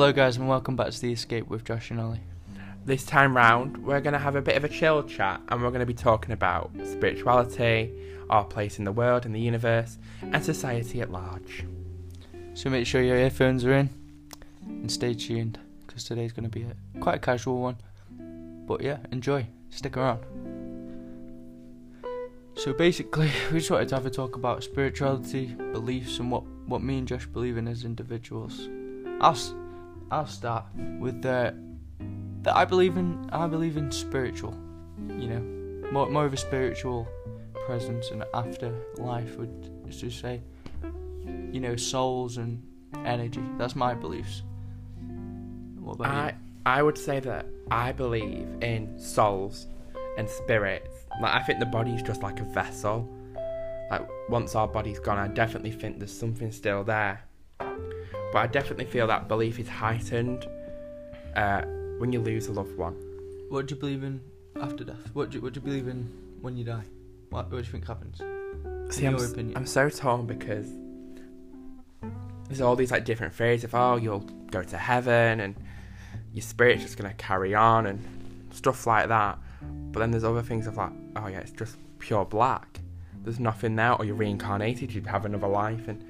Hello, 0.00 0.12
guys, 0.12 0.36
and 0.36 0.48
welcome 0.48 0.76
back 0.76 0.92
to 0.92 1.00
The 1.00 1.12
Escape 1.12 1.48
with 1.48 1.64
Josh 1.64 1.90
and 1.90 2.00
Ollie. 2.00 2.20
This 2.84 3.04
time 3.04 3.36
round, 3.36 3.84
we're 3.84 4.00
going 4.00 4.12
to 4.12 4.20
have 4.20 4.36
a 4.36 4.40
bit 4.40 4.56
of 4.56 4.62
a 4.62 4.68
chill 4.68 5.02
chat 5.02 5.40
and 5.48 5.60
we're 5.60 5.70
going 5.70 5.80
to 5.80 5.86
be 5.86 5.92
talking 5.92 6.30
about 6.30 6.70
spirituality, 6.84 7.92
our 8.30 8.44
place 8.44 8.78
in 8.78 8.84
the 8.84 8.92
world 8.92 9.26
and 9.26 9.34
the 9.34 9.40
universe, 9.40 9.98
and 10.22 10.44
society 10.44 11.00
at 11.00 11.10
large. 11.10 11.64
So 12.54 12.70
make 12.70 12.86
sure 12.86 13.02
your 13.02 13.16
earphones 13.16 13.64
are 13.64 13.72
in 13.72 13.90
and 14.68 14.88
stay 14.88 15.14
tuned 15.14 15.58
because 15.84 16.04
today's 16.04 16.30
going 16.30 16.48
to 16.48 16.48
be 16.48 16.62
a, 16.62 17.00
quite 17.00 17.16
a 17.16 17.18
casual 17.18 17.60
one. 17.60 17.78
But 18.68 18.82
yeah, 18.82 18.98
enjoy. 19.10 19.48
Stick 19.70 19.96
around. 19.96 20.20
So 22.54 22.72
basically, 22.72 23.32
we 23.52 23.58
just 23.58 23.68
wanted 23.72 23.88
to 23.88 23.96
have 23.96 24.06
a 24.06 24.10
talk 24.10 24.36
about 24.36 24.62
spirituality, 24.62 25.46
beliefs, 25.72 26.20
and 26.20 26.30
what, 26.30 26.44
what 26.68 26.84
me 26.84 26.98
and 26.98 27.08
Josh 27.08 27.26
believe 27.26 27.56
in 27.56 27.66
as 27.66 27.84
individuals. 27.84 28.68
I'll 29.20 29.32
s- 29.32 29.54
I'll 30.10 30.26
start 30.26 30.64
with 30.98 31.22
the 31.22 31.54
that 32.42 32.56
I 32.56 32.64
believe 32.64 32.96
in. 32.96 33.28
I 33.32 33.46
believe 33.46 33.76
in 33.76 33.90
spiritual. 33.92 34.54
You 35.08 35.28
know, 35.28 35.90
more 35.90 36.08
more 36.08 36.26
of 36.26 36.32
a 36.32 36.36
spiritual 36.36 37.08
presence 37.66 38.10
and 38.10 38.24
afterlife 38.34 39.36
would 39.36 39.90
just 39.90 40.20
say. 40.20 40.40
You 41.52 41.60
know, 41.60 41.76
souls 41.76 42.36
and 42.36 42.62
energy. 43.04 43.42
That's 43.58 43.74
my 43.74 43.94
beliefs. 43.94 44.42
What 45.80 45.94
about 45.94 46.14
I, 46.14 46.34
I 46.66 46.82
would 46.82 46.98
say 46.98 47.20
that 47.20 47.46
I 47.70 47.92
believe 47.92 48.46
in 48.62 48.98
souls 48.98 49.66
and 50.16 50.28
spirits. 50.28 51.06
Like, 51.20 51.34
I 51.34 51.42
think 51.42 51.60
the 51.60 51.66
body's 51.66 52.02
just 52.02 52.22
like 52.22 52.40
a 52.40 52.44
vessel. 52.44 53.08
Like, 53.90 54.06
once 54.28 54.54
our 54.54 54.68
body's 54.68 54.98
gone, 54.98 55.18
I 55.18 55.28
definitely 55.28 55.70
think 55.70 55.98
there's 55.98 56.16
something 56.16 56.52
still 56.52 56.84
there. 56.84 57.22
But 58.32 58.38
I 58.38 58.46
definitely 58.46 58.84
feel 58.84 59.06
that 59.06 59.28
belief 59.28 59.58
is 59.58 59.68
heightened 59.68 60.46
uh, 61.34 61.62
when 61.98 62.12
you 62.12 62.20
lose 62.20 62.46
a 62.48 62.52
loved 62.52 62.76
one. 62.76 62.94
What 63.48 63.66
do 63.66 63.74
you 63.74 63.80
believe 63.80 64.02
in 64.04 64.20
after 64.60 64.84
death? 64.84 65.10
What 65.14 65.30
do 65.30 65.38
you, 65.38 65.42
what 65.42 65.54
do 65.54 65.60
you 65.60 65.64
believe 65.66 65.88
in 65.88 66.08
when 66.42 66.56
you 66.56 66.64
die? 66.64 66.84
What, 67.30 67.50
what 67.50 67.50
do 67.50 67.56
you 67.58 67.62
think 67.64 67.86
happens? 67.86 68.18
See, 68.94 69.04
In 69.04 69.14
I'm, 69.14 69.18
your 69.18 69.26
opinion? 69.26 69.56
I'm 69.56 69.66
so 69.66 69.88
torn 69.88 70.26
because 70.26 70.68
there's 72.48 72.60
all 72.60 72.76
these 72.76 72.90
like 72.90 73.04
different 73.04 73.34
theories 73.34 73.64
of 73.64 73.74
oh 73.74 73.96
you'll 73.96 74.26
go 74.50 74.62
to 74.62 74.78
heaven 74.78 75.40
and 75.40 75.54
your 76.32 76.42
spirit's 76.42 76.82
just 76.82 76.96
gonna 76.96 77.12
carry 77.14 77.54
on 77.54 77.86
and 77.86 78.02
stuff 78.50 78.86
like 78.86 79.08
that. 79.08 79.38
But 79.92 80.00
then 80.00 80.10
there's 80.10 80.24
other 80.24 80.42
things 80.42 80.66
of 80.66 80.76
like 80.76 80.92
oh 81.16 81.26
yeah 81.28 81.40
it's 81.40 81.50
just 81.50 81.76
pure 81.98 82.24
black. 82.24 82.80
There's 83.24 83.40
nothing 83.40 83.76
there, 83.76 83.92
or 83.94 84.04
you're 84.04 84.14
reincarnated, 84.14 84.92
you 84.92 85.02
have 85.02 85.26
another 85.26 85.48
life, 85.48 85.88
and 85.88 86.02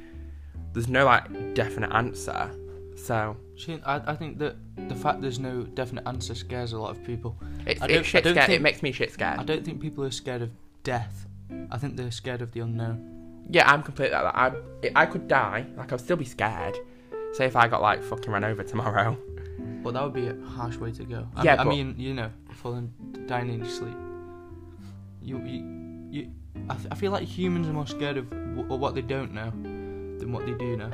there's 0.79 0.89
no 0.89 1.05
like 1.05 1.55
definite 1.55 1.93
answer. 1.93 2.51
So 2.97 3.37
I, 3.85 4.01
I 4.07 4.15
think 4.15 4.39
that 4.39 4.57
the 4.89 4.95
fact 4.95 5.21
there's 5.21 5.39
no 5.39 5.63
definite 5.63 6.07
answer 6.07 6.35
scares 6.35 6.73
a 6.73 6.79
lot 6.79 6.91
of 6.91 7.03
people. 7.05 7.37
it's, 7.67 7.81
I 7.83 7.87
don't- 7.87 7.97
it's 7.99 8.09
shit 8.09 8.21
I 8.21 8.25
don't 8.25 8.35
scared. 8.35 8.47
think- 8.47 8.61
it 8.61 8.63
makes 8.63 8.83
me 8.83 8.93
shit 8.93 9.13
scared. 9.13 9.39
I 9.41 9.45
don't 9.45 9.65
think 9.65 9.81
people 9.81 10.05
are 10.05 10.11
scared 10.11 10.43
of 10.43 10.51
death. 10.85 11.27
I 11.71 11.79
think 11.79 11.97
they're 11.97 12.11
scared 12.11 12.43
of 12.43 12.53
the 12.53 12.61
unknown. 12.61 13.45
Yeah, 13.51 13.71
I'm 13.71 13.83
completely 13.83 14.15
like 14.17 14.33
that. 14.35 14.93
I 14.97 15.03
I 15.03 15.07
could 15.07 15.27
die, 15.27 15.67
like 15.77 15.93
I'd 15.93 16.01
still 16.01 16.17
be 16.17 16.25
scared. 16.27 16.77
Say 17.33 17.47
if 17.47 17.57
I 17.57 17.67
got 17.69 17.81
like 17.83 18.03
fucking 18.03 18.31
run 18.31 18.45
over 18.45 18.63
tomorrow. 18.63 19.17
But 19.83 19.93
that 19.95 20.03
would 20.05 20.13
be 20.13 20.27
a 20.29 20.37
harsh 20.57 20.77
way 20.77 20.93
to 20.93 21.05
go. 21.05 21.27
I, 21.37 21.45
Yeah, 21.45 21.55
I 21.55 21.57
but- 21.65 21.69
mean, 21.69 21.95
you 21.99 22.15
know, 22.15 22.31
falling, 22.53 22.93
dying 23.27 23.49
in 23.49 23.59
your 23.61 23.69
sleep. 23.69 23.97
You, 25.23 25.39
you, 25.45 26.09
you. 26.11 26.31
I, 26.71 26.75
th- 26.75 26.89
I 26.91 26.95
feel 26.95 27.13
like 27.13 27.25
humans 27.25 27.69
are 27.69 27.73
more 27.73 27.87
scared 27.87 28.17
of 28.17 28.29
w- 28.31 28.67
what 28.83 28.95
they 28.95 29.03
don't 29.03 29.33
know 29.33 29.53
than 30.19 30.33
what 30.33 30.47
they 30.47 30.53
do 30.53 30.77
now. 30.77 30.91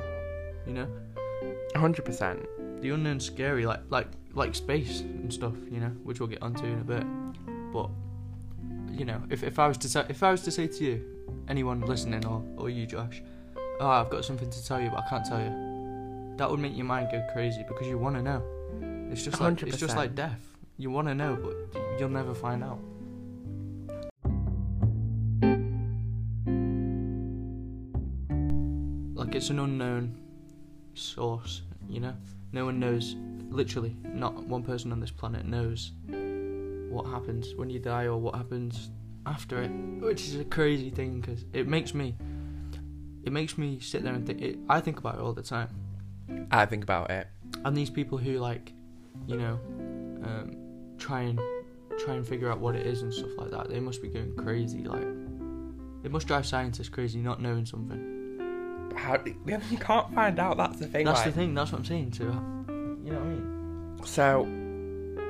You 0.67 0.73
know, 0.75 0.89
hundred 1.77 2.05
percent. 2.05 2.41
the 2.81 2.91
unknown's 2.91 3.25
scary, 3.25 3.67
like 3.67 3.81
like 3.91 4.09
like 4.35 4.55
space 4.55 5.01
and 5.01 5.33
stuff. 5.33 5.55
You 5.71 5.81
know, 5.81 5.93
which 6.03 6.21
we'll 6.21 6.29
get 6.29 6.43
onto 6.43 6.65
in 6.65 6.81
a 6.81 6.85
bit. 6.85 7.05
But 7.73 7.91
you 8.91 9.05
know, 9.05 9.23
if 9.31 9.43
if 9.43 9.59
I 9.59 9.69
was 9.69 9.79
to 9.79 9.89
say, 9.89 10.05
if 10.09 10.23
I 10.23 10.31
was 10.31 10.43
to 10.43 10.51
say 10.51 10.67
to 10.67 10.84
you, 10.84 11.05
anyone 11.49 11.81
listening 11.81 12.25
or 12.27 12.43
or 12.57 12.71
you, 12.71 12.87
Josh, 12.87 13.23
oh, 13.81 13.89
I've 13.89 14.11
got 14.11 14.25
something 14.25 14.51
to 14.51 14.67
tell 14.67 14.81
you, 14.81 14.91
but 14.91 15.01
I 15.05 15.09
can't 15.09 15.25
tell 15.25 15.41
you. 15.41 16.34
That 16.37 16.51
would 16.51 16.59
make 16.59 16.77
your 16.77 16.87
mind 16.87 17.09
go 17.13 17.25
crazy 17.33 17.65
because 17.69 17.87
you 17.87 17.97
want 17.97 18.17
to 18.17 18.23
know. 18.23 18.43
It's 19.11 19.23
just 19.23 19.41
like 19.41 19.63
it's 19.63 19.79
just 19.79 19.97
like 19.97 20.15
death. 20.15 20.41
You 20.79 20.91
want 20.91 21.07
to 21.09 21.15
know, 21.15 21.39
but 21.41 21.81
you'll 21.99 22.09
never 22.09 22.34
find 22.34 22.65
out. 22.65 22.81
It's 29.44 29.50
an 29.50 29.59
unknown 29.59 30.16
source, 30.94 31.60
you 31.87 32.00
know. 32.00 32.15
No 32.53 32.65
one 32.65 32.81
knows. 32.81 33.15
Literally, 33.50 33.94
not 34.03 34.43
one 34.44 34.62
person 34.62 34.91
on 34.91 35.00
this 35.00 35.10
planet 35.10 35.44
knows 35.44 35.93
what 36.88 37.05
happens 37.05 37.54
when 37.54 37.69
you 37.69 37.78
die 37.78 38.04
or 38.04 38.16
what 38.16 38.37
happens 38.37 38.88
after 39.27 39.60
it, 39.60 39.69
which 40.00 40.22
is 40.22 40.37
a 40.37 40.47
crazy 40.47 40.88
thing 40.88 41.21
because 41.21 41.44
it 41.53 41.69
makes 41.69 41.93
me. 41.93 42.16
It 43.25 43.34
makes 43.34 43.59
me 43.59 43.81
sit 43.81 44.03
there 44.03 44.15
and 44.15 44.27
think. 44.27 44.41
It, 44.41 44.59
I 44.71 44.81
think 44.81 44.99
about 44.99 45.16
it 45.16 45.21
all 45.21 45.34
the 45.34 45.43
time. 45.43 45.69
I 46.50 46.65
think 46.65 46.83
about 46.83 47.10
it. 47.10 47.27
And 47.66 47.77
these 47.77 47.91
people 47.91 48.16
who 48.16 48.38
like, 48.38 48.72
you 49.27 49.37
know, 49.37 49.60
um, 50.25 50.56
try 50.97 51.21
and 51.21 51.38
try 51.99 52.15
and 52.15 52.27
figure 52.27 52.50
out 52.50 52.60
what 52.60 52.77
it 52.77 52.87
is 52.87 53.03
and 53.03 53.12
stuff 53.12 53.37
like 53.37 53.50
that, 53.50 53.69
they 53.69 53.78
must 53.78 54.00
be 54.00 54.09
going 54.09 54.34
crazy. 54.37 54.84
Like, 54.84 55.03
it 56.03 56.10
must 56.10 56.28
drive 56.28 56.47
scientists 56.47 56.88
crazy 56.88 57.19
not 57.19 57.43
knowing 57.43 57.66
something. 57.66 58.14
How 58.97 59.19
you 59.25 59.78
can't 59.81 60.15
find 60.15 60.38
out? 60.38 60.56
That's 60.56 60.78
the 60.78 60.87
thing. 60.87 61.05
That's 61.05 61.21
like- 61.21 61.27
the 61.27 61.32
thing. 61.32 61.55
That's 61.55 61.72
what 61.72 61.78
I'm 61.81 61.84
saying. 61.84 62.10
To 62.12 62.25
you 62.25 63.12
know 63.12 63.19
what 63.19 63.22
I 63.22 63.28
mean? 63.28 63.99
So, 64.05 64.47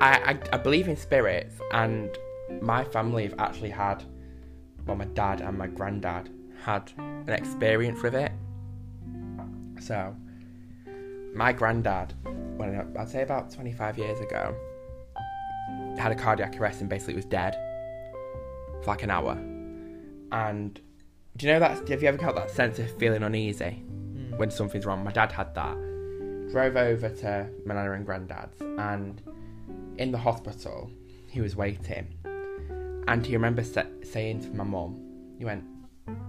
I, 0.01 0.31
I 0.33 0.39
I 0.53 0.57
believe 0.57 0.87
in 0.87 0.95
spirits, 0.97 1.55
and 1.71 2.09
my 2.61 2.83
family 2.83 3.23
have 3.23 3.35
actually 3.39 3.69
had, 3.69 4.03
well, 4.85 4.95
my 4.97 5.05
dad 5.05 5.41
and 5.41 5.57
my 5.57 5.67
granddad 5.67 6.29
had 6.63 6.91
an 6.97 7.29
experience 7.29 8.01
with 8.01 8.15
it. 8.15 8.31
So, 9.79 10.15
my 11.33 11.51
granddad, 11.51 12.13
when 12.57 12.93
I'd 12.97 13.09
say 13.09 13.21
about 13.21 13.51
25 13.51 13.97
years 13.97 14.19
ago, 14.19 14.55
had 15.97 16.11
a 16.11 16.15
cardiac 16.15 16.59
arrest 16.59 16.81
and 16.81 16.89
basically 16.89 17.15
was 17.15 17.25
dead 17.25 17.55
for 18.83 18.87
like 18.91 19.03
an 19.03 19.09
hour. 19.11 19.33
And 20.31 20.79
do 21.37 21.45
you 21.45 21.53
know 21.53 21.59
that? 21.59 21.87
Have 21.89 22.01
you 22.01 22.07
ever 22.07 22.17
felt 22.17 22.35
that 22.35 22.51
sense 22.51 22.79
of 22.79 22.89
feeling 22.97 23.23
uneasy? 23.23 23.71
Hmm. 24.35 24.37
when 24.37 24.51
something's 24.51 24.85
wrong. 24.85 25.03
My 25.03 25.11
dad 25.11 25.31
had 25.31 25.53
that. 25.55 25.77
Drove 26.51 26.75
over 26.75 27.09
to 27.09 27.49
my 27.65 27.73
nana 27.73 27.93
and 27.93 28.05
granddad's, 28.05 28.61
and 28.61 29.21
in 29.97 30.11
the 30.11 30.17
hospital, 30.17 30.89
he 31.27 31.41
was 31.41 31.55
waiting. 31.55 32.07
And 33.07 33.25
he 33.25 33.33
remembers 33.33 33.73
sa- 33.73 33.83
saying 34.03 34.41
to 34.41 34.49
my 34.49 34.63
mum, 34.63 34.99
he 35.37 35.45
went, 35.45 35.63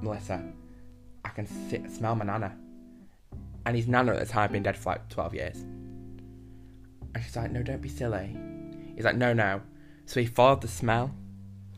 Melissa, 0.02 0.42
I 1.24 1.28
can 1.30 1.46
see, 1.46 1.86
smell 1.88 2.14
my 2.14 2.24
nana. 2.24 2.56
And 3.64 3.76
his 3.76 3.88
nana 3.88 4.12
at 4.14 4.20
the 4.20 4.26
time 4.26 4.42
had 4.42 4.52
been 4.52 4.62
dead 4.62 4.76
for 4.76 4.90
like 4.90 5.08
12 5.08 5.34
years. 5.34 5.56
And 7.14 7.24
she's 7.24 7.36
like, 7.36 7.50
no, 7.50 7.62
don't 7.62 7.80
be 7.80 7.88
silly. 7.88 8.36
He's 8.94 9.04
like, 9.04 9.16
no, 9.16 9.32
no. 9.32 9.60
So 10.06 10.20
he 10.20 10.26
followed 10.26 10.60
the 10.60 10.68
smell, 10.68 11.14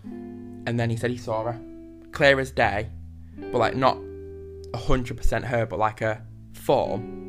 and 0.05 0.79
then 0.79 0.91
he 0.91 0.97
said 0.97 1.11
he 1.11 1.17
saw 1.17 1.45
her, 1.45 1.61
clear 2.13 2.39
as 2.41 2.51
day, 2.51 2.89
but 3.53 3.59
like 3.59 3.75
not 3.77 3.99
100% 4.73 5.45
her, 5.45 5.67
but 5.67 5.79
like 5.79 6.01
a 6.01 6.23
form. 6.53 7.27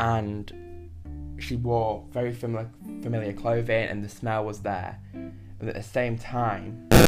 And 0.00 0.52
she 1.38 1.56
wore 1.56 2.04
very 2.10 2.32
familiar, 2.32 2.70
familiar 3.02 3.32
clothing, 3.32 3.88
and 3.88 4.02
the 4.04 4.08
smell 4.08 4.44
was 4.44 4.60
there. 4.60 4.98
But 5.58 5.68
at 5.68 5.74
the 5.74 5.82
same 5.82 6.18
time, 6.18 6.86
they 6.90 6.98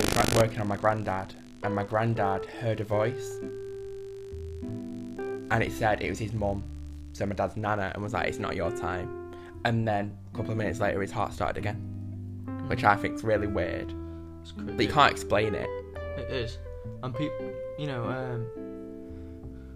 were 0.00 0.40
working 0.40 0.60
on 0.60 0.68
my 0.68 0.76
granddad, 0.76 1.34
and 1.62 1.74
my 1.74 1.84
granddad 1.84 2.46
heard 2.46 2.80
a 2.80 2.84
voice, 2.84 3.38
and 5.50 5.62
it 5.62 5.72
said 5.72 6.02
it 6.02 6.08
was 6.08 6.18
his 6.18 6.32
mum, 6.32 6.62
so 7.12 7.26
my 7.26 7.34
dad's 7.34 7.56
nana, 7.56 7.90
and 7.94 8.02
was 8.02 8.12
like, 8.12 8.28
"It's 8.28 8.38
not 8.38 8.56
your 8.56 8.70
time." 8.70 9.08
And 9.64 9.86
then 9.86 10.16
a 10.32 10.36
couple 10.36 10.52
of 10.52 10.58
minutes 10.58 10.80
later, 10.80 11.00
his 11.00 11.10
heart 11.10 11.32
started 11.32 11.58
again, 11.58 11.76
which 12.66 12.84
I 12.84 12.96
think's 12.96 13.22
really 13.24 13.46
weird. 13.46 13.92
It's. 14.42 14.52
But 14.52 14.80
you 14.80 14.88
can't 14.92 15.10
explain 15.10 15.54
it. 15.54 15.68
It 16.16 16.30
is, 16.30 16.58
and 17.02 17.14
people, 17.14 17.50
you 17.78 17.86
know, 17.86 18.04
um, 18.04 18.46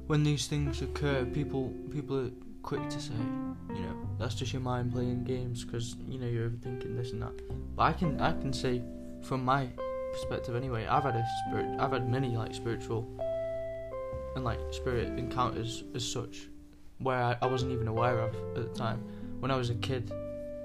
when 0.07 0.23
these 0.23 0.47
things 0.47 0.83
occur, 0.83 1.25
people 1.25 1.73
people 1.91 2.27
are 2.27 2.31
quick 2.63 2.89
to 2.89 3.01
say, 3.01 3.15
you 3.71 3.81
know, 3.81 3.97
that's 4.19 4.35
just 4.35 4.53
your 4.53 4.63
mind 4.63 4.93
playing 4.93 5.25
games 5.25 5.65
because 5.65 5.97
you 6.07 6.19
know 6.19 6.27
you're 6.27 6.49
overthinking 6.49 6.97
this 6.97 7.13
and 7.13 7.23
that. 7.23 7.33
But 7.77 7.83
I 7.83 7.93
can 7.93 8.21
I 8.21 8.33
can 8.33 8.53
say, 8.53 8.83
from 9.23 9.45
my 9.45 9.69
perspective 10.13 10.55
anyway, 10.55 10.87
I've 10.87 11.03
had 11.03 11.17
a 11.17 11.25
spirit, 11.47 11.81
I've 11.81 11.93
had 11.93 12.09
many 12.09 12.37
like 12.37 12.55
spiritual 12.55 13.07
and 14.37 14.45
like 14.45 14.61
spirit 14.71 15.19
encounters 15.19 15.85
as 15.95 16.05
such, 16.05 16.49
where 16.99 17.19
I, 17.19 17.37
I 17.43 17.47
wasn't 17.47 17.73
even 17.73 17.89
aware 17.89 18.21
of 18.21 18.35
at 18.57 18.73
the 18.73 18.79
time 18.79 19.03
when 19.41 19.51
I 19.51 19.57
was 19.57 19.71
a 19.71 19.75
kid, 19.75 20.13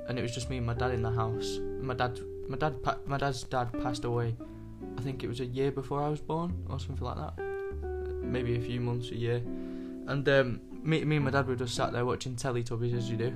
and 0.07 0.19
it 0.19 0.21
was 0.21 0.33
just 0.33 0.49
me 0.49 0.57
and 0.57 0.65
my 0.65 0.73
dad 0.73 0.91
in 0.91 1.01
the 1.01 1.11
house. 1.11 1.57
My 1.81 1.95
dad, 1.95 2.19
my 2.47 2.57
dad, 2.57 2.75
my 3.07 3.17
dad's 3.17 3.43
dad 3.43 3.73
passed 3.81 4.05
away 4.05 4.35
I 4.97 5.01
think 5.01 5.23
it 5.23 5.27
was 5.27 5.39
a 5.39 5.45
year 5.45 5.71
before 5.71 6.01
I 6.01 6.09
was 6.09 6.21
born 6.21 6.65
or 6.69 6.79
something 6.79 7.05
like 7.05 7.17
that. 7.17 7.33
Maybe 8.21 8.55
a 8.55 8.61
few 8.61 8.79
months, 8.79 9.09
a 9.11 9.15
year. 9.15 9.37
And 10.07 10.27
um, 10.29 10.61
me, 10.81 11.03
me 11.03 11.17
and 11.17 11.25
my 11.25 11.31
dad 11.31 11.47
were 11.47 11.55
just 11.55 11.75
sat 11.75 11.91
there 11.93 12.05
watching 12.05 12.35
Teletubbies 12.35 12.95
as 12.97 13.09
you 13.09 13.17
do, 13.17 13.33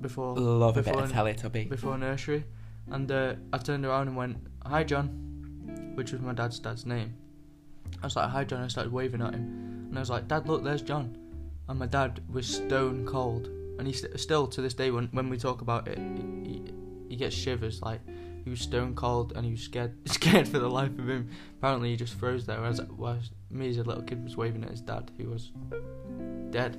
before 0.00 0.36
Love 0.36 0.76
a 0.76 0.82
bit 0.82 0.94
of 0.96 1.10
Teletubby. 1.12 1.68
before 1.68 1.96
nursery, 1.98 2.44
and 2.90 3.10
uh, 3.10 3.34
I 3.52 3.58
turned 3.58 3.84
around 3.84 4.08
and 4.08 4.16
went, 4.16 4.36
"Hi, 4.66 4.82
John," 4.84 5.92
which 5.94 6.12
was 6.12 6.20
my 6.20 6.32
dad's 6.32 6.58
dad's 6.58 6.84
name. 6.86 7.14
I 8.02 8.06
was 8.06 8.16
like, 8.16 8.28
"Hi, 8.30 8.44
John." 8.44 8.62
I 8.62 8.68
started 8.68 8.92
waving 8.92 9.22
at 9.22 9.34
him, 9.34 9.86
and 9.88 9.96
I 9.96 10.00
was 10.00 10.10
like, 10.10 10.26
"Dad, 10.28 10.48
look, 10.48 10.64
there's 10.64 10.82
John." 10.82 11.16
And 11.68 11.78
my 11.78 11.86
dad 11.86 12.20
was 12.28 12.46
stone 12.46 13.06
cold, 13.06 13.46
and 13.78 13.86
he 13.86 13.92
st- 13.92 14.18
still 14.20 14.46
to 14.48 14.60
this 14.60 14.74
day, 14.74 14.90
when 14.90 15.08
when 15.12 15.28
we 15.28 15.38
talk 15.38 15.60
about 15.60 15.86
it, 15.88 15.98
he, 15.98 16.48
he, 16.50 16.62
he 17.10 17.16
gets 17.16 17.34
shivers. 17.34 17.80
Like 17.82 18.00
he 18.44 18.50
was 18.50 18.60
stone 18.60 18.94
cold, 18.94 19.32
and 19.34 19.44
he 19.44 19.52
was 19.52 19.62
scared 19.62 19.96
scared 20.08 20.46
for 20.46 20.58
the 20.58 20.68
life 20.68 20.98
of 20.98 21.08
him. 21.08 21.30
Apparently, 21.58 21.90
he 21.90 21.96
just 21.96 22.14
froze 22.14 22.46
there. 22.46 22.60
Whereas, 22.60 22.80
whereas 22.96 23.30
me 23.50 23.68
as 23.70 23.78
a 23.78 23.82
little 23.82 24.02
kid 24.02 24.22
was 24.22 24.36
waving 24.36 24.64
at 24.64 24.70
his 24.70 24.80
dad, 24.80 25.10
who 25.18 25.30
was 25.30 25.52
dead. 26.50 26.78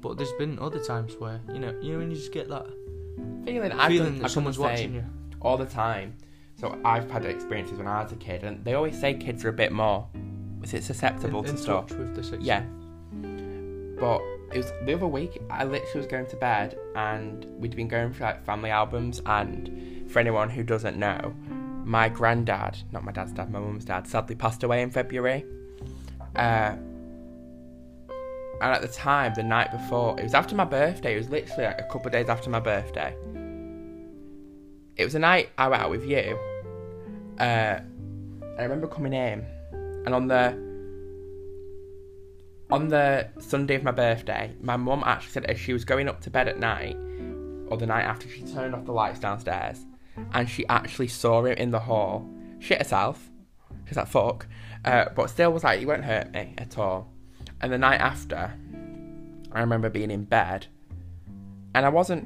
But 0.00 0.18
there's 0.18 0.32
been 0.32 0.58
other 0.58 0.82
times 0.84 1.14
where 1.18 1.40
you 1.52 1.58
know, 1.58 1.74
you 1.80 1.92
know, 1.92 1.98
when 1.98 2.10
you 2.10 2.16
just 2.16 2.32
get 2.32 2.48
that 2.50 2.66
Feeling, 3.44 3.72
I've 3.72 3.88
feeling 3.88 4.12
done, 4.12 4.18
that 4.18 4.24
I've 4.24 4.30
someone's 4.30 4.58
watching 4.58 4.94
you. 4.94 5.04
all 5.40 5.56
the 5.56 5.66
time. 5.66 6.16
So 6.56 6.78
I've 6.84 7.10
had 7.10 7.24
experiences 7.24 7.78
when 7.78 7.86
I 7.86 8.02
was 8.02 8.12
a 8.12 8.16
kid, 8.16 8.42
and 8.42 8.64
they 8.64 8.74
always 8.74 8.98
say 8.98 9.14
kids 9.14 9.44
are 9.44 9.50
a 9.50 9.52
bit 9.52 9.72
more, 9.72 10.08
is 10.62 10.72
it 10.72 10.82
susceptible 10.82 11.40
in, 11.40 11.44
to 11.46 11.50
in 11.50 11.56
stuff? 11.56 11.88
touch 11.88 11.98
with 11.98 12.14
the 12.14 12.38
Yeah. 12.38 12.62
But 14.00 14.22
it 14.52 14.58
was 14.58 14.72
the 14.84 14.94
other 14.94 15.06
week. 15.06 15.40
I 15.50 15.64
literally 15.64 15.98
was 15.98 16.06
going 16.06 16.26
to 16.26 16.36
bed, 16.36 16.78
and 16.96 17.44
we'd 17.58 17.76
been 17.76 17.88
going 17.88 18.12
through 18.12 18.26
like 18.26 18.44
family 18.44 18.70
albums. 18.70 19.20
And 19.26 19.68
for 20.08 20.18
anyone 20.18 20.50
who 20.50 20.62
doesn't 20.62 20.96
know, 20.96 21.34
my 21.84 22.08
granddad, 22.08 22.78
not 22.92 23.04
my 23.04 23.12
dad's 23.12 23.32
dad, 23.32 23.50
my 23.50 23.58
mum's 23.58 23.84
dad, 23.84 24.06
sadly 24.06 24.34
passed 24.34 24.62
away 24.62 24.82
in 24.82 24.90
February. 24.90 25.44
Uh, 26.36 26.76
and 28.60 28.72
at 28.72 28.82
the 28.82 28.88
time, 28.88 29.34
the 29.34 29.42
night 29.42 29.70
before, 29.72 30.18
it 30.18 30.22
was 30.22 30.34
after 30.34 30.54
my 30.54 30.64
birthday. 30.64 31.14
It 31.14 31.18
was 31.18 31.28
literally 31.28 31.64
like 31.64 31.80
a 31.80 31.84
couple 31.84 32.06
of 32.06 32.12
days 32.12 32.28
after 32.28 32.48
my 32.48 32.60
birthday. 32.60 33.14
It 34.96 35.04
was 35.04 35.14
a 35.14 35.18
night 35.18 35.50
I 35.58 35.68
went 35.68 35.82
out 35.82 35.90
with 35.90 36.06
you. 36.06 36.38
Uh, 37.38 37.80
I 38.58 38.62
remember 38.62 38.86
coming 38.86 39.12
in, 39.12 39.44
and 40.06 40.14
on 40.14 40.28
the 40.28 40.56
on 42.70 42.88
the 42.88 43.28
Sunday 43.38 43.74
of 43.74 43.82
my 43.82 43.90
birthday, 43.90 44.54
my 44.60 44.76
mum 44.76 45.02
actually 45.04 45.32
said 45.32 45.44
as 45.46 45.58
she 45.58 45.72
was 45.72 45.84
going 45.84 46.08
up 46.08 46.20
to 46.22 46.30
bed 46.30 46.48
at 46.48 46.58
night, 46.58 46.96
or 47.68 47.76
the 47.76 47.86
night 47.86 48.04
after, 48.04 48.28
she 48.28 48.42
turned 48.42 48.74
off 48.74 48.84
the 48.84 48.92
lights 48.92 49.18
downstairs, 49.18 49.84
and 50.32 50.48
she 50.48 50.66
actually 50.68 51.08
saw 51.08 51.44
him 51.44 51.56
in 51.56 51.70
the 51.70 51.80
hall, 51.80 52.28
shit 52.58 52.78
herself. 52.78 53.30
She's 53.86 53.96
like, 53.96 54.08
fuck. 54.08 54.46
Uh, 54.84 55.06
but 55.14 55.30
still 55.30 55.52
was 55.52 55.64
like, 55.64 55.80
he 55.80 55.86
won't 55.86 56.04
hurt 56.04 56.32
me 56.32 56.54
at 56.58 56.78
all. 56.78 57.12
And 57.60 57.72
the 57.72 57.78
night 57.78 58.00
after, 58.00 58.52
I 59.52 59.60
remember 59.60 59.88
being 59.90 60.10
in 60.10 60.24
bed, 60.24 60.66
and 61.74 61.86
I 61.86 61.88
wasn't 61.88 62.24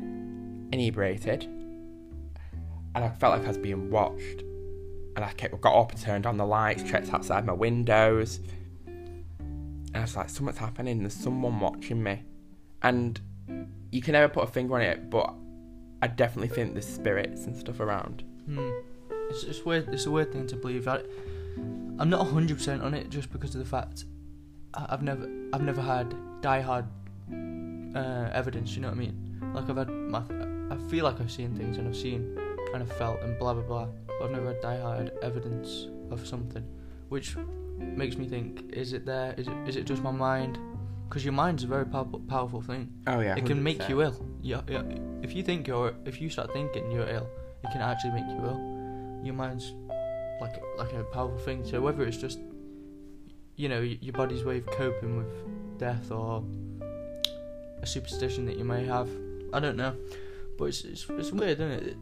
inebriated, 0.73 1.45
and 1.45 3.05
I 3.05 3.09
felt 3.11 3.39
like 3.39 3.45
I 3.45 3.49
was 3.49 3.59
being 3.59 3.91
watched. 3.91 4.43
And 5.17 5.25
I 5.25 5.33
kept, 5.33 5.61
got 5.61 5.75
up 5.75 5.93
and 5.93 6.01
turned 6.01 6.27
on 6.27 6.37
the 6.37 6.47
lights, 6.47 6.83
checked 6.85 7.13
outside 7.13 7.45
my 7.45 7.53
windows, 7.53 8.41
and 8.87 9.97
I 9.97 10.01
was 10.03 10.17
like, 10.17 10.29
something's 10.29 10.59
happening. 10.59 11.01
There's 11.01 11.15
someone 11.15 11.61
watching 11.61 12.03
me. 12.03 12.23
And 12.83 13.21
you 13.91 14.03
can 14.03 14.13
never 14.13 14.29
put 14.29 14.45
a 14.45 14.47
finger 14.47 14.75
on 14.77 14.83
it, 14.83 15.11
but 15.11 15.35
I 16.01 16.07
definitely 16.07 16.49
think 16.49 16.75
there's 16.75 16.87
spirits 16.87 17.47
and 17.47 17.57
stuff 17.57 17.81
around. 17.81 18.23
Hmm. 18.47 18.71
It's, 19.31 19.43
it's 19.45 19.65
weird. 19.65 19.89
It's 19.93 20.07
a 20.07 20.11
weird 20.11 20.33
thing 20.33 20.47
to 20.49 20.57
believe. 20.57 20.87
I, 20.89 21.03
I'm 21.99 22.09
not 22.09 22.21
100 22.21 22.57
percent 22.57 22.83
on 22.83 22.95
it 22.95 23.11
just 23.11 23.33
because 23.33 23.55
of 23.55 23.61
the 23.61 23.69
fact 23.69 24.05
I've 24.75 25.03
never 25.03 25.29
I've 25.53 25.63
never 25.63 25.81
had 25.81 26.15
die-hard 26.41 26.87
uh, 27.95 28.31
evidence. 28.33 28.75
You 28.75 28.83
know 28.83 28.89
what 28.89 28.97
I 28.97 29.01
mean? 29.01 29.53
Like 29.55 29.69
I've 29.69 29.77
had 29.77 29.91
my 29.91 30.23
I 30.71 30.77
feel 30.89 31.05
like 31.05 31.21
I've 31.21 31.31
seen 31.31 31.57
things 31.57 31.79
and 31.79 31.89
I've 31.89 31.97
seen 31.97 32.39
and 32.73 32.83
I've 32.83 32.93
felt 32.93 33.21
and 33.23 33.39
blah 33.39 33.55
blah 33.55 33.63
blah. 33.63 33.89
But 34.07 34.25
I've 34.27 34.31
never 34.31 34.49
had 34.49 34.61
die-hard 34.61 35.13
evidence 35.23 35.89
of 36.11 36.27
something, 36.27 36.65
which 37.09 37.37
makes 37.79 38.17
me 38.17 38.27
think: 38.27 38.73
Is 38.73 38.93
it 38.93 39.05
there? 39.05 39.35
Is 39.37 39.49
it 39.49 39.57
is 39.67 39.77
it 39.77 39.85
just 39.85 40.03
my 40.03 40.11
mind? 40.11 40.59
Because 41.09 41.25
your 41.25 41.33
mind's 41.33 41.65
a 41.65 41.67
very 41.67 41.87
powerful 41.87 42.21
powerful 42.21 42.61
thing. 42.61 42.93
Oh 43.07 43.21
yeah, 43.21 43.35
it 43.35 43.47
can 43.47 43.63
make 43.63 43.89
you 43.89 44.03
ill. 44.03 44.27
Yeah, 44.43 44.61
yeah. 44.69 44.83
If 45.23 45.35
you 45.35 45.43
think 45.43 45.67
you're, 45.67 45.95
if 46.05 46.21
you 46.21 46.29
start 46.29 46.53
thinking 46.53 46.91
you're 46.91 47.09
ill, 47.09 47.29
it 47.65 47.71
can 47.73 47.81
actually 47.81 48.13
make 48.13 48.27
you 48.27 48.37
ill. 48.45 49.21
Your 49.25 49.35
mind's 49.35 49.73
like 50.41 50.57
like 50.77 50.93
a 50.93 51.05
powerful 51.05 51.39
thing. 51.39 51.65
So 51.65 51.81
whether 51.81 52.03
it's 52.05 52.19
just, 52.19 52.39
you 53.57 53.69
know, 53.69 53.81
your 53.81 54.13
body's 54.13 54.45
way 54.45 54.59
of 54.59 54.67
coping 54.67 55.17
with 55.17 55.79
death 55.79 56.11
or 56.11 56.45
a 57.81 57.87
superstition 57.87 58.45
that 58.47 58.59
you 58.59 58.65
may 58.65 58.85
have, 58.85 59.09
I 59.53 59.61
don't 59.61 59.77
know. 59.77 59.97
But 60.59 60.67
it's 60.67 60.85
it's, 60.85 61.07
it's 61.09 61.33
weird, 61.33 61.59
isn't 61.59 61.71
it? 61.71 61.97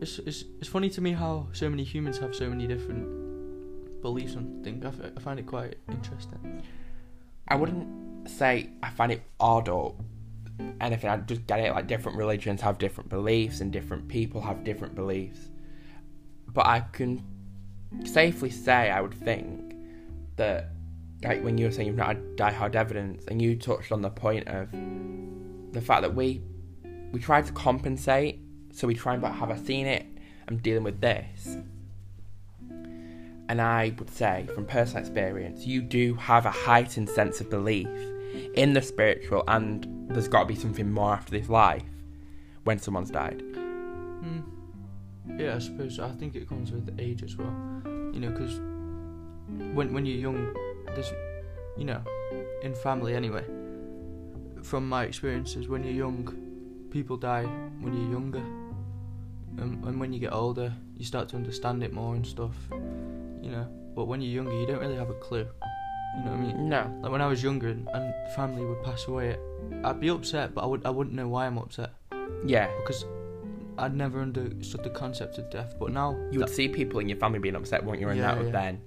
It's, 0.00 0.18
it's 0.20 0.44
it's 0.60 0.68
funny 0.68 0.88
to 0.90 1.00
me 1.02 1.12
how 1.12 1.48
so 1.52 1.68
many 1.68 1.84
humans 1.84 2.16
have 2.18 2.34
so 2.34 2.48
many 2.48 2.66
different 2.66 4.00
beliefs 4.00 4.34
and 4.34 4.64
things. 4.64 4.82
I, 4.84 4.88
f- 4.88 5.12
I 5.14 5.20
find 5.20 5.38
it 5.38 5.46
quite 5.46 5.76
interesting. 5.90 6.62
I 7.48 7.56
wouldn't 7.56 7.86
say 8.26 8.70
I 8.82 8.90
find 8.90 9.12
it 9.12 9.22
odd 9.38 9.68
or 9.68 9.94
anything. 10.80 11.10
I 11.10 11.16
just 11.18 11.46
get 11.46 11.60
it. 11.60 11.72
Like 11.72 11.86
different 11.86 12.18
religions 12.18 12.60
have 12.60 12.78
different 12.78 13.10
beliefs, 13.10 13.60
and 13.60 13.72
different 13.72 14.08
people 14.08 14.40
have 14.40 14.64
different 14.64 14.94
beliefs. 14.94 15.48
But 16.48 16.66
I 16.66 16.80
can 16.92 17.24
safely 18.04 18.50
say, 18.50 18.90
I 18.90 19.00
would 19.00 19.14
think 19.14 19.74
that, 20.36 20.70
like 21.22 21.42
when 21.42 21.58
you 21.58 21.66
were 21.66 21.72
saying 21.72 21.86
you've 21.86 21.96
not 21.96 22.08
had 22.08 22.36
die-hard 22.36 22.76
evidence, 22.76 23.24
and 23.28 23.40
you 23.40 23.56
touched 23.56 23.92
on 23.92 24.02
the 24.02 24.10
point 24.10 24.48
of 24.48 24.70
the 25.72 25.80
fact 25.80 26.02
that 26.02 26.14
we 26.14 26.42
we 27.12 27.20
try 27.20 27.42
to 27.42 27.52
compensate. 27.52 28.40
So 28.72 28.86
we 28.86 28.94
try 28.94 29.14
and 29.14 29.22
like, 29.22 29.34
have 29.34 29.50
I 29.50 29.56
seen 29.56 29.86
it? 29.86 30.06
I'm 30.48 30.58
dealing 30.58 30.84
with 30.84 31.00
this. 31.00 31.56
And 33.48 33.60
I 33.60 33.92
would 33.98 34.10
say, 34.10 34.46
from 34.54 34.64
personal 34.64 35.00
experience, 35.00 35.66
you 35.66 35.82
do 35.82 36.14
have 36.14 36.46
a 36.46 36.52
heightened 36.52 37.08
sense 37.08 37.40
of 37.40 37.50
belief 37.50 37.88
in 38.54 38.72
the 38.72 38.82
spiritual, 38.82 39.44
and 39.48 39.86
there's 40.08 40.28
got 40.28 40.40
to 40.40 40.46
be 40.46 40.54
something 40.54 40.90
more 40.90 41.12
after 41.14 41.30
this 41.30 41.48
life 41.48 41.84
when 42.64 42.78
someone's 42.78 43.10
died. 43.10 43.42
Hmm. 43.42 44.40
Yeah, 45.38 45.56
I 45.56 45.58
suppose 45.58 45.96
so. 45.96 46.04
I 46.04 46.12
think 46.12 46.34
it 46.34 46.48
comes 46.48 46.72
with 46.72 46.94
age 46.98 47.22
as 47.22 47.36
well. 47.36 47.54
You 48.12 48.20
know, 48.20 48.30
because 48.30 48.58
when 49.74 49.92
when 49.92 50.04
you're 50.06 50.18
young, 50.18 50.54
there's, 50.86 51.12
you 51.76 51.84
know, 51.84 52.02
in 52.62 52.74
family 52.74 53.14
anyway. 53.14 53.44
From 54.62 54.88
my 54.88 55.04
experiences, 55.04 55.68
when 55.68 55.84
you're 55.84 55.94
young, 55.94 56.88
people 56.90 57.16
die 57.16 57.44
when 57.80 57.94
you're 57.94 58.10
younger, 58.10 58.42
and, 59.58 59.82
and 59.84 59.98
when 59.98 60.12
you 60.12 60.20
get 60.20 60.32
older, 60.32 60.72
you 60.96 61.04
start 61.04 61.28
to 61.30 61.36
understand 61.36 61.82
it 61.82 61.92
more 61.92 62.14
and 62.14 62.26
stuff. 62.26 62.56
You 63.40 63.50
know, 63.50 63.66
but 63.94 64.04
when 64.04 64.20
you're 64.20 64.32
younger, 64.32 64.52
you 64.60 64.66
don't 64.66 64.80
really 64.80 64.96
have 64.96 65.10
a 65.10 65.14
clue. 65.14 65.46
You 66.16 66.24
know 66.24 66.30
what 66.32 66.40
I 66.40 66.42
mean? 66.42 66.68
No. 66.68 66.98
Like 67.02 67.12
when 67.12 67.20
I 67.22 67.26
was 67.26 67.42
younger 67.42 67.68
and, 67.68 67.88
and 67.94 68.12
family 68.34 68.64
would 68.64 68.82
pass 68.82 69.06
away, 69.06 69.36
I'd 69.84 70.00
be 70.00 70.08
upset, 70.10 70.54
but 70.54 70.62
I 70.62 70.66
would 70.66 70.84
I 70.84 70.90
wouldn't 70.90 71.14
know 71.14 71.28
why 71.28 71.46
I'm 71.46 71.56
upset 71.58 71.90
Yeah. 72.44 72.68
because 72.78 73.04
I'd 73.78 73.94
never 73.94 74.20
understood 74.20 74.82
the 74.82 74.90
concept 74.90 75.38
of 75.38 75.50
death. 75.50 75.74
But 75.78 75.92
now 75.92 76.16
You 76.32 76.40
would 76.40 76.48
see 76.50 76.68
people 76.68 76.98
in 77.00 77.08
your 77.08 77.18
family 77.18 77.38
being 77.38 77.54
upset, 77.56 77.84
won't 77.84 78.00
you? 78.00 78.08
And 78.08 78.18
Yeah, 78.18 78.26
that 78.34 78.38
would 78.38 78.52
yeah. 78.52 78.60
then 78.60 78.80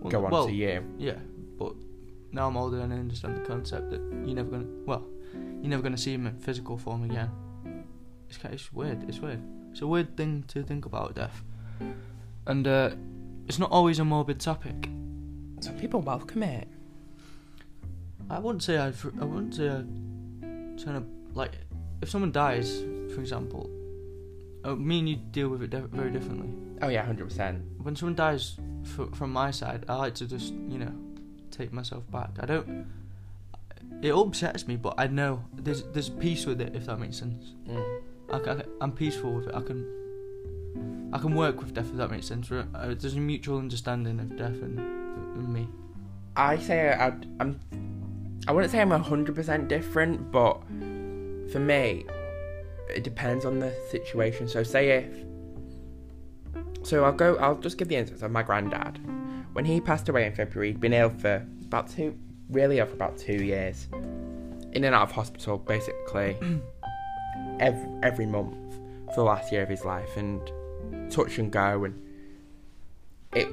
well, 0.00 0.10
go 0.10 0.24
on 0.26 0.30
well, 0.30 0.46
to 0.46 0.52
you. 0.52 0.84
Yeah, 0.98 1.18
but 1.58 1.72
now 2.32 2.48
I'm 2.48 2.56
older 2.56 2.80
and 2.80 2.92
I 2.92 2.96
understand 2.96 3.36
the 3.36 3.42
concept 3.46 3.90
that 3.90 4.00
you're 4.00 4.34
never 4.36 4.50
gonna 4.50 4.66
well, 4.84 5.06
you're 5.34 5.70
never 5.70 5.82
gonna 5.82 5.96
see 5.96 6.14
him 6.14 6.26
in 6.26 6.36
physical 6.38 6.76
form 6.76 7.04
again. 7.04 7.30
It's 8.28 8.38
kind 8.38 8.52
it's 8.54 8.72
weird. 8.72 9.08
It's 9.08 9.20
weird. 9.20 9.40
It's 9.70 9.82
a 9.82 9.86
weird 9.86 10.16
thing 10.16 10.44
to 10.48 10.62
think 10.64 10.84
about 10.84 11.14
death, 11.14 11.42
and 12.46 12.66
uh, 12.66 12.90
it's 13.46 13.58
not 13.60 13.70
always 13.70 13.98
a 14.00 14.04
morbid 14.04 14.40
topic. 14.40 14.88
Some 15.66 15.74
people 15.78 16.00
welcome 16.00 16.44
it. 16.44 16.68
I 18.30 18.38
wouldn't 18.38 18.62
say 18.62 18.78
I. 18.78 18.92
I 19.20 19.24
wouldn't 19.24 19.52
say 19.56 19.68
I. 19.68 19.82
Kind 20.84 20.96
of 20.96 21.04
like 21.34 21.50
if 22.02 22.08
someone 22.08 22.30
dies, 22.30 22.84
for 23.12 23.20
example. 23.20 23.68
Uh, 24.64 24.76
me 24.76 25.00
and 25.00 25.08
you 25.08 25.16
deal 25.16 25.48
with 25.48 25.62
it 25.64 25.70
de- 25.70 25.80
very 25.88 26.12
differently. 26.12 26.50
Oh 26.82 26.88
yeah, 26.88 27.04
hundred 27.04 27.28
percent. 27.28 27.64
when 27.82 27.96
someone 27.96 28.14
dies 28.14 28.58
f- 28.84 29.12
from 29.16 29.32
my 29.32 29.50
side, 29.50 29.84
I 29.88 29.96
like 29.96 30.14
to 30.16 30.26
just 30.28 30.54
you 30.54 30.78
know 30.78 30.92
take 31.50 31.72
myself 31.72 32.08
back. 32.12 32.30
I 32.38 32.46
don't. 32.46 32.86
It 34.02 34.12
upsets 34.14 34.68
me, 34.68 34.76
but 34.76 34.94
I 34.98 35.08
know 35.08 35.42
there's 35.52 35.82
there's 35.92 36.10
peace 36.10 36.46
with 36.46 36.60
it 36.60 36.76
if 36.76 36.86
that 36.86 37.00
makes 37.00 37.18
sense. 37.18 37.54
Mm. 37.68 38.02
I, 38.32 38.38
ca- 38.38 38.62
I'm 38.80 38.92
peaceful 38.92 39.32
with 39.32 39.48
it. 39.48 39.54
I 39.56 39.62
can 39.62 41.10
I 41.12 41.18
can 41.18 41.34
work 41.34 41.58
with 41.60 41.74
death 41.74 41.90
if 41.90 41.96
that 41.96 42.10
makes 42.12 42.26
sense. 42.26 42.52
Uh, 42.52 42.64
There's 42.98 43.14
a 43.16 43.18
mutual 43.20 43.58
understanding 43.58 44.20
of 44.20 44.36
death 44.36 44.62
and, 44.62 44.78
me. 45.38 45.68
I 46.36 46.58
say 46.58 46.90
I'd, 46.90 47.26
I'm. 47.40 47.60
I 48.48 48.52
wouldn't 48.52 48.70
say 48.70 48.80
I'm 48.80 48.90
hundred 48.90 49.34
percent 49.34 49.68
different, 49.68 50.30
but 50.30 50.62
for 51.50 51.58
me, 51.58 52.06
it 52.88 53.02
depends 53.04 53.44
on 53.44 53.58
the 53.58 53.74
situation. 53.90 54.48
So 54.48 54.62
say 54.62 54.90
if. 54.90 55.24
So 56.86 57.04
I'll 57.04 57.12
go. 57.12 57.36
I'll 57.36 57.56
just 57.56 57.78
give 57.78 57.88
the 57.88 57.96
instance 57.96 58.22
of 58.22 58.30
my 58.30 58.42
granddad. 58.42 59.00
When 59.54 59.64
he 59.64 59.80
passed 59.80 60.08
away 60.08 60.26
in 60.26 60.34
February, 60.34 60.68
he'd 60.68 60.80
been 60.80 60.92
ill 60.92 61.08
for 61.08 61.46
about 61.64 61.88
two, 61.88 62.16
really 62.50 62.78
ill 62.78 62.86
for 62.86 62.94
about 62.94 63.16
two 63.16 63.42
years. 63.44 63.88
in 64.72 64.84
and 64.84 64.94
out 64.94 65.04
of 65.04 65.12
hospital 65.12 65.56
basically 65.56 66.36
every, 67.60 67.88
every 68.02 68.26
month 68.26 68.54
for 69.06 69.14
the 69.16 69.22
last 69.22 69.50
year 69.50 69.62
of 69.62 69.68
his 69.68 69.84
life 69.84 70.16
and 70.16 70.52
touch 71.10 71.38
and 71.38 71.50
go 71.50 71.84
and 71.84 72.02
it 73.32 73.48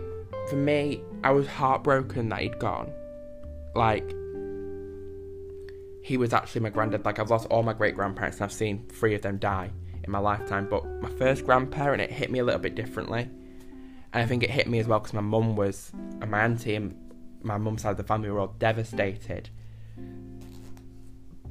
for 0.49 0.55
me 0.55 1.01
I 1.23 1.31
was 1.31 1.47
heartbroken 1.47 2.29
that 2.29 2.41
he'd 2.41 2.59
gone 2.59 2.91
like 3.75 4.07
he 6.03 6.17
was 6.17 6.33
actually 6.33 6.61
my 6.61 6.69
granddad 6.69 7.05
like 7.05 7.19
I've 7.19 7.29
lost 7.29 7.47
all 7.49 7.63
my 7.63 7.73
great 7.73 7.95
grandparents 7.95 8.37
and 8.37 8.45
I've 8.45 8.53
seen 8.53 8.85
three 8.89 9.15
of 9.15 9.21
them 9.21 9.37
die 9.37 9.71
in 10.03 10.11
my 10.11 10.19
lifetime 10.19 10.67
but 10.69 10.85
my 11.01 11.09
first 11.09 11.45
grandparent 11.45 12.01
it 12.01 12.11
hit 12.11 12.29
me 12.29 12.39
a 12.39 12.43
little 12.43 12.59
bit 12.59 12.75
differently 12.75 13.21
and 13.21 14.21
I 14.21 14.25
think 14.25 14.43
it 14.43 14.49
hit 14.49 14.67
me 14.67 14.79
as 14.79 14.87
well 14.87 14.99
because 14.99 15.13
my 15.13 15.21
mum 15.21 15.55
was 15.55 15.91
and 15.93 16.29
my 16.29 16.41
auntie 16.41 16.75
and 16.75 16.95
my 17.41 17.57
mum's 17.57 17.81
side 17.81 17.91
of 17.91 17.97
the 17.97 18.03
family 18.03 18.29
were 18.29 18.39
all 18.39 18.55
devastated 18.59 19.49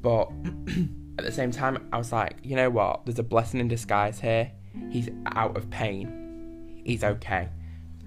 but 0.03 0.31
at 1.19 1.25
the 1.25 1.33
same 1.33 1.51
time, 1.51 1.89
I 1.93 1.99
was 1.99 2.13
like, 2.13 2.39
you 2.43 2.57
know 2.57 2.69
what? 2.69 3.07
There's 3.07 3.19
a 3.19 3.23
blessing 3.25 3.61
in 3.61 3.69
disguise 3.69 4.21
here. 4.21 4.51
He's 4.91 5.09
out 5.27 5.57
of 5.57 5.71
pain. 5.71 6.83
He's 6.85 7.05
okay. 7.05 7.49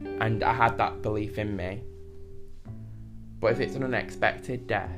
And 0.01 0.43
I 0.43 0.53
had 0.53 0.77
that 0.77 1.01
belief 1.01 1.37
in 1.37 1.55
me. 1.55 1.81
But 3.39 3.51
if 3.53 3.59
it's 3.59 3.75
an 3.75 3.83
unexpected 3.83 4.67
death, 4.67 4.89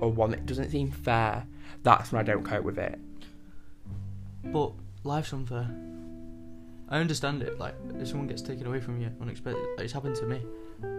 or 0.00 0.10
one 0.10 0.30
that 0.30 0.46
doesn't 0.46 0.70
seem 0.70 0.90
fair, 0.90 1.44
that's 1.82 2.12
when 2.12 2.20
I 2.20 2.22
don't 2.22 2.44
cope 2.44 2.64
with 2.64 2.78
it. 2.78 2.98
But 4.44 4.72
life's 5.04 5.32
unfair. 5.32 5.68
I 6.88 6.98
understand 6.98 7.42
it. 7.42 7.58
Like 7.58 7.74
if 8.00 8.08
someone 8.08 8.28
gets 8.28 8.42
taken 8.42 8.66
away 8.66 8.80
from 8.80 9.00
you 9.00 9.10
unexpected, 9.20 9.62
like, 9.76 9.84
it's 9.84 9.92
happened 9.92 10.16
to 10.16 10.26
me. 10.26 10.40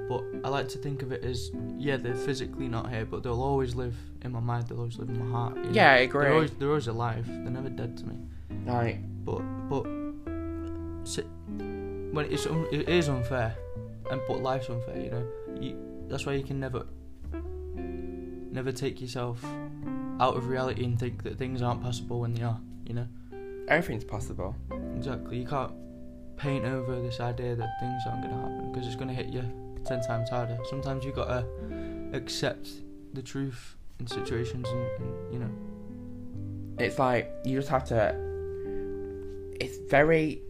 But 0.08 0.24
I 0.44 0.50
like 0.50 0.68
to 0.70 0.78
think 0.78 1.02
of 1.02 1.12
it 1.12 1.24
as 1.24 1.52
yeah, 1.78 1.98
they're 1.98 2.16
physically 2.16 2.68
not 2.68 2.90
here, 2.90 3.06
but 3.06 3.24
they'll 3.24 3.42
always 3.42 3.76
live 3.76 3.96
in 4.24 4.32
my 4.32 4.40
mind. 4.40 4.68
They'll 4.68 4.80
always 4.80 4.98
live 4.98 5.10
in 5.10 5.20
my 5.20 5.32
heart. 5.32 5.56
you 5.58 5.64
know? 5.64 5.72
Yeah, 5.72 5.94
I 5.94 5.98
agree. 5.98 6.26
They're 6.26 6.34
always, 6.34 6.52
they're 6.52 6.68
always 6.68 6.88
alive. 6.88 7.28
They're 7.28 7.52
never 7.52 7.70
dead 7.70 7.98
to 7.98 8.06
me. 8.08 8.16
Like, 8.66 9.00
But 9.26 9.42
but 9.70 9.86
when 12.12 12.26
it's 12.32 12.46
un- 12.48 12.68
it 12.72 12.90
is 12.90 13.10
unfair, 13.10 13.56
and 14.12 14.22
but 14.28 14.42
life's 14.42 14.70
unfair. 14.70 15.00
You 15.00 15.12
know, 15.12 15.26
you, 15.60 16.06
that's 16.08 16.26
why 16.26 16.34
you 16.34 16.44
can 16.44 16.60
never 16.60 16.86
never 18.52 18.72
take 18.72 19.00
yourself 19.00 19.44
out 20.20 20.36
of 20.36 20.48
reality 20.48 20.84
and 20.84 21.00
think 21.00 21.24
that 21.24 21.38
things 21.38 21.62
aren't 21.62 21.82
possible 21.84 22.20
when 22.22 22.34
they 22.34 22.44
are. 22.44 22.60
You 22.86 22.96
know. 22.96 23.08
everything's 23.68 24.04
possible. 24.04 24.56
Exactly. 24.96 25.38
You 25.38 25.46
can't 25.46 25.72
paint 26.38 26.66
over 26.66 27.00
this 27.02 27.20
idea 27.20 27.56
that 27.56 27.70
things 27.80 28.02
aren't 28.08 28.24
going 28.24 28.34
to 28.34 28.42
happen 28.42 28.72
because 28.72 28.88
it's 28.88 28.96
going 28.96 29.10
to 29.10 29.14
hit 29.14 29.28
you 29.28 29.44
ten 29.86 30.02
times 30.02 30.30
harder. 30.30 30.58
Sometimes 30.70 31.06
you've 31.06 31.16
got 31.16 31.28
to 31.28 31.46
accept 32.14 32.68
the 33.14 33.22
truth 33.22 33.76
in 34.00 34.08
situations, 34.08 34.68
and, 34.68 34.88
and 35.00 35.34
you 35.34 35.40
know. 35.40 35.52
It's 36.80 36.98
like 36.98 37.32
you 37.46 37.58
just 37.58 37.70
have 37.70 37.84
to. 37.86 38.16
It's 39.60 39.78
very 39.90 40.42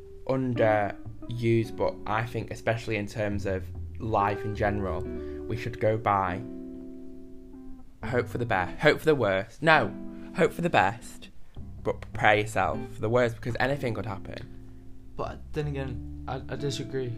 underused, 1.30 1.76
but 1.76 1.96
I 2.06 2.26
think, 2.26 2.52
especially 2.52 2.98
in 2.98 3.08
terms 3.08 3.46
of 3.46 3.64
life 4.00 4.44
in 4.44 4.56
general, 4.56 5.02
we 5.48 5.58
should 5.58 5.80
go 5.80 5.98
by. 5.98 6.42
Hope 8.06 8.28
for 8.28 8.38
the 8.38 8.46
best. 8.46 8.80
Hope 8.80 9.00
for 9.00 9.06
the 9.06 9.16
worst. 9.16 9.62
No, 9.62 9.94
hope 10.36 10.54
for 10.54 10.62
the 10.62 10.70
best, 10.70 11.30
but 11.84 12.02
prepare 12.02 12.38
yourself 12.38 12.80
for 12.94 13.02
the 13.02 13.10
worst 13.10 13.36
because 13.36 13.56
anything 13.60 13.94
could 13.94 14.06
happen. 14.06 14.56
But 15.18 15.40
then 15.52 15.68
again, 15.68 16.24
I, 16.28 16.42
I 16.50 16.56
disagree 16.56 17.12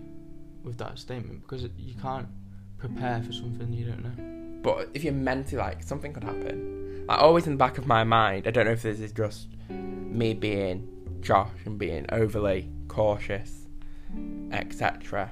with 0.63 0.77
that 0.79 0.97
statement 0.97 1.41
because 1.41 1.63
you 1.77 1.93
can't 2.01 2.27
prepare 2.77 3.21
for 3.21 3.31
something 3.31 3.71
you 3.71 3.85
don't 3.85 4.03
know. 4.03 4.61
But 4.63 4.89
if 4.93 5.03
you're 5.03 5.13
mentally 5.13 5.57
like 5.57 5.83
something 5.83 6.13
could 6.13 6.23
happen, 6.23 7.05
like 7.07 7.19
always 7.19 7.45
in 7.45 7.53
the 7.53 7.57
back 7.57 7.77
of 7.77 7.85
my 7.85 8.03
mind, 8.03 8.47
I 8.47 8.51
don't 8.51 8.65
know 8.65 8.71
if 8.71 8.81
this 8.81 8.99
is 8.99 9.11
just 9.11 9.47
me 9.69 10.33
being 10.33 10.87
Josh 11.21 11.51
and 11.65 11.77
being 11.77 12.07
overly 12.11 12.69
cautious, 12.87 13.60
etc., 14.51 15.31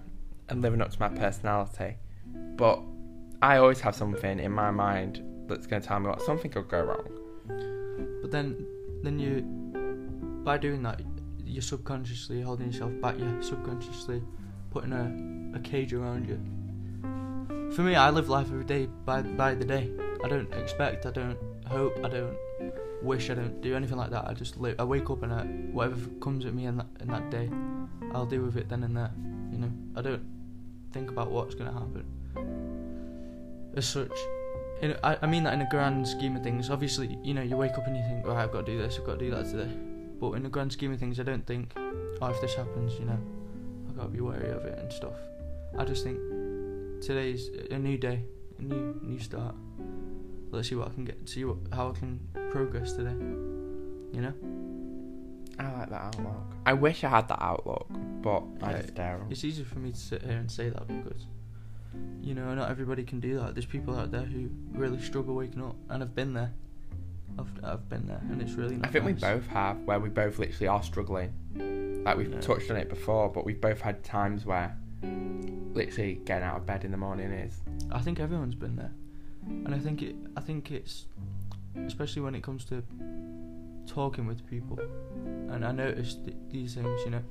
and 0.49 0.61
living 0.61 0.81
up 0.81 0.91
to 0.91 0.99
my 0.99 1.09
personality. 1.09 1.95
But 2.55 2.81
I 3.41 3.57
always 3.57 3.79
have 3.81 3.95
something 3.95 4.39
in 4.39 4.51
my 4.51 4.71
mind 4.71 5.23
that's 5.47 5.67
going 5.67 5.81
to 5.81 5.87
tell 5.87 5.99
me 5.99 6.09
what 6.09 6.21
something 6.21 6.51
could 6.51 6.67
go 6.67 6.81
wrong. 6.81 8.19
But 8.21 8.31
then, 8.31 8.65
then 9.03 9.19
you, 9.19 9.41
by 10.43 10.57
doing 10.57 10.83
that, 10.83 11.01
you're 11.43 11.61
subconsciously 11.61 12.41
holding 12.41 12.67
yourself 12.67 12.91
back. 13.01 13.17
You're 13.17 13.41
subconsciously 13.41 14.21
putting 14.71 14.93
a, 14.93 15.57
a 15.57 15.61
cage 15.61 15.93
around 15.93 16.27
you. 16.27 16.39
For 17.73 17.81
me, 17.81 17.95
I 17.95 18.09
live 18.09 18.29
life 18.29 18.47
every 18.47 18.65
day 18.65 18.87
by 19.05 19.21
by 19.21 19.53
the 19.53 19.65
day. 19.65 19.91
I 20.23 20.27
don't 20.27 20.51
expect. 20.53 21.05
I 21.05 21.11
don't 21.11 21.37
hope. 21.67 21.97
I 22.03 22.09
don't 22.09 22.35
wish. 23.01 23.29
I 23.29 23.35
don't 23.35 23.61
do 23.61 23.75
anything 23.75 23.97
like 23.97 24.11
that. 24.11 24.27
I 24.27 24.33
just 24.33 24.57
live. 24.57 24.75
I 24.79 24.83
wake 24.83 25.09
up 25.09 25.23
and 25.23 25.33
I, 25.33 25.43
whatever 25.43 26.09
comes 26.21 26.45
at 26.45 26.53
me 26.53 26.65
in 26.65 26.77
that 26.77 26.87
in 26.99 27.07
that 27.07 27.29
day, 27.29 27.49
I'll 28.13 28.25
deal 28.25 28.41
with 28.41 28.57
it 28.57 28.69
then 28.69 28.83
and 28.83 28.95
there. 28.95 29.11
You 29.51 29.59
know, 29.59 29.71
I 29.95 30.01
don't 30.01 30.25
think 30.91 31.09
about 31.09 31.31
what's 31.31 31.55
gonna 31.55 31.73
happen. 31.73 32.05
As 33.75 33.87
such, 33.87 34.11
in, 34.81 34.95
I, 35.03 35.17
I 35.21 35.25
mean 35.27 35.43
that 35.43 35.53
in 35.53 35.61
a 35.61 35.69
grand 35.69 36.07
scheme 36.07 36.35
of 36.35 36.43
things. 36.43 36.69
Obviously, 36.69 37.17
you 37.23 37.33
know, 37.33 37.41
you 37.41 37.57
wake 37.57 37.77
up 37.77 37.85
and 37.87 37.95
you 37.95 38.03
think, 38.03 38.25
right, 38.25 38.37
I've 38.43 38.51
got 38.51 38.65
to 38.65 38.71
do 38.71 38.77
this, 38.77 38.97
I've 38.97 39.05
got 39.05 39.19
to 39.19 39.25
do 39.25 39.31
that 39.31 39.45
today. 39.45 39.71
But 40.19 40.33
in 40.33 40.43
the 40.43 40.49
grand 40.49 40.71
scheme 40.71 40.91
of 40.91 40.99
things, 40.99 41.19
I 41.19 41.23
don't 41.23 41.45
think, 41.45 41.73
oh, 41.77 42.27
if 42.27 42.41
this 42.41 42.53
happens, 42.55 42.93
you 42.99 43.05
know, 43.05 43.17
I've 43.87 43.95
got 43.95 44.03
to 44.03 44.09
be 44.09 44.21
wary 44.21 44.49
of 44.49 44.65
it 44.65 44.77
and 44.79 44.91
stuff. 44.91 45.13
I 45.77 45.85
just 45.85 46.03
think 46.03 46.19
today's 47.01 47.49
a 47.71 47.77
new 47.77 47.97
day, 47.97 48.23
a 48.57 48.61
new 48.61 48.99
new 49.03 49.19
start. 49.19 49.55
Let's 50.51 50.69
see 50.69 50.75
what 50.75 50.87
I 50.87 50.93
can 50.93 51.05
get, 51.05 51.29
see 51.29 51.45
what 51.45 51.57
how 51.71 51.89
I 51.91 51.99
can 51.99 52.19
progress 52.51 52.93
today. 52.93 53.11
You 54.11 54.21
know, 54.21 54.33
I 55.59 55.71
like 55.79 55.89
that 55.89 56.01
outlook. 56.01 56.55
I 56.65 56.73
wish 56.73 57.03
I 57.03 57.09
had 57.09 57.27
that 57.27 57.41
outlook, 57.41 57.87
but 58.21 58.43
I 58.63 58.73
just 58.73 58.95
don't. 58.95 59.31
it's 59.31 59.43
easier 59.43 59.65
for 59.65 59.79
me 59.79 59.91
to 59.91 59.97
sit 59.97 60.23
here 60.23 60.37
and 60.37 60.49
say 60.51 60.69
that 60.69 60.87
because, 60.87 61.27
you 62.21 62.33
know, 62.33 62.53
not 62.55 62.69
everybody 62.71 63.03
can 63.03 63.19
do 63.19 63.37
that. 63.39 63.53
There's 63.53 63.65
people 63.67 63.95
out 63.95 64.11
there 64.11 64.23
who 64.23 64.49
really 64.71 64.99
struggle 65.01 65.35
waking 65.35 65.63
up, 65.63 65.75
and 65.89 66.01
I've 66.01 66.15
been 66.15 66.33
there. 66.33 66.51
I've, 67.37 67.51
I've 67.63 67.87
been 67.89 68.07
there, 68.07 68.21
and 68.31 68.41
it's 68.41 68.53
really. 68.53 68.79
I 68.83 68.87
think 68.87 69.05
we 69.05 69.13
both 69.13 69.45
have, 69.47 69.77
where 69.83 69.99
we 69.99 70.09
both 70.09 70.39
literally 70.39 70.67
are 70.67 70.81
struggling. 70.83 72.01
Like 72.03 72.17
we've 72.17 72.31
Yeah. 72.31 72.39
touched 72.41 72.71
on 72.71 72.77
it 72.77 72.89
before, 72.89 73.29
but 73.29 73.45
we've 73.45 73.61
both 73.61 73.81
had 73.81 74.03
times 74.03 74.45
where 74.45 74.75
literally 75.73 76.15
getting 76.25 76.43
out 76.43 76.57
of 76.57 76.65
bed 76.65 76.83
in 76.83 76.91
the 76.91 76.97
morning 76.97 77.31
is. 77.31 77.61
I 77.91 77.99
think 78.01 78.19
everyone's 78.19 78.55
been 78.55 78.75
there, 78.75 78.91
and 79.65 79.73
I 79.73 79.79
think 79.79 80.01
it. 80.01 80.15
I 80.37 80.41
think 80.41 80.71
it's, 80.71 81.05
especially 81.85 82.21
when 82.21 82.35
it 82.35 82.43
comes 82.43 82.65
to 82.65 82.83
talking 83.85 84.27
with 84.27 84.47
people, 84.49 84.79
and 85.49 85.65
I 85.65 85.71
noticed 85.71 86.23
th- 86.25 86.37
these 86.49 86.75
things. 86.75 87.01
You 87.05 87.11
know, 87.11 87.23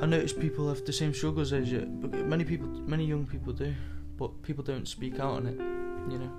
I 0.00 0.06
notice 0.06 0.32
people 0.32 0.68
have 0.68 0.84
the 0.84 0.92
same 0.92 1.14
struggles 1.14 1.52
as 1.52 1.70
you. 1.70 1.80
But 1.80 2.12
many 2.26 2.44
people, 2.44 2.68
many 2.68 3.04
young 3.04 3.26
people 3.26 3.52
do, 3.52 3.74
but 4.16 4.42
people 4.42 4.64
don't 4.64 4.86
speak 4.86 5.20
out 5.20 5.34
on 5.34 5.46
it. 5.46 5.58
You 6.12 6.18
know, 6.18 6.32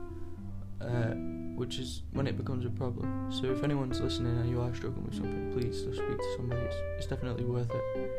uh, 0.81 1.15
which 1.55 1.79
is 1.79 2.03
when 2.11 2.27
it 2.27 2.37
becomes 2.37 2.65
a 2.65 2.69
problem. 2.69 3.31
So 3.31 3.45
if 3.45 3.63
anyone's 3.63 4.01
listening 4.01 4.37
and 4.37 4.49
you 4.49 4.61
are 4.61 4.73
struggling 4.75 5.05
with 5.05 5.15
something, 5.15 5.51
please 5.53 5.81
just 5.83 5.97
speak 5.97 6.17
to 6.17 6.33
somebody. 6.35 6.61
It's, 6.61 6.75
it's 6.97 7.07
definitely 7.07 7.45
worth 7.45 7.71
it. 7.71 8.11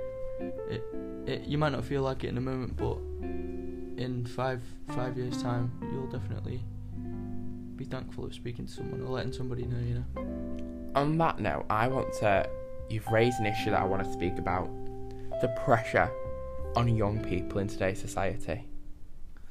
It, 0.71 0.83
it. 1.26 1.42
You 1.44 1.59
might 1.59 1.73
not 1.73 1.85
feel 1.85 2.02
like 2.02 2.25
it 2.25 2.28
in 2.28 2.35
the 2.35 2.40
moment, 2.40 2.76
but 2.76 2.99
in 3.97 4.25
five 4.27 4.63
five 4.89 5.17
years 5.17 5.41
time 5.43 5.71
you'll 5.93 6.07
definitely 6.07 6.61
be 7.77 7.85
thankful 7.85 8.25
of 8.25 8.35
speaking 8.35 8.67
to 8.67 8.73
someone 8.73 9.01
or 9.01 9.09
letting 9.09 9.33
somebody 9.33 9.65
know 9.65 9.79
you 9.79 9.95
know 9.95 10.91
On 10.95 11.19
that 11.19 11.41
note, 11.41 11.67
I 11.69 11.89
want 11.89 12.13
to. 12.21 12.49
You've 12.89 13.07
raised 13.09 13.41
an 13.41 13.47
issue 13.47 13.71
that 13.71 13.81
I 13.81 13.85
want 13.85 14.05
to 14.05 14.13
speak 14.13 14.39
about 14.39 14.69
the 15.41 15.49
pressure 15.65 16.09
on 16.77 16.95
young 16.95 17.19
people 17.25 17.59
in 17.59 17.67
today's 17.67 17.99
society. 18.01 18.63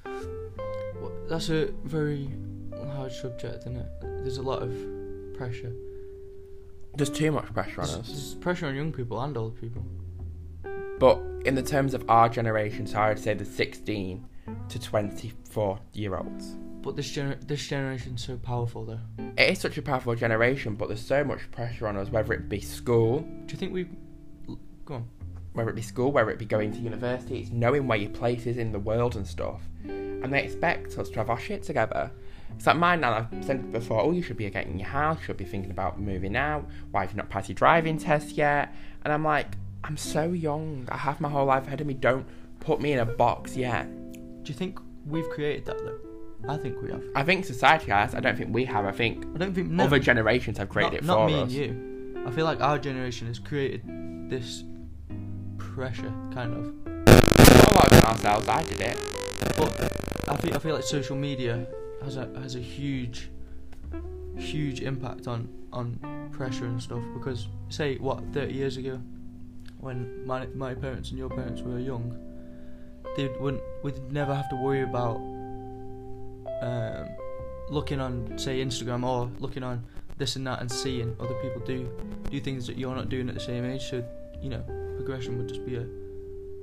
Well, 0.05 1.11
that's 1.27 1.49
a 1.49 1.65
very 1.83 2.29
hard 2.95 3.11
subject 3.11 3.55
isn't 3.61 3.75
it 3.77 3.87
there's 4.01 4.37
a 4.37 4.41
lot 4.41 4.61
of 4.61 4.71
pressure 5.35 5.73
There's 6.95 7.09
too 7.09 7.31
much 7.31 7.51
pressure 7.53 7.81
on 7.81 7.87
there's, 7.87 7.99
us. 7.99 8.07
there's 8.07 8.33
pressure 8.35 8.67
on 8.67 8.75
young 8.75 8.91
people 8.93 9.19
and 9.19 9.35
old 9.35 9.59
people 9.59 9.83
But 10.99 11.21
in 11.45 11.55
the 11.55 11.63
terms 11.63 11.93
of 11.93 12.09
our 12.09 12.29
generation, 12.29 12.87
so 12.87 12.99
I 12.99 13.09
would 13.09 13.19
say 13.19 13.33
the 13.33 13.45
16 13.45 14.25
to 14.69 14.79
24 14.79 15.79
year 15.93 16.15
olds. 16.15 16.55
but 16.81 16.95
this 16.95 17.15
gener- 17.15 17.39
this 17.47 17.65
generation's 17.65 18.23
so 18.23 18.37
powerful 18.37 18.85
though 18.85 18.99
It 19.37 19.51
is 19.51 19.59
such 19.59 19.77
a 19.77 19.81
powerful 19.81 20.15
generation, 20.15 20.75
but 20.75 20.87
there's 20.87 21.05
so 21.05 21.23
much 21.23 21.49
pressure 21.51 21.87
on 21.87 21.97
us, 21.97 22.09
whether 22.09 22.33
it 22.33 22.49
be 22.49 22.59
school, 22.59 23.19
do 23.19 23.53
you 23.53 23.57
think 23.57 23.73
we 23.73 23.87
go 24.85 24.95
on 24.95 25.07
whether 25.53 25.69
it 25.69 25.75
be 25.75 25.81
school, 25.81 26.11
whether 26.11 26.31
it 26.31 26.39
be 26.39 26.45
going 26.45 26.71
to 26.71 26.79
university, 26.79 27.39
it's 27.39 27.51
knowing 27.51 27.87
where 27.87 27.97
your 27.97 28.09
place 28.09 28.45
is 28.45 28.57
in 28.57 28.71
the 28.71 28.79
world 28.79 29.15
and 29.15 29.25
stuff. 29.25 29.61
And 29.83 30.33
they 30.33 30.43
expect 30.43 30.97
us 30.97 31.09
to 31.09 31.15
have 31.15 31.29
our 31.29 31.39
shit 31.39 31.63
together. 31.63 32.11
It's 32.55 32.67
like 32.67 32.77
mine 32.77 33.01
now, 33.01 33.27
I've 33.31 33.45
said 33.45 33.71
before, 33.71 34.01
oh, 34.01 34.11
you 34.11 34.21
should 34.21 34.37
be 34.37 34.49
getting 34.49 34.79
your 34.79 34.87
house, 34.87 35.17
you 35.19 35.25
should 35.25 35.37
be 35.37 35.45
thinking 35.45 35.71
about 35.71 35.99
moving 35.99 36.35
out, 36.35 36.67
why 36.91 37.01
have 37.01 37.11
you 37.11 37.17
not 37.17 37.29
passed 37.29 37.49
your 37.49 37.55
driving 37.55 37.97
test 37.97 38.31
yet? 38.31 38.73
And 39.03 39.13
I'm 39.13 39.23
like, 39.23 39.57
I'm 39.83 39.97
so 39.97 40.31
young, 40.31 40.87
I 40.89 40.97
have 40.97 41.19
my 41.19 41.29
whole 41.29 41.45
life 41.45 41.67
ahead 41.67 41.81
of 41.81 41.87
me, 41.87 41.93
don't 41.93 42.25
put 42.59 42.79
me 42.79 42.93
in 42.93 42.99
a 42.99 43.05
box 43.05 43.55
yet. 43.55 43.87
Do 44.43 44.51
you 44.51 44.57
think 44.57 44.79
we've 45.05 45.29
created 45.29 45.65
that 45.65 45.77
though 45.79 45.99
I 46.47 46.57
think 46.57 46.81
we 46.81 46.91
have. 46.91 47.03
I 47.15 47.23
think 47.23 47.45
society 47.45 47.91
has. 47.91 48.13
I 48.13 48.19
don't 48.19 48.37
think 48.37 48.53
we 48.53 48.65
have. 48.65 48.85
I 48.85 48.91
think 48.91 49.25
I 49.33 49.37
don't 49.37 49.53
think 49.53 49.69
no, 49.69 49.85
other 49.85 49.99
generations 49.99 50.57
have 50.57 50.69
created 50.69 50.91
not, 50.91 50.97
it 50.97 51.01
for 51.01 51.07
not 51.07 51.25
me 51.27 51.33
us. 51.35 51.41
and 51.43 51.51
you. 51.51 52.23
I 52.27 52.31
feel 52.31 52.45
like 52.45 52.61
our 52.61 52.77
generation 52.77 53.27
has 53.27 53.39
created 53.39 53.81
this 54.29 54.63
pressure, 55.57 56.13
kind 56.33 56.53
of. 56.53 56.73
Not 56.85 57.71
a 57.71 57.75
lot 57.75 57.87
of 57.87 57.93
it 57.93 58.05
ourselves. 58.05 58.47
I 58.47 58.63
did 58.63 58.81
it. 58.81 59.55
But 59.57 60.29
I 60.29 60.37
feel 60.37 60.55
I 60.55 60.59
feel 60.59 60.75
like 60.75 60.83
social 60.83 61.15
media 61.15 61.65
has 62.03 62.17
a 62.17 62.29
has 62.41 62.55
a 62.55 62.59
huge, 62.59 63.29
huge 64.37 64.81
impact 64.81 65.27
on 65.27 65.47
on 65.71 66.29
pressure 66.31 66.65
and 66.65 66.81
stuff. 66.81 67.03
Because 67.13 67.47
say 67.69 67.97
what 67.97 68.21
thirty 68.33 68.53
years 68.53 68.75
ago, 68.77 68.99
when 69.79 70.25
my 70.25 70.47
my 70.47 70.73
parents 70.73 71.09
and 71.09 71.17
your 71.17 71.29
parents 71.29 71.61
were 71.61 71.79
young, 71.79 72.17
they 73.15 73.27
wouldn't 73.39 73.63
we'd 73.83 74.11
never 74.11 74.33
have 74.33 74.49
to 74.49 74.55
worry 74.55 74.81
about 74.81 75.17
um, 76.61 77.09
looking 77.69 77.99
on 77.99 78.37
say 78.37 78.63
Instagram 78.63 79.03
or 79.03 79.29
looking 79.39 79.63
on 79.63 79.83
this 80.17 80.35
and 80.35 80.45
that 80.47 80.61
and 80.61 80.71
seeing 80.71 81.15
other 81.19 81.33
people 81.35 81.61
do 81.61 81.89
do 82.29 82.39
things 82.39 82.67
that 82.67 82.77
you're 82.77 82.95
not 82.95 83.09
doing 83.09 83.27
at 83.29 83.35
the 83.35 83.41
same 83.41 83.65
age. 83.65 83.89
So 83.89 84.03
you 84.41 84.49
know 84.49 84.63
progression 84.95 85.37
would 85.37 85.47
just 85.47 85.65
be 85.65 85.75
a 85.75 85.85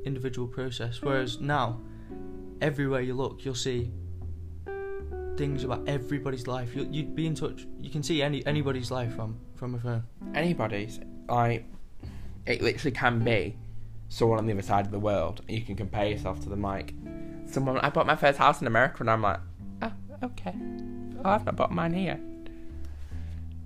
individual 0.05 0.49
process. 0.49 1.03
Whereas 1.03 1.41
now, 1.41 1.81
everywhere 2.61 3.01
you 3.01 3.15
look, 3.15 3.45
you'll 3.45 3.55
see 3.55 3.91
things 5.37 5.65
about 5.65 5.89
everybody's 5.89 6.47
life. 6.47 6.75
You, 6.75 6.87
you'd 6.91 7.15
be 7.15 7.27
in 7.27 7.35
touch. 7.35 7.67
You 7.81 7.91
can 7.91 8.03
see 8.03 8.23
any 8.23 8.45
anybody's 8.47 8.91
life 8.91 9.15
from 9.15 9.39
from 9.55 9.75
a 9.75 9.79
phone. 9.79 10.05
Anybody's 10.35 11.01
like 11.29 11.65
it 12.47 12.63
literally 12.63 12.93
can 12.93 13.21
be 13.21 13.57
someone 14.11 14.39
on 14.39 14.47
the 14.47 14.53
other 14.53 14.61
side 14.61 14.85
of 14.85 14.93
the 14.93 14.99
world. 14.99 15.41
You 15.49 15.63
can 15.63 15.77
compare 15.77 16.07
yourself 16.07 16.41
to 16.41 16.51
them 16.51 16.61
like 16.61 16.93
someone. 17.47 17.79
I 17.79 17.89
bought 17.89 18.07
my 18.07 18.17
first 18.17 18.39
house 18.39 18.61
in 18.61 18.67
America, 18.67 18.97
and 19.01 19.11
I'm 19.11 19.23
like, 19.23 19.41
oh, 19.81 19.93
okay. 20.25 20.55
Oh, 21.25 21.31
I've 21.31 21.47
not 21.47 21.57
bought 21.57 21.73
mine 21.73 21.95
here. 21.95 22.21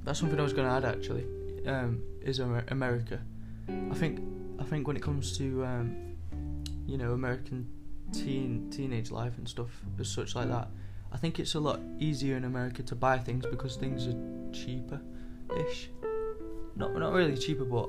That's 0.04 0.20
something 0.20 0.38
I 0.38 0.42
was 0.42 0.52
going 0.52 0.68
to 0.68 0.74
add 0.74 0.84
actually. 0.84 1.24
Um, 1.66 2.02
is 2.20 2.38
Amer- 2.38 2.66
America? 2.68 3.20
I 3.68 3.94
think 3.94 4.20
I 4.60 4.64
think 4.64 4.86
when 4.86 4.96
it 4.96 5.02
comes 5.02 5.36
to 5.38 5.64
um, 5.64 6.14
you 6.86 6.98
know 6.98 7.12
American 7.12 7.66
teen 8.12 8.68
teenage 8.70 9.10
life 9.10 9.38
and 9.38 9.48
stuff 9.48 9.70
as 9.98 10.08
such 10.08 10.34
like 10.34 10.48
that, 10.48 10.68
I 11.10 11.16
think 11.16 11.40
it's 11.40 11.54
a 11.54 11.60
lot 11.60 11.80
easier 11.98 12.36
in 12.36 12.44
America 12.44 12.82
to 12.82 12.94
buy 12.94 13.16
things 13.16 13.46
because 13.46 13.76
things 13.76 14.06
are 14.06 14.52
cheaper, 14.52 15.00
ish. 15.56 15.88
Not 16.76 16.94
not 16.94 17.14
really 17.14 17.36
cheaper, 17.38 17.64
but 17.64 17.88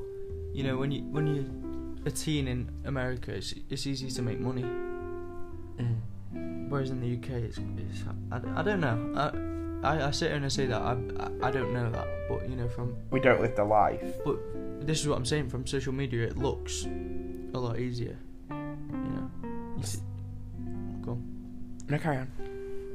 you 0.54 0.64
know 0.64 0.78
when 0.78 0.92
you 0.92 1.02
when 1.04 1.28
you 1.28 1.65
a 2.06 2.12
teen 2.12 2.48
in 2.48 2.70
America, 2.86 3.34
it's 3.34 3.54
it's 3.70 3.88
easy 3.88 4.10
to 4.12 4.22
make 4.22 4.40
money. 4.40 4.66
Whereas 6.70 6.90
in 6.90 7.00
the 7.00 7.14
UK, 7.16 7.30
it's, 7.44 7.58
it's 7.58 8.04
I, 8.32 8.42
I 8.60 8.64
don't 8.64 8.80
know. 8.80 8.98
I, 9.16 9.88
I 9.88 10.08
I 10.08 10.12
sit 10.12 10.28
here 10.28 10.36
and 10.36 10.46
I 10.46 10.50
say 10.50 10.66
that 10.66 10.82
I, 10.82 10.94
I 11.20 11.48
I 11.48 11.52
don't 11.52 11.74
know 11.74 11.90
that, 11.92 12.08
but 12.30 12.50
you 12.50 12.56
know 12.56 12.68
from 12.68 12.96
We 13.12 13.20
don't 13.20 13.42
live 13.42 13.56
the 13.56 13.64
life. 13.64 14.04
but 14.26 14.38
this 14.86 15.00
is 15.00 15.08
what 15.08 15.18
I'm 15.18 15.26
saying 15.26 15.50
from 15.50 15.66
social 15.68 15.94
media. 15.94 16.24
It 16.28 16.38
looks 16.38 16.86
a 17.54 17.60
lot 17.60 17.80
easier. 17.80 18.18
You 18.50 18.56
know, 18.56 19.30
you 19.78 19.84
see, 19.84 20.00
go 21.02 21.12
on. 21.12 21.24
No, 21.90 21.98
carry 22.00 22.18
on. 22.18 22.32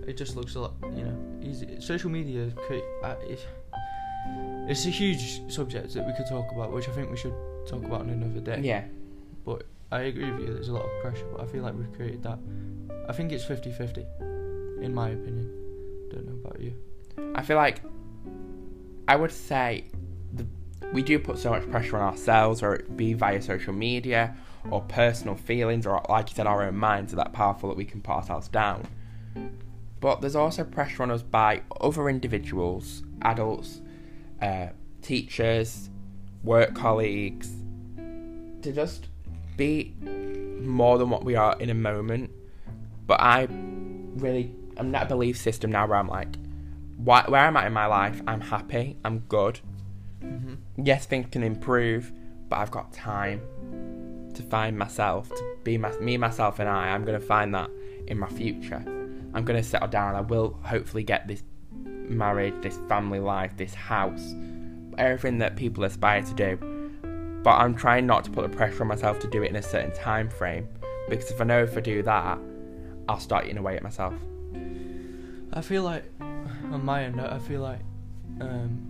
It 0.07 0.17
just 0.17 0.35
looks 0.35 0.55
a 0.57 0.61
lot, 0.61 0.75
you 0.97 1.05
know, 1.05 1.17
easy. 1.43 1.81
Social 1.81 2.11
media, 2.11 2.51
create, 2.67 2.83
uh, 3.05 3.15
it's, 3.23 3.43
it's 4.69 4.87
a 4.87 4.91
huge 4.91 5.43
subject 5.53 5.95
that 5.95 6.05
we 6.07 6.13
could 6.15 6.27
talk 6.27 6.51
about, 6.53 6.73
which 6.73 6.89
I 6.89 6.93
think 6.93 7.11
we 7.11 7.17
should 7.17 7.35
talk 7.69 7.85
about 7.85 8.01
on 8.01 8.11
another 8.11 8.41
day. 8.41 8.61
Yeah. 8.63 8.85
But 9.45 9.65
I 9.93 10.03
agree 10.03 10.31
with 10.31 10.41
you. 10.41 10.55
There's 10.55 10.69
a 10.69 10.73
lot 10.73 10.85
of 10.85 10.91
pressure, 11.03 11.27
but 11.33 11.41
I 11.41 11.47
feel 11.47 11.63
like 11.63 11.75
we've 11.75 11.93
created 11.95 12.23
that. 12.23 12.39
I 13.09 13.13
think 13.13 13.33
it's 13.33 13.45
50-50, 13.45 14.83
in 14.83 14.95
my 14.95 15.11
opinion. 15.11 15.51
Don't 16.11 16.27
know 16.27 16.49
about 16.49 16.61
you. 16.61 16.75
I 17.35 17.43
feel 17.43 17.57
like 17.57 17.83
I 19.09 19.17
would 19.17 19.33
say 19.33 19.85
the, 20.35 20.47
we 20.93 21.03
do 21.03 21.19
put 21.19 21.39
so 21.39 21.51
much 21.51 21.69
pressure 21.71 21.97
on 21.97 22.03
ourselves, 22.03 22.63
or 22.63 22.75
it 22.75 22.97
be 22.97 23.15
via 23.15 23.43
social 23.43 23.73
media, 23.73 24.37
or 24.71 24.83
personal 24.83 25.35
feelings, 25.35 25.87
or 25.87 26.05
like 26.09 26.31
you 26.31 26.37
said, 26.37 26.47
our 26.47 26.63
own 26.63 26.77
minds 26.77 27.13
are 27.13 27.17
that 27.17 27.33
powerful 27.33 27.69
that 27.69 27.77
we 27.77 27.85
can 27.85 28.01
put 28.01 28.13
ourselves 28.13 28.49
down. 28.49 28.87
But 30.01 30.21
there's 30.21 30.37
also 30.37 30.65
pressure 30.65 31.03
on 31.03 31.11
us 31.11 31.23
by 31.23 31.63
other 31.81 32.09
individuals, 32.09 33.03
adults, 33.23 33.81
uh, 34.41 34.69
teachers, 35.03 35.91
work 36.43 36.75
colleagues, 36.75 37.51
to 38.63 38.73
just 38.73 39.09
be 39.61 39.95
more 40.63 40.97
than 40.97 41.11
what 41.11 41.23
we 41.23 41.37
are 41.37 41.55
in 41.61 41.69
a 41.69 41.75
moment. 41.75 42.31
But 43.07 43.21
I 43.21 43.47
really, 44.17 44.55
I'm 44.79 44.91
not 44.91 45.03
a 45.03 45.07
belief 45.07 45.37
system 45.37 45.71
now 45.71 45.87
where 45.87 45.99
I'm 45.99 46.09
like, 46.09 46.35
why, 46.97 47.25
where 47.29 47.43
I'm 47.43 47.57
at 47.59 47.67
in 47.67 47.73
my 47.75 47.87
life, 47.87 48.23
I'm 48.27 48.41
happy, 48.41 48.97
I'm 49.05 49.19
good. 49.21 49.61
Mm-hmm. 50.23 50.55
Yes, 50.83 51.05
things 51.05 51.27
can 51.31 51.43
improve, 51.43 52.11
but 52.49 52.57
I've 52.57 52.71
got 52.71 52.93
time 52.95 53.43
to 54.35 54.43
find 54.45 54.79
myself, 54.79 55.29
to 55.29 55.57
be 55.63 55.77
my, 55.77 55.91
me, 55.99 56.17
myself, 56.17 56.59
and 56.59 56.69
I. 56.69 56.89
I'm 56.89 57.05
going 57.05 57.21
to 57.21 57.27
find 57.27 57.55
that 57.55 57.69
in 58.07 58.19
my 58.19 58.29
future. 58.29 58.83
I'm 59.35 59.45
going 59.45 59.63
to 59.63 59.69
settle 59.69 59.89
down. 59.89 60.15
I 60.15 60.23
will 60.23 60.59
hopefully 60.63 61.03
get 61.03 61.29
this 61.29 61.43
marriage, 61.85 62.55
this 62.63 62.79
family 62.89 63.21
life, 63.21 63.57
this 63.59 63.75
house, 63.75 64.35
everything 64.97 65.39
that 65.39 65.57
people 65.57 65.85
aspire 65.85 66.23
to 66.23 66.35
do. 66.35 66.70
But 67.43 67.53
I'm 67.53 67.75
trying 67.75 68.07
not 68.07 68.25
to 68.25 68.31
put 68.31 68.51
the 68.51 68.55
pressure 68.55 68.83
on 68.83 68.89
myself 68.89 69.19
to 69.21 69.29
do 69.29 69.43
it 69.43 69.51
in 69.51 69.57
a 69.57 69.63
certain 69.63 69.93
time 69.93 70.29
frame 70.29 70.69
because 71.09 71.31
if 71.31 71.41
I 71.41 71.45
know 71.45 71.63
if 71.63 71.77
I 71.77 71.81
do 71.81 72.03
that, 72.03 72.39
I'll 73.09 73.19
start 73.19 73.47
eating 73.47 73.59
away 73.59 73.77
at 73.77 73.83
myself. 73.83 74.15
I 75.53 75.61
feel 75.61 75.83
like 75.83 76.05
on 76.21 76.85
my 76.85 77.05
end, 77.05 77.21
I 77.21 77.39
feel 77.39 77.61
like 77.61 77.81
um, 78.41 78.87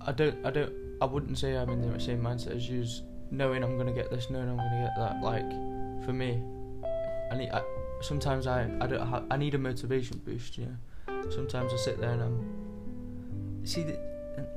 I 0.00 0.12
don't, 0.12 0.44
I 0.44 0.50
don't, 0.50 0.72
I 1.00 1.04
wouldn't 1.04 1.38
say 1.38 1.56
I'm 1.56 1.70
in 1.70 1.92
the 1.92 2.00
same 2.00 2.20
mindset 2.20 2.56
as 2.56 2.68
you, 2.68 2.84
knowing 3.30 3.62
I'm 3.62 3.78
gonna 3.78 3.92
get 3.92 4.10
this, 4.10 4.28
knowing 4.30 4.48
I'm 4.48 4.56
gonna 4.56 4.82
get 4.82 4.96
that. 4.96 5.22
Like 5.22 5.48
for 6.04 6.12
me, 6.12 6.42
I 7.30 7.36
need, 7.36 7.50
I, 7.50 7.62
sometimes 8.00 8.46
I, 8.46 8.68
I 8.80 8.86
don't, 8.86 9.06
have, 9.06 9.24
I 9.30 9.36
need 9.36 9.54
a 9.54 9.58
motivation 9.58 10.20
boost. 10.24 10.58
Know, 10.58 10.66
sometimes 11.30 11.72
I 11.72 11.76
sit 11.76 12.00
there 12.00 12.10
and 12.10 12.22
I'm, 12.22 13.64
see, 13.64 13.84
th- 13.84 13.98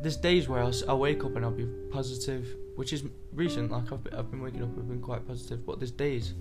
there's 0.02 0.18
days 0.18 0.50
where 0.50 0.64
I'll, 0.64 0.74
I'll 0.88 1.00
wake 1.00 1.24
up 1.24 1.36
and 1.36 1.46
I'll 1.46 1.52
be 1.52 1.68
positive, 1.92 2.48
which 2.76 2.94
is 2.94 3.04
recent. 3.34 3.72
Like 3.72 3.92
I've 3.92 4.04
been, 4.04 4.14
I've 4.14 4.32
been 4.32 4.42
waking 4.42 4.64
up, 4.64 4.70
I've 4.78 4.88
been 4.88 5.02
quite 5.02 5.28
positive, 5.28 5.66
but 5.66 5.80
there's 5.80 5.92
days. 5.92 6.34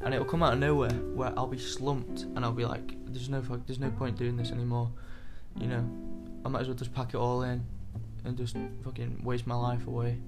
And 0.00 0.12
it'll 0.12 0.26
come 0.26 0.42
out 0.42 0.52
of 0.52 0.58
nowhere 0.58 0.90
where 0.90 1.32
I'll 1.36 1.46
be 1.46 1.58
slumped 1.58 2.22
and 2.22 2.44
I'll 2.44 2.52
be 2.52 2.66
like, 2.66 2.94
"There's 3.06 3.30
no 3.30 3.40
fuck, 3.40 3.66
there's 3.66 3.78
no 3.78 3.90
point 3.90 4.16
doing 4.16 4.36
this 4.36 4.50
anymore." 4.50 4.90
you 5.60 5.66
know, 5.66 5.88
I 6.44 6.48
might 6.48 6.62
as 6.62 6.68
well 6.68 6.76
just 6.76 6.92
pack 6.92 7.14
it 7.14 7.16
all 7.16 7.42
in 7.42 7.64
and 8.24 8.36
just 8.36 8.56
fucking 8.82 9.22
waste 9.22 9.46
my 9.46 9.54
life 9.54 9.86
away. 9.86 10.18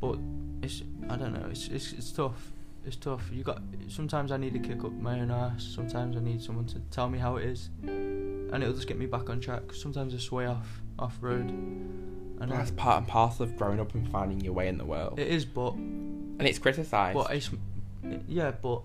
But 0.00 0.18
it's 0.62 0.82
I 1.08 1.16
don't 1.16 1.32
know, 1.32 1.46
it's 1.50 1.68
it's 1.68 1.92
it's 1.92 2.12
tough. 2.12 2.52
It's 2.84 2.96
tough. 2.96 3.28
You 3.32 3.42
got 3.42 3.60
sometimes 3.88 4.30
I 4.30 4.36
need 4.36 4.52
to 4.52 4.60
kick 4.60 4.84
up 4.84 4.92
my 4.92 5.18
own 5.18 5.30
ass. 5.30 5.64
Sometimes 5.74 6.16
I 6.16 6.20
need 6.20 6.42
someone 6.42 6.66
to 6.66 6.78
tell 6.90 7.08
me 7.08 7.18
how 7.18 7.36
it 7.36 7.44
is, 7.44 7.70
and 7.82 8.62
it'll 8.62 8.74
just 8.74 8.86
get 8.86 8.98
me 8.98 9.06
back 9.06 9.28
on 9.28 9.40
track. 9.40 9.72
Sometimes 9.72 10.14
I 10.14 10.18
sway 10.18 10.46
off 10.46 10.82
off 10.98 11.16
road, 11.20 11.52
and 12.40 12.50
That's 12.50 12.70
part 12.72 12.98
and 12.98 13.08
parcel 13.08 13.44
of 13.44 13.56
growing 13.56 13.80
up 13.80 13.94
and 13.94 14.08
finding 14.10 14.40
your 14.40 14.52
way 14.52 14.68
in 14.68 14.78
the 14.78 14.84
world. 14.84 15.18
it 15.18 15.28
is. 15.28 15.44
But 15.44 15.74
and 15.74 16.42
it's 16.42 16.58
criticised. 16.58 17.14
but 17.16 17.30
it's 17.32 17.50
yeah. 18.28 18.50
But 18.50 18.82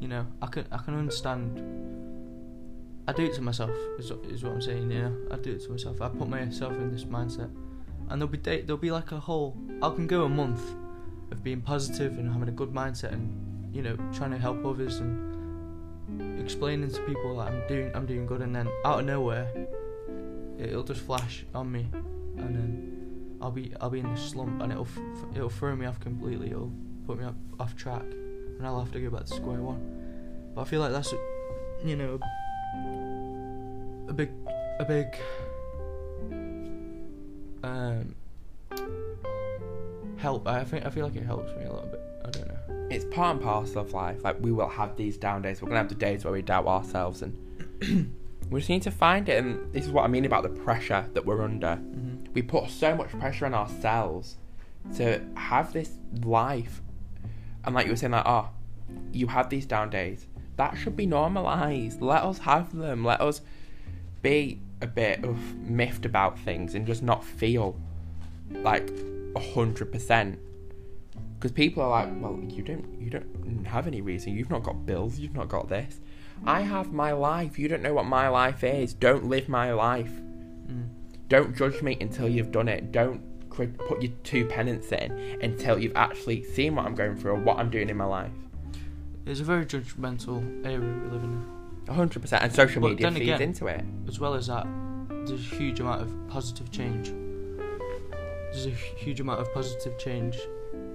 you 0.00 0.08
know, 0.08 0.26
I 0.40 0.46
can 0.46 0.66
I 0.70 0.78
can 0.78 0.94
understand. 0.94 1.60
I 3.08 3.12
do 3.12 3.24
it 3.24 3.34
to 3.34 3.42
myself. 3.42 3.70
Is, 3.98 4.10
is 4.30 4.44
what 4.44 4.52
I'm 4.52 4.62
saying. 4.62 4.90
You 4.90 4.98
know, 5.02 5.16
I 5.32 5.36
do 5.36 5.52
it 5.52 5.62
to 5.64 5.70
myself. 5.70 6.00
I 6.00 6.08
put 6.08 6.28
myself 6.28 6.74
in 6.74 6.92
this 6.92 7.04
mindset, 7.04 7.50
and 8.08 8.20
there'll 8.20 8.28
be 8.28 8.38
day, 8.38 8.60
there'll 8.60 8.76
be 8.76 8.90
like 8.90 9.12
a 9.12 9.18
whole. 9.18 9.56
I 9.82 9.88
can 9.90 10.06
go 10.06 10.24
a 10.24 10.28
month 10.28 10.62
of 11.30 11.42
being 11.42 11.60
positive 11.60 12.18
and 12.18 12.30
having 12.32 12.48
a 12.48 12.52
good 12.52 12.72
mindset, 12.72 13.12
and 13.12 13.74
you 13.74 13.82
know, 13.82 13.96
trying 14.12 14.30
to 14.30 14.38
help 14.38 14.64
others 14.64 14.98
and 14.98 16.40
explaining 16.40 16.90
to 16.90 17.00
people 17.02 17.36
that 17.36 17.48
I'm 17.48 17.66
doing 17.66 17.90
I'm 17.94 18.06
doing 18.06 18.26
good, 18.26 18.42
and 18.42 18.54
then 18.54 18.68
out 18.84 19.00
of 19.00 19.06
nowhere, 19.06 19.50
it'll 20.58 20.84
just 20.84 21.00
flash 21.00 21.44
on 21.54 21.70
me, 21.72 21.88
and 22.40 22.54
then 22.54 23.36
I'll 23.40 23.50
be 23.50 23.72
I'll 23.80 23.90
be 23.90 24.00
in 24.00 24.10
the 24.12 24.20
slump, 24.20 24.62
and 24.62 24.72
it'll 24.72 24.84
f- 24.84 25.36
it'll 25.36 25.50
throw 25.50 25.74
me 25.76 25.86
off 25.86 26.00
completely. 26.00 26.50
It'll 26.50 26.72
put 27.06 27.18
me 27.18 27.24
off, 27.24 27.34
off 27.60 27.76
track, 27.76 28.02
and 28.02 28.66
I'll 28.66 28.78
have 28.80 28.92
to 28.92 29.00
go 29.00 29.10
back 29.10 29.26
to 29.26 29.34
square 29.34 29.60
one. 29.60 29.80
But 30.54 30.62
I 30.62 30.64
feel 30.64 30.80
like 30.80 30.92
that's, 30.92 31.12
you 31.84 31.96
know, 31.96 32.18
a 34.08 34.12
big, 34.12 34.30
a 34.80 34.84
big, 34.84 35.06
um, 37.62 38.14
help. 40.16 40.46
I 40.46 40.64
think 40.64 40.84
I 40.86 40.90
feel 40.90 41.04
like 41.04 41.16
it 41.16 41.24
helps 41.24 41.50
me 41.56 41.64
a 41.64 41.72
little 41.72 41.88
bit. 41.88 42.00
I 42.24 42.30
don't 42.30 42.48
know. 42.48 42.86
it's 42.90 43.04
part 43.06 43.36
and 43.36 43.44
parcel 43.44 43.80
of 43.82 43.92
life. 43.92 44.22
Like 44.24 44.36
we 44.40 44.52
will 44.52 44.68
have 44.68 44.96
these 44.96 45.16
down 45.16 45.42
days. 45.42 45.62
We're 45.62 45.68
gonna 45.68 45.80
have 45.80 45.88
the 45.88 45.94
days 45.94 46.24
where 46.24 46.32
we 46.32 46.42
doubt 46.42 46.66
ourselves, 46.66 47.22
and 47.22 47.36
we 48.50 48.60
just 48.60 48.68
need 48.68 48.82
to 48.82 48.90
find 48.90 49.28
it. 49.28 49.42
And 49.42 49.72
this 49.72 49.84
is 49.86 49.90
what 49.92 50.04
I 50.04 50.08
mean 50.08 50.24
about 50.24 50.42
the 50.42 50.48
pressure 50.50 51.06
that 51.14 51.24
we're 51.24 51.42
under. 51.42 51.76
Mm-hmm. 51.76 52.07
We 52.34 52.42
put 52.42 52.70
so 52.70 52.94
much 52.94 53.10
pressure 53.10 53.46
on 53.46 53.54
ourselves 53.54 54.36
to 54.96 55.20
have 55.34 55.72
this 55.72 55.98
life, 56.22 56.82
and 57.64 57.74
like 57.74 57.86
you 57.86 57.92
were 57.92 57.96
saying, 57.96 58.12
like, 58.12 58.26
oh, 58.26 58.50
you 59.12 59.26
have 59.26 59.50
these 59.50 59.66
down 59.66 59.90
days, 59.90 60.26
that 60.56 60.76
should 60.76 60.96
be 60.96 61.06
normalized. 61.06 62.00
Let 62.00 62.22
us 62.22 62.38
have 62.38 62.76
them. 62.76 63.04
Let 63.04 63.20
us 63.20 63.40
be 64.22 64.60
a 64.80 64.86
bit 64.86 65.24
of 65.24 65.56
miffed 65.56 66.04
about 66.04 66.38
things 66.38 66.74
and 66.74 66.86
just 66.86 67.02
not 67.02 67.24
feel 67.24 67.80
like 68.50 68.90
a 69.36 69.40
hundred 69.40 69.92
percent. 69.92 70.38
Because 71.38 71.52
people 71.52 71.82
are 71.82 71.90
like, 71.90 72.08
well, 72.20 72.40
you 72.48 72.62
don't, 72.62 73.00
you 73.00 73.10
don't 73.10 73.64
have 73.64 73.86
any 73.86 74.00
reason. 74.00 74.34
You've 74.34 74.50
not 74.50 74.64
got 74.64 74.84
bills. 74.86 75.18
You've 75.18 75.34
not 75.34 75.48
got 75.48 75.68
this. 75.68 76.00
I 76.44 76.62
have 76.62 76.92
my 76.92 77.12
life. 77.12 77.58
You 77.58 77.68
don't 77.68 77.82
know 77.82 77.94
what 77.94 78.06
my 78.06 78.28
life 78.28 78.64
is. 78.64 78.94
Don't 78.94 79.26
live 79.26 79.48
my 79.48 79.72
life. 79.72 80.10
Don't 81.28 81.54
judge 81.56 81.82
me 81.82 81.96
until 82.00 82.28
you've 82.28 82.50
done 82.50 82.68
it. 82.68 82.90
Don't 82.92 83.20
put 83.50 84.00
your 84.02 84.12
two 84.22 84.46
pennants 84.46 84.92
in 84.92 85.10
until 85.42 85.78
you've 85.78 85.96
actually 85.96 86.44
seen 86.44 86.76
what 86.76 86.86
I'm 86.86 86.94
going 86.94 87.16
through 87.16 87.32
or 87.32 87.40
what 87.40 87.58
I'm 87.58 87.70
doing 87.70 87.90
in 87.90 87.96
my 87.96 88.04
life. 88.04 88.30
It's 89.26 89.40
a 89.40 89.44
very 89.44 89.66
judgmental 89.66 90.64
area 90.64 90.78
we 90.78 91.10
live 91.10 91.22
in. 91.24 91.44
hundred 91.88 92.20
percent, 92.20 92.44
and 92.44 92.52
social 92.54 92.80
But 92.80 92.92
media 92.92 93.10
feeds 93.10 93.22
again- 93.22 93.42
into 93.42 93.66
it. 93.66 93.84
As 94.06 94.18
well 94.20 94.34
as 94.34 94.46
that, 94.46 94.66
there's 95.10 95.32
a 95.32 95.36
huge 95.56 95.80
amount 95.80 96.02
of 96.02 96.28
positive 96.28 96.70
change. 96.70 97.12
There's 98.52 98.66
a 98.66 98.70
huge 98.70 99.20
amount 99.20 99.40
of 99.40 99.52
positive 99.52 99.98
change 99.98 100.38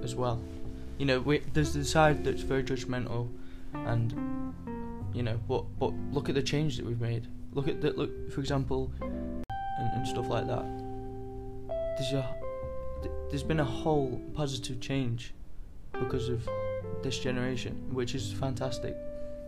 as 0.01 0.15
well. 0.15 0.41
You 0.97 1.05
know, 1.05 1.19
we, 1.19 1.39
there's 1.53 1.73
the 1.73 1.85
side 1.85 2.23
that's 2.23 2.41
very 2.41 2.63
judgmental, 2.63 3.29
and 3.73 4.53
you 5.13 5.21
know, 5.21 5.39
but 5.47 5.65
but 5.77 5.93
look 6.11 6.29
at 6.29 6.35
the 6.35 6.41
change 6.41 6.77
that 6.77 6.85
we've 6.85 7.01
made. 7.01 7.27
Look 7.51 7.67
at 7.67 7.81
the 7.81 7.91
look, 7.91 8.31
for 8.31 8.39
example, 8.39 8.91
and, 9.83 9.97
and 9.97 10.07
stuff 10.07 10.27
like 10.29 10.47
that. 10.47 10.65
There's 11.97 12.13
a 12.13 12.35
there's 13.29 13.43
been 13.43 13.59
a 13.59 13.65
whole 13.65 14.21
positive 14.33 14.79
change 14.79 15.33
because 15.93 16.29
of 16.29 16.47
this 17.01 17.19
generation, 17.19 17.73
which 17.91 18.15
is 18.15 18.31
fantastic. 18.31 18.95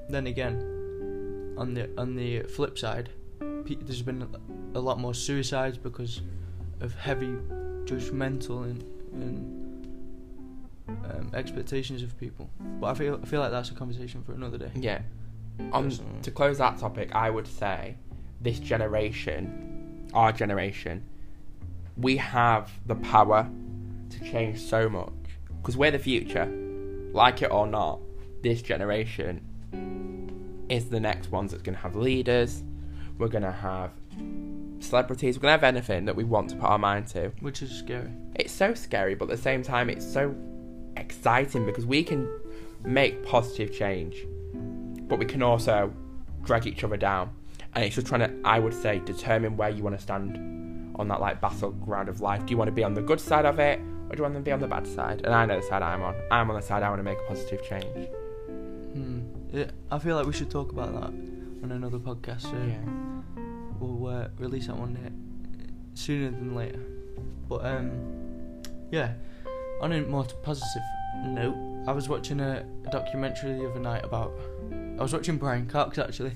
Then 0.10 0.28
again, 0.28 1.56
on 1.58 1.74
the 1.74 1.90
on 1.98 2.16
the 2.16 2.42
flip 2.44 2.78
side, 2.78 3.10
pe- 3.66 3.76
there's 3.76 4.02
been 4.02 4.28
a 4.74 4.80
lot 4.80 5.00
more 5.00 5.14
suicides 5.14 5.78
because 5.78 6.22
of 6.82 6.94
heavy 6.96 7.38
judgmental 7.86 8.64
and, 8.64 8.84
and 9.14 9.88
um, 10.88 11.32
expectations 11.34 12.04
of 12.04 12.18
people. 12.20 12.50
But 12.60 12.88
I 12.88 12.94
feel 12.94 13.20
I 13.22 13.26
feel 13.26 13.40
like 13.40 13.52
that's 13.52 13.72
a 13.72 13.76
conversation 13.76 14.24
for 14.24 14.34
another 14.34 14.58
day. 14.58 14.72
Yeah. 14.76 15.02
On 15.72 15.90
to 16.22 16.32
close 16.32 16.58
that 16.58 16.78
topic, 16.78 17.16
I 17.16 17.30
would 17.30 17.48
say 17.48 17.96
this 18.42 18.60
generation, 18.60 19.75
our 20.16 20.32
generation, 20.32 21.04
we 21.98 22.18
have 22.18 22.72
the 22.86 22.96
power 22.96 23.50
to 24.10 24.20
change 24.20 24.60
so 24.60 24.90
much 24.90 25.12
because 25.62 25.78
we're 25.78 25.92
the 25.92 26.00
future. 26.00 26.46
Like 27.14 27.42
it 27.42 27.52
or 27.52 27.68
not, 27.68 28.00
this 28.42 28.62
generation 28.62 29.42
is 30.70 30.90
the 30.90 31.00
next 31.00 31.32
ones 31.32 31.52
that's 31.52 31.64
going 31.64 31.76
to 31.76 31.82
have 31.82 31.96
leaders. 31.96 32.64
We're 33.18 33.30
going 33.30 33.44
to 33.44 33.52
have 33.52 33.92
celebrities. 34.80 35.38
We're 35.38 35.44
going 35.44 35.60
to 35.60 35.66
have 35.66 35.76
anything 35.76 36.06
that 36.06 36.16
we 36.16 36.24
want 36.24 36.50
to 36.50 36.56
put 36.56 36.66
our 36.66 36.78
mind 36.78 37.08
to. 37.08 37.32
Which 37.40 37.62
is 37.62 37.72
scary. 37.72 38.12
It's 38.36 38.52
so 38.52 38.74
scary, 38.74 39.16
but 39.16 39.30
at 39.30 39.38
the 39.38 39.42
same 39.42 39.64
time, 39.64 39.90
it's 39.90 40.06
so 40.06 40.36
exciting 40.98 41.66
because 41.66 41.86
we 41.86 42.04
can 42.04 42.30
make 42.84 43.24
positive 43.24 43.74
change, 43.74 44.26
but 45.08 45.20
we 45.20 45.26
can 45.26 45.42
also 45.42 45.94
drag 46.44 46.68
each 46.68 46.84
other 46.84 46.98
down. 46.98 47.32
And 47.76 47.84
it's 47.84 47.96
just 47.96 48.08
trying 48.08 48.22
to, 48.22 48.34
I 48.48 48.58
would 48.60 48.74
say, 48.74 49.00
determine 49.00 49.58
where 49.58 49.70
you 49.70 49.84
want 49.84 49.96
to 49.98 50.02
stand 50.02 50.38
on 50.98 51.08
that 51.10 51.20
like 51.20 51.42
battleground 51.42 52.08
of 52.10 52.22
life. 52.22 52.46
Do 52.46 52.52
you 52.52 52.58
want 52.58 52.70
to 52.70 52.72
be 52.72 52.84
on 52.84 52.94
the 52.94 53.02
good 53.02 53.20
side 53.20 53.46
of 53.46 53.60
it, 53.60 53.80
or 53.80 54.16
do 54.16 54.18
you 54.18 54.24
want 54.24 54.36
to 54.36 54.40
be 54.42 54.52
on 54.54 54.62
the 54.62 54.68
bad 54.68 54.88
side? 54.88 55.22
And 55.26 55.34
I 55.36 55.46
know 55.46 55.60
the 55.60 55.68
side 55.68 55.82
I'm 55.82 56.02
on. 56.02 56.16
I'm 56.32 56.50
on 56.50 56.56
the 56.56 56.62
side 56.62 56.84
I 56.84 56.90
want 56.90 57.00
to 57.00 57.04
make 57.04 57.18
a 57.18 57.28
positive 57.28 57.62
change. 57.68 58.08
Hmm. 58.94 59.20
Yeah, 59.52 59.72
I 59.92 60.00
feel 60.00 60.16
like 60.16 60.26
we 60.26 60.34
should 60.34 60.50
talk 60.50 60.72
about 60.72 60.94
that 60.94 61.10
on 61.64 61.72
another 61.72 62.00
podcast. 62.00 62.42
So 62.44 62.54
Yeah. 62.56 62.78
we'll 63.80 64.08
uh, 64.08 64.28
release 64.38 64.68
that 64.68 64.78
one 64.78 64.94
day 64.94 65.12
sooner 65.96 66.30
than 66.32 66.56
later. 66.56 66.80
But 67.50 67.66
um, 67.66 67.92
yeah. 68.92 69.14
On 69.82 69.92
a 69.92 70.02
more 70.04 70.24
positive 70.44 70.82
note, 71.26 71.84
I 71.88 71.92
was 71.92 72.08
watching 72.08 72.40
a, 72.40 72.66
a 72.86 72.90
documentary 72.90 73.54
the 73.60 73.70
other 73.70 73.80
night 73.82 74.06
about. 74.06 74.32
I 74.98 75.02
was 75.02 75.12
watching 75.12 75.36
Brian 75.38 75.66
Cox 75.68 75.98
actually, 75.98 76.36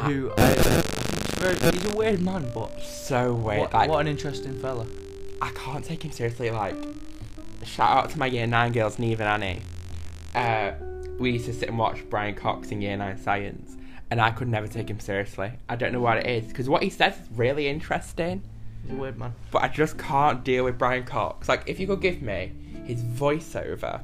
who 0.00 0.30
I, 0.36 0.42
I 0.42 0.82
very, 1.40 1.72
he's 1.72 1.92
a 1.92 1.96
weird 1.96 2.20
man, 2.22 2.50
but 2.54 2.80
So 2.82 3.34
weird. 3.34 3.60
what, 3.60 3.72
like, 3.74 3.88
what 3.90 4.00
an 4.00 4.08
interesting 4.08 4.58
fella. 4.60 4.86
I 5.42 5.50
can't 5.50 5.84
take 5.84 6.04
him 6.04 6.10
seriously. 6.12 6.50
Like, 6.50 6.74
shout 7.64 7.90
out 8.04 8.10
to 8.10 8.18
my 8.18 8.26
year 8.26 8.46
nine 8.46 8.72
girls, 8.72 8.98
Neve 8.98 9.20
and 9.20 9.28
Annie. 9.42 9.62
Uh, 10.34 10.72
we 11.18 11.32
used 11.32 11.46
to 11.46 11.52
sit 11.52 11.68
and 11.68 11.78
watch 11.78 12.02
Brian 12.10 12.34
Cox 12.34 12.70
in 12.70 12.80
year 12.82 12.96
nine 12.96 13.18
science, 13.18 13.76
and 14.10 14.20
I 14.20 14.30
could 14.30 14.48
never 14.48 14.66
take 14.66 14.88
him 14.90 15.00
seriously. 15.00 15.52
I 15.68 15.76
don't 15.76 15.92
know 15.92 16.00
what 16.00 16.18
it 16.18 16.26
is 16.26 16.46
because 16.46 16.68
what 16.68 16.82
he 16.82 16.90
says 16.90 17.14
is 17.14 17.28
really 17.36 17.68
interesting, 17.68 18.42
He's 18.82 18.92
a 18.92 18.96
weird 18.96 19.18
man. 19.18 19.34
but 19.50 19.62
I 19.62 19.68
just 19.68 19.98
can't 19.98 20.42
deal 20.44 20.64
with 20.64 20.78
Brian 20.78 21.04
Cox. 21.04 21.48
Like, 21.48 21.62
if 21.66 21.80
you 21.80 21.86
could 21.86 22.00
give 22.00 22.22
me 22.22 22.52
his 22.84 23.02
voiceover 23.02 24.02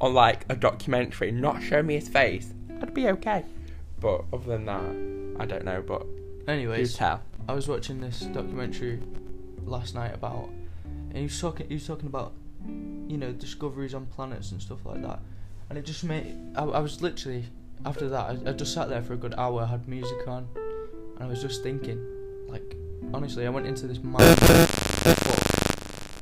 on 0.00 0.14
like 0.14 0.44
a 0.48 0.54
documentary, 0.56 1.30
not 1.32 1.62
show 1.62 1.82
me 1.82 1.94
his 1.94 2.08
face, 2.08 2.52
I'd 2.80 2.94
be 2.94 3.08
okay. 3.08 3.44
But 4.00 4.24
other 4.32 4.46
than 4.46 4.66
that, 4.66 5.42
I 5.42 5.46
don't 5.46 5.64
know. 5.64 5.82
But 5.86 6.04
you 6.04 6.44
Anyways, 6.46 6.94
tell. 6.94 7.22
I 7.48 7.54
was 7.54 7.68
watching 7.68 8.00
this 8.00 8.20
documentary 8.20 9.00
last 9.64 9.94
night 9.94 10.14
about, 10.14 10.48
and 10.84 11.16
he 11.16 11.24
was 11.24 11.40
talking. 11.40 11.68
He 11.68 11.74
was 11.74 11.86
talking 11.86 12.06
about, 12.06 12.32
you 12.66 13.16
know, 13.16 13.32
discoveries 13.32 13.94
on 13.94 14.06
planets 14.06 14.52
and 14.52 14.60
stuff 14.60 14.84
like 14.84 15.02
that, 15.02 15.20
and 15.68 15.78
it 15.78 15.84
just 15.84 16.04
made. 16.04 16.36
I, 16.56 16.64
I 16.64 16.78
was 16.80 17.02
literally 17.02 17.44
after 17.84 18.08
that. 18.08 18.30
I, 18.46 18.50
I 18.50 18.52
just 18.52 18.72
sat 18.74 18.88
there 18.88 19.02
for 19.02 19.14
a 19.14 19.16
good 19.16 19.34
hour, 19.36 19.66
had 19.66 19.88
music 19.88 20.26
on, 20.26 20.48
and 20.54 21.24
I 21.24 21.26
was 21.26 21.42
just 21.42 21.62
thinking, 21.62 22.04
like, 22.48 22.76
honestly, 23.12 23.46
I 23.46 23.50
went 23.50 23.66
into 23.66 23.86
this 23.86 24.02
mind 24.02 24.24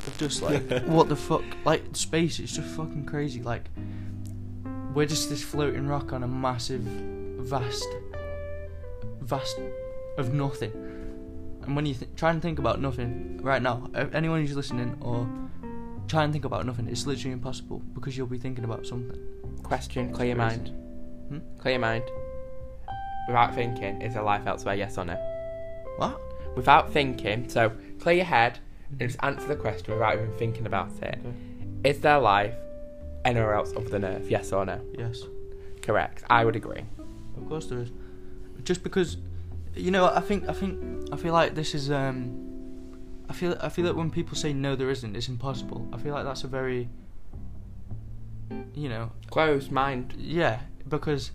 of 0.06 0.14
just 0.18 0.42
like, 0.42 0.82
what 0.86 1.08
the 1.08 1.16
fuck, 1.16 1.44
like 1.64 1.82
space. 1.92 2.38
It's 2.38 2.54
just 2.54 2.68
fucking 2.76 3.06
crazy. 3.06 3.42
Like, 3.42 3.64
we're 4.94 5.06
just 5.06 5.28
this 5.28 5.42
floating 5.42 5.86
rock 5.86 6.12
on 6.12 6.22
a 6.22 6.28
massive, 6.28 6.86
vast, 7.46 7.88
vast 9.20 9.58
of 10.18 10.34
nothing. 10.34 10.72
And 11.62 11.74
when 11.74 11.86
you 11.86 11.94
th- 11.94 12.10
try 12.16 12.30
and 12.30 12.40
think 12.40 12.58
about 12.58 12.80
nothing 12.80 13.40
right 13.42 13.62
now, 13.62 13.88
anyone 14.12 14.40
who's 14.40 14.56
listening 14.56 14.96
or 15.00 15.28
try 16.08 16.24
and 16.24 16.32
think 16.32 16.44
about 16.44 16.66
nothing, 16.66 16.88
it's 16.88 17.06
literally 17.06 17.32
impossible 17.32 17.80
because 17.94 18.16
you'll 18.16 18.26
be 18.26 18.38
thinking 18.38 18.64
about 18.64 18.86
something. 18.86 19.18
Question: 19.62 20.12
Clear 20.12 20.28
your 20.28 20.36
mind. 20.36 20.68
Hmm? 21.28 21.38
Clear 21.58 21.74
your 21.74 21.80
mind. 21.80 22.04
Without 23.26 23.54
thinking, 23.54 24.00
is 24.02 24.14
there 24.14 24.22
life 24.22 24.46
elsewhere? 24.46 24.76
Yes 24.76 24.98
or 24.98 25.04
no? 25.04 25.14
What? 25.96 26.20
Without 26.56 26.92
thinking, 26.92 27.48
so 27.48 27.72
clear 27.98 28.16
your 28.16 28.24
head 28.24 28.60
and 28.90 29.00
just 29.00 29.18
answer 29.22 29.48
the 29.48 29.56
question 29.56 29.92
without 29.94 30.14
even 30.14 30.32
thinking 30.34 30.66
about 30.66 30.90
it. 31.02 31.18
Okay. 31.18 31.90
Is 31.90 32.00
there 32.00 32.18
life 32.18 32.54
anywhere 33.24 33.54
else 33.54 33.72
other 33.76 33.88
than 33.88 34.04
Earth? 34.04 34.30
Yes 34.30 34.52
or 34.52 34.64
no? 34.64 34.80
Yes, 34.96 35.22
Correct. 35.82 36.24
I 36.30 36.44
would 36.44 36.56
agree. 36.56 36.82
Of 37.36 37.48
course 37.48 37.66
there 37.66 37.80
is. 37.80 37.90
Just 38.64 38.82
because, 38.82 39.18
you 39.74 39.90
know, 39.90 40.06
I 40.06 40.20
think 40.20 40.48
I 40.48 40.52
think 40.52 41.12
I 41.12 41.16
feel 41.16 41.32
like 41.32 41.54
this 41.54 41.74
is 41.74 41.90
um. 41.90 42.42
I 43.28 43.32
feel 43.32 43.56
I 43.60 43.68
feel 43.68 43.84
that 43.86 43.96
when 43.96 44.10
people 44.10 44.36
say 44.36 44.52
no, 44.52 44.76
there 44.76 44.90
isn't, 44.90 45.16
it's 45.16 45.28
impossible. 45.28 45.88
I 45.92 45.98
feel 45.98 46.14
like 46.14 46.24
that's 46.24 46.44
a 46.44 46.48
very, 46.48 46.88
you 48.72 48.88
know, 48.88 49.10
Closed 49.30 49.72
mind. 49.72 50.14
Yeah, 50.16 50.60
because 50.88 51.32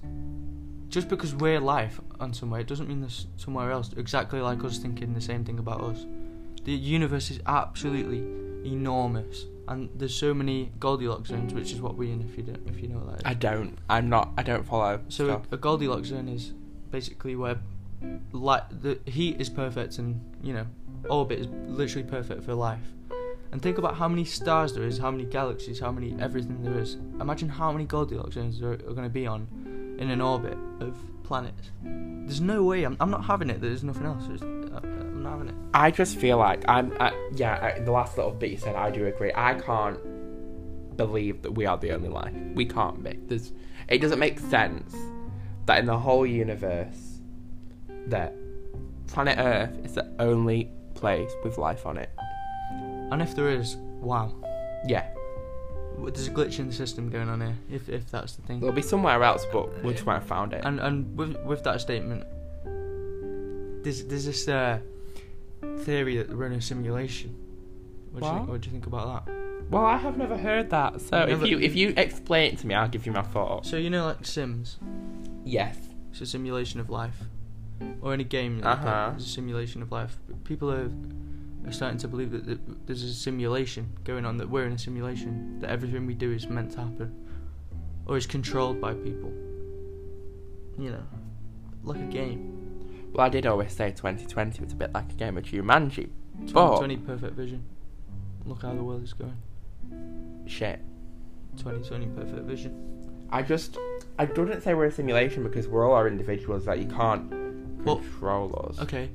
just 0.87 1.09
because 1.09 1.35
we're 1.35 1.59
life 1.59 1.99
on 2.19 2.33
somewhere, 2.33 2.61
it 2.61 2.67
doesn't 2.67 2.87
mean 2.87 3.01
there's 3.01 3.27
somewhere 3.37 3.71
else 3.71 3.91
exactly 3.97 4.39
like 4.41 4.63
us 4.63 4.77
thinking 4.77 5.13
the 5.13 5.21
same 5.21 5.43
thing 5.43 5.59
about 5.59 5.81
us. 5.81 6.05
The 6.63 6.73
universe 6.73 7.31
is 7.31 7.39
absolutely 7.45 8.19
enormous, 8.69 9.45
and 9.71 9.89
there's 9.95 10.13
so 10.13 10.33
many 10.33 10.71
Goldilocks 10.79 11.29
zones, 11.29 11.53
which 11.53 11.71
is 11.71 11.81
what 11.81 11.95
we're 11.95 12.11
in 12.11 12.21
if 12.21 12.37
you 12.37 12.43
don't 12.43 12.67
if 12.67 12.81
you 12.81 12.89
know 12.89 12.97
what 12.97 13.11
that 13.11 13.15
is. 13.19 13.21
I 13.25 13.33
don't. 13.33 13.77
I'm 13.89 14.09
not. 14.09 14.31
I 14.37 14.43
don't 14.43 14.65
follow. 14.65 14.99
so 15.07 15.27
stuff. 15.27 15.43
a, 15.51 15.57
Goldilocks 15.57 16.09
zone 16.09 16.27
is 16.27 16.53
basically 16.91 17.35
where 17.35 17.57
like 18.33 18.63
the 18.81 18.99
heat 19.05 19.39
is 19.39 19.49
perfect 19.49 19.97
and 19.97 20.19
you 20.43 20.53
know 20.53 20.65
orbit 21.09 21.39
is 21.39 21.47
literally 21.67 22.07
perfect 22.07 22.43
for 22.43 22.53
life. 22.53 22.85
And 23.53 23.61
think 23.61 23.77
about 23.77 23.95
how 23.95 24.07
many 24.07 24.23
stars 24.23 24.73
there 24.73 24.83
is, 24.83 24.97
how 24.97 25.11
many 25.11 25.25
galaxies, 25.25 25.79
how 25.79 25.91
many 25.91 26.15
everything 26.19 26.63
there 26.63 26.79
is. 26.79 26.95
Imagine 27.19 27.49
how 27.49 27.71
many 27.71 27.85
Goldilocks 27.85 28.35
zones 28.35 28.59
there 28.59 28.69
are, 28.69 28.73
are 28.73 28.93
going 28.93 29.03
to 29.03 29.09
be 29.09 29.27
on 29.27 29.95
in 29.99 30.09
an 30.09 30.21
orbit 30.21 30.57
of 30.79 30.97
planets. 31.23 31.71
There's 31.83 32.39
no 32.41 32.63
way. 32.63 32.83
I'm, 32.83 32.95
I'm 32.99 33.09
not 33.09 33.25
having 33.25 33.49
it. 33.49 33.59
There's 33.61 33.83
nothing 33.83 34.05
else. 34.05 34.25
There's, 34.27 34.41
I'm 35.25 35.39
not 35.39 35.47
having 35.47 35.49
it. 35.49 35.55
I 35.73 35.91
just 35.91 36.17
feel 36.17 36.37
like 36.37 36.63
I'm. 36.67 36.95
I, 36.99 37.11
yeah, 37.35 37.75
I, 37.75 37.79
the 37.79 37.91
last 37.91 38.17
little 38.17 38.31
bit 38.31 38.51
you 38.51 38.57
said, 38.57 38.75
I 38.75 38.89
do 38.89 39.05
agree. 39.05 39.31
I 39.35 39.53
can't 39.53 39.99
believe 40.97 41.43
that 41.43 41.51
we 41.51 41.65
are 41.65 41.77
the 41.77 41.91
only 41.91 42.09
life. 42.09 42.33
We 42.55 42.65
can't 42.65 43.03
be. 43.03 43.19
There's. 43.27 43.51
It 43.87 43.99
doesn't 43.99 44.19
make 44.19 44.39
sense 44.39 44.95
that 45.65 45.79
in 45.79 45.85
the 45.85 45.97
whole 45.97 46.25
universe, 46.25 47.19
that 48.07 48.33
planet 49.07 49.37
Earth 49.37 49.85
is 49.85 49.93
the 49.93 50.09
only 50.19 50.71
place 50.95 51.31
with 51.43 51.57
life 51.57 51.85
on 51.85 51.97
it. 51.97 52.09
And 53.11 53.21
if 53.21 53.35
there 53.35 53.49
is, 53.49 53.75
wow, 53.99 54.33
Yeah, 54.87 55.05
there's 55.99 56.27
a 56.27 56.31
glitch 56.31 56.59
in 56.59 56.67
the 56.67 56.73
system 56.73 57.09
going 57.09 57.29
on 57.29 57.41
here. 57.41 57.55
If 57.69 57.89
if 57.89 58.09
that's 58.09 58.35
the 58.35 58.41
thing. 58.43 58.57
It'll 58.57 58.71
be 58.71 58.81
somewhere 58.81 59.21
else, 59.23 59.45
but 59.51 59.83
we 59.83 59.93
just 59.93 60.05
might 60.05 60.15
have 60.15 60.25
found 60.25 60.53
it. 60.53 60.61
And 60.65 60.79
and 60.79 61.15
with 61.15 61.35
with 61.45 61.63
that 61.63 61.79
statement, 61.81 62.23
there's 63.83 64.05
there's 64.05 64.25
this 64.25 64.47
uh, 64.47 64.79
theory 65.79 66.17
that 66.17 66.29
we're 66.35 66.45
in 66.47 66.53
a 66.53 66.61
simulation. 66.61 67.35
What 68.11 68.21
do 68.21 68.25
you 68.27 68.31
What? 68.31 68.37
think? 68.39 68.49
What 68.49 68.61
do 68.61 68.65
you 68.67 68.71
think 68.73 68.87
about 68.87 69.25
that? 69.25 69.33
Well, 69.69 69.85
I 69.85 69.97
have 69.97 70.17
never 70.17 70.37
heard 70.37 70.69
that. 70.71 70.99
So 71.01 71.17
if 71.19 71.29
Never- 71.29 71.47
you 71.47 71.59
if 71.59 71.75
you 71.75 71.93
explain 71.95 72.53
it 72.53 72.59
to 72.59 72.67
me, 72.67 72.75
I'll 72.75 72.89
give 72.89 73.05
you 73.05 73.11
my 73.13 73.21
thoughts. 73.21 73.69
So 73.69 73.77
you 73.77 73.89
know, 73.89 74.05
like 74.05 74.25
Sims, 74.25 74.79
Yes. 75.45 75.77
it's 76.11 76.21
a 76.21 76.25
simulation 76.25 76.79
of 76.81 76.89
life, 76.89 77.17
or 78.01 78.13
any 78.13 78.25
game 78.25 78.57
like 78.59 78.65
Uh-huh. 78.79 78.85
that 79.11 79.17
is 79.17 79.25
a 79.25 79.29
simulation 79.29 79.81
of 79.81 79.91
life. 79.91 80.17
People 80.43 80.69
are, 80.71 80.91
are 81.65 81.71
starting 81.71 81.99
to 81.99 82.07
believe 82.09 82.31
that, 82.31 82.45
that 82.47 82.85
there's 82.87 83.03
a 83.03 83.13
simulation 83.13 83.91
going 84.03 84.25
on, 84.25 84.37
that 84.37 84.49
we're 84.49 84.65
in 84.65 84.73
a 84.73 84.77
simulation, 84.77 85.59
that 85.59 85.69
everything 85.69 86.05
we 86.05 86.15
do 86.15 86.31
is 86.33 86.47
meant 86.49 86.71
to 86.73 86.79
happen, 86.81 87.15
or 88.07 88.17
is 88.17 88.25
controlled 88.27 88.81
by 88.81 88.93
people. 88.93 89.31
You 90.77 90.91
know, 90.91 91.03
like 91.83 91.99
a 92.01 92.05
game. 92.11 92.50
Well, 93.13 93.25
I 93.25 93.29
did 93.29 93.45
always 93.45 93.73
say 93.73 93.91
2020 93.91 94.63
was 94.63 94.73
a 94.73 94.75
bit 94.75 94.93
like 94.93 95.11
a 95.11 95.15
game 95.15 95.37
of 95.37 95.43
Jumanji. 95.43 96.09
But 96.39 96.47
2020 96.79 96.97
perfect 96.97 97.33
vision. 97.35 97.63
Look 98.45 98.61
how 98.61 98.73
the 98.73 98.83
world 98.83 99.03
is 99.03 99.13
going. 99.13 99.37
shit, 100.47 100.79
2020 101.57 102.07
perfect 102.07 102.45
vision. 102.47 103.27
I 103.29 103.41
just 103.41 103.77
I 104.17 104.25
wouldn't 104.25 104.63
say 104.63 104.73
we're 104.73 104.85
a 104.85 104.91
simulation 104.91 105.43
because 105.43 105.67
we're 105.67 105.87
all 105.87 105.93
our 105.95 106.07
individuals. 106.07 106.67
Like 106.67 106.79
you 106.79 106.87
can't 106.87 107.29
control 107.83 108.67
us. 108.69 108.79
Okay, 108.79 109.09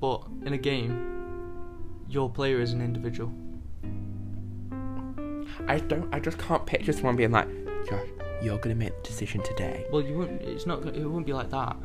but 0.00 0.22
in 0.44 0.52
a 0.52 0.58
game, 0.58 1.52
your 2.08 2.28
player 2.30 2.60
is 2.60 2.72
an 2.72 2.80
individual. 2.80 3.32
I 5.68 5.78
don't. 5.78 6.12
I 6.12 6.20
just 6.20 6.38
can't 6.38 6.64
picture 6.66 6.92
someone 6.92 7.16
being 7.16 7.30
like, 7.30 7.48
Josh, 7.88 8.06
you're 8.42 8.58
gonna 8.58 8.74
make 8.74 8.94
the 9.02 9.08
decision 9.08 9.42
today. 9.42 9.86
Well, 9.92 10.02
you 10.02 10.16
wouldn't. 10.18 10.42
It's 10.42 10.66
not. 10.66 10.84
It 10.86 11.04
wouldn't 11.04 11.26
be 11.26 11.32
like 11.32 11.50
that. 11.50 11.76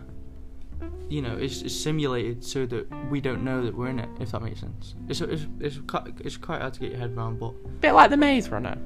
You 1.10 1.22
know, 1.22 1.38
it's, 1.38 1.62
it's 1.62 1.74
simulated 1.76 2.44
so 2.44 2.66
that 2.66 2.86
we 3.10 3.22
don't 3.22 3.44
know 3.44 3.64
that 3.64 3.74
we're 3.76 3.88
in 3.88 4.00
it. 4.00 4.10
If 4.20 4.32
that 4.32 4.42
makes 4.42 4.60
sense. 4.60 4.96
It's 5.08 5.22
it's 5.22 5.46
it's 5.60 5.78
quite, 5.88 6.04
it's 6.20 6.36
quite 6.38 6.60
hard 6.62 6.74
to 6.74 6.80
get 6.82 6.92
your 6.92 7.00
head 7.00 7.16
around, 7.16 7.40
but 7.40 7.54
bit 7.82 7.94
like 7.94 8.10
the 8.10 8.18
Maze 8.18 8.50
Runner. 8.50 8.78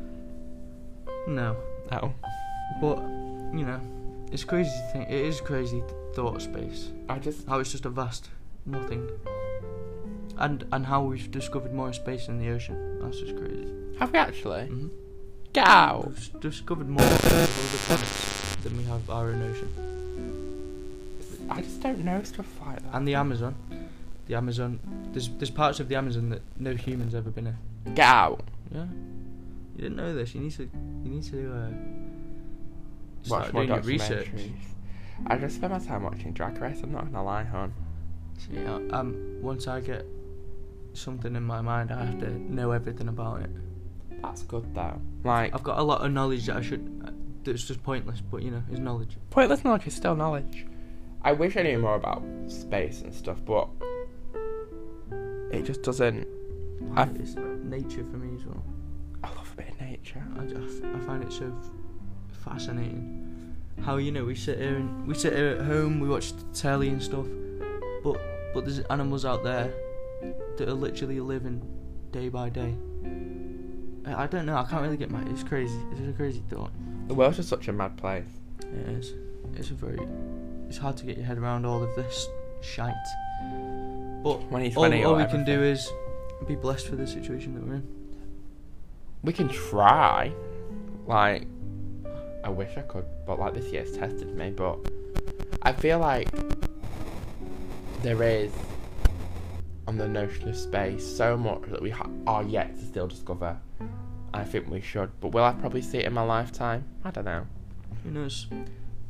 no. 1.28 1.56
Oh, 1.92 2.14
But 2.80 3.00
you 3.58 3.66
know, 3.66 3.82
it's 4.32 4.44
crazy 4.44 4.70
to 4.70 4.90
think. 4.94 5.10
It 5.10 5.26
is 5.26 5.42
crazy 5.42 5.84
thought 6.14 6.42
space. 6.42 6.92
I 7.10 7.20
just 7.20 7.48
How 7.48 7.60
it's 7.60 7.72
just 7.72 7.86
a 7.86 7.90
vast 7.90 8.30
nothing. 8.66 9.10
And 10.38 10.64
and 10.72 10.86
how 10.86 11.04
we've 11.04 11.30
discovered 11.32 11.74
more 11.74 11.92
space 11.94 12.28
in 12.28 12.38
the 12.40 12.50
ocean. 12.52 13.00
That's 13.02 13.20
just 13.20 13.36
crazy. 13.36 13.68
have 14.00 14.12
we 14.14 14.20
actually? 14.20 14.68
hmm 14.68 14.88
Get 15.54 15.68
out. 15.68 16.08
We've 16.08 16.40
discovered 16.40 16.88
more 16.88 17.04
other 17.04 17.48
planets 17.88 18.56
than 18.64 18.78
we 18.78 18.84
have 18.86 19.10
our 19.10 19.28
own 19.32 19.42
ocean. 19.42 19.70
I 21.52 21.62
just 21.62 21.82
don't 21.82 22.00
know 22.00 22.24
stuff 22.24 22.48
like 22.66 22.82
that. 22.82 22.94
And 22.94 23.08
the 23.08 23.16
Amazon. 23.16 23.56
The 24.28 24.36
Amazon. 24.36 24.80
There's 25.12 25.30
there's 25.30 25.50
parts 25.50 25.80
of 25.80 25.90
the 25.90 25.96
Amazon 25.96 26.30
that 26.30 26.42
no 26.58 26.74
human's 26.74 27.16
ever 27.16 27.30
been 27.30 27.48
in. 27.48 27.94
Get 27.94 28.08
out. 28.08 28.44
Yeah. 28.72 28.86
You 29.76 29.82
didn't 29.84 29.98
know 29.98 30.14
this. 30.14 30.34
You 30.34 30.42
need 30.42 30.52
to. 30.54 30.64
You 31.04 31.10
need 31.10 31.24
to. 31.24 31.54
Uh, 31.54 31.70
Watch 33.30 33.42
start 33.42 33.54
more 33.54 33.66
doing 33.66 33.76
your 33.76 33.84
research. 33.84 34.28
documentaries. 34.28 34.52
I 35.28 35.38
just 35.38 35.56
spend 35.56 35.74
my 35.74 35.80
time 35.80 36.04
watching 36.04 36.34
Drag 36.34 36.58
Race. 36.60 36.82
I'm 36.82 36.92
not 36.92 37.06
gonna 37.06 37.24
lie, 37.24 37.44
hon. 37.44 37.74
See, 38.38 38.66
uh, 38.66 38.80
um, 38.92 39.38
once 39.42 39.68
I 39.68 39.80
get 39.82 40.06
something 40.94 41.36
in 41.36 41.44
my 41.44 41.62
mind, 41.62 41.92
I 41.92 42.06
have 42.06 42.20
to 42.20 42.30
know 42.30 42.72
everything 42.72 43.08
about 43.08 43.42
it. 43.42 43.50
That's 44.24 44.44
good 44.44 44.74
though. 44.74 45.00
Like 45.24 45.54
I've 45.54 45.64
got 45.64 45.80
a 45.80 45.84
lot 45.84 46.04
of 46.04 46.12
knowledge 46.12 46.48
that 46.48 46.58
I 46.58 46.62
should. 46.62 47.04
Uh, 47.06 47.12
that's 47.44 47.66
just 47.66 47.84
pointless, 47.84 48.22
but 48.22 48.42
you 48.42 48.52
know, 48.52 48.64
it's 48.72 48.80
knowledge. 48.80 49.18
pointless 49.30 49.64
knowledge 49.64 49.88
is 49.88 49.94
still 49.96 50.16
knowledge. 50.16 50.66
I 51.24 51.32
wish 51.34 51.56
I 51.58 51.64
knew 51.64 51.78
more 51.80 51.96
about 51.96 52.24
space 52.48 53.02
and 53.02 53.14
stuff, 53.14 53.38
but 53.46 53.68
it 55.52 55.64
just 55.64 55.84
doesn't. 55.84 56.28
I- 56.96 57.04
it's 57.16 57.36
nature 57.36 58.04
for 58.10 58.18
me 58.18 58.36
as 58.36 58.46
well. 58.46 58.64
I 59.24 59.28
love 59.30 59.52
a 59.54 59.58
bit 59.58 59.70
of 59.70 59.82
nature. 59.82 60.24
I 60.38 61.00
find 61.00 61.24
it 61.24 61.32
so 61.32 61.54
fascinating 62.32 63.28
how 63.82 63.98
you 63.98 64.12
know 64.12 64.26
we 64.26 64.36
sit 64.36 64.58
here 64.60 64.76
and 64.76 65.08
we 65.08 65.14
sit 65.14 65.34
here 65.34 65.50
at 65.50 65.62
home, 65.66 66.00
we 66.00 66.08
watch 66.10 66.34
the 66.34 66.44
telly 66.54 66.90
and 66.90 67.02
stuff, 67.02 67.26
but 68.04 68.20
but 68.54 68.66
there's 68.66 68.80
animals 68.90 69.26
out 69.26 69.44
there 69.44 69.74
that 70.58 70.68
are 70.68 70.74
literally 70.74 71.20
living 71.20 71.62
day 72.12 72.30
by 72.30 72.50
day. 72.50 72.76
I, 74.06 74.24
I 74.24 74.28
don't 74.28 74.46
know. 74.46 74.58
I 74.58 74.64
can't 74.64 74.82
really 74.82 74.98
get 74.98 75.10
my. 75.12 75.22
It's 75.30 75.44
crazy. 75.44 75.80
It's 75.92 76.02
a 76.02 76.14
crazy 76.14 76.44
thought. 76.50 76.72
The 77.08 77.14
world's 77.14 77.38
just 77.38 77.50
such 77.50 77.68
a 77.68 77.74
mad 77.74 77.96
place. 77.98 78.26
It 78.62 78.90
is. 78.90 79.14
It's 79.56 79.70
a 79.70 79.74
very. 79.74 80.00
It's 80.72 80.78
hard 80.78 80.96
to 81.00 81.06
get 81.06 81.18
your 81.18 81.26
head 81.26 81.38
around 81.38 81.66
all 81.66 81.84
of 81.84 81.94
this 81.98 82.30
shite. 82.62 82.94
But 84.24 84.40
all, 84.78 84.86
all 85.04 85.16
we 85.18 85.26
can 85.26 85.44
do 85.44 85.62
is 85.62 85.92
be 86.48 86.56
blessed 86.56 86.88
for 86.88 86.96
the 86.96 87.06
situation 87.06 87.56
that 87.56 87.68
we're 87.68 87.74
in. 87.74 88.16
We 89.22 89.34
can 89.34 89.50
try. 89.50 90.32
Like, 91.06 91.46
I 92.46 92.50
wish 92.50 92.78
I 92.78 92.84
could, 92.84 93.04
but 93.28 93.38
like 93.38 93.54
this 93.54 93.70
year's 93.74 93.92
tested 93.98 94.34
me. 94.34 94.52
But 94.52 94.80
I 95.62 95.74
feel 95.74 96.00
like 96.00 96.30
there 98.02 98.24
is, 98.24 98.54
on 99.90 99.98
the 99.98 100.08
notion 100.08 100.48
of 100.48 100.56
space, 100.56 101.06
so 101.06 101.36
much 101.36 101.64
that 101.64 101.82
we 101.82 101.90
ha- 101.90 102.08
are 102.28 102.44
yet 102.44 102.80
to 102.80 102.86
still 102.86 103.08
discover. 103.08 103.60
I 104.34 104.46
think 104.46 104.70
we 104.70 104.80
should, 104.80 105.12
but 105.20 105.34
will 105.34 105.44
I 105.44 105.52
probably 105.52 105.82
see 105.82 105.98
it 105.98 106.06
in 106.06 106.14
my 106.14 106.24
lifetime? 106.24 106.86
I 107.04 107.12
don't 107.12 107.26
know. 107.26 107.46
Who 108.06 108.12
knows? 108.12 108.48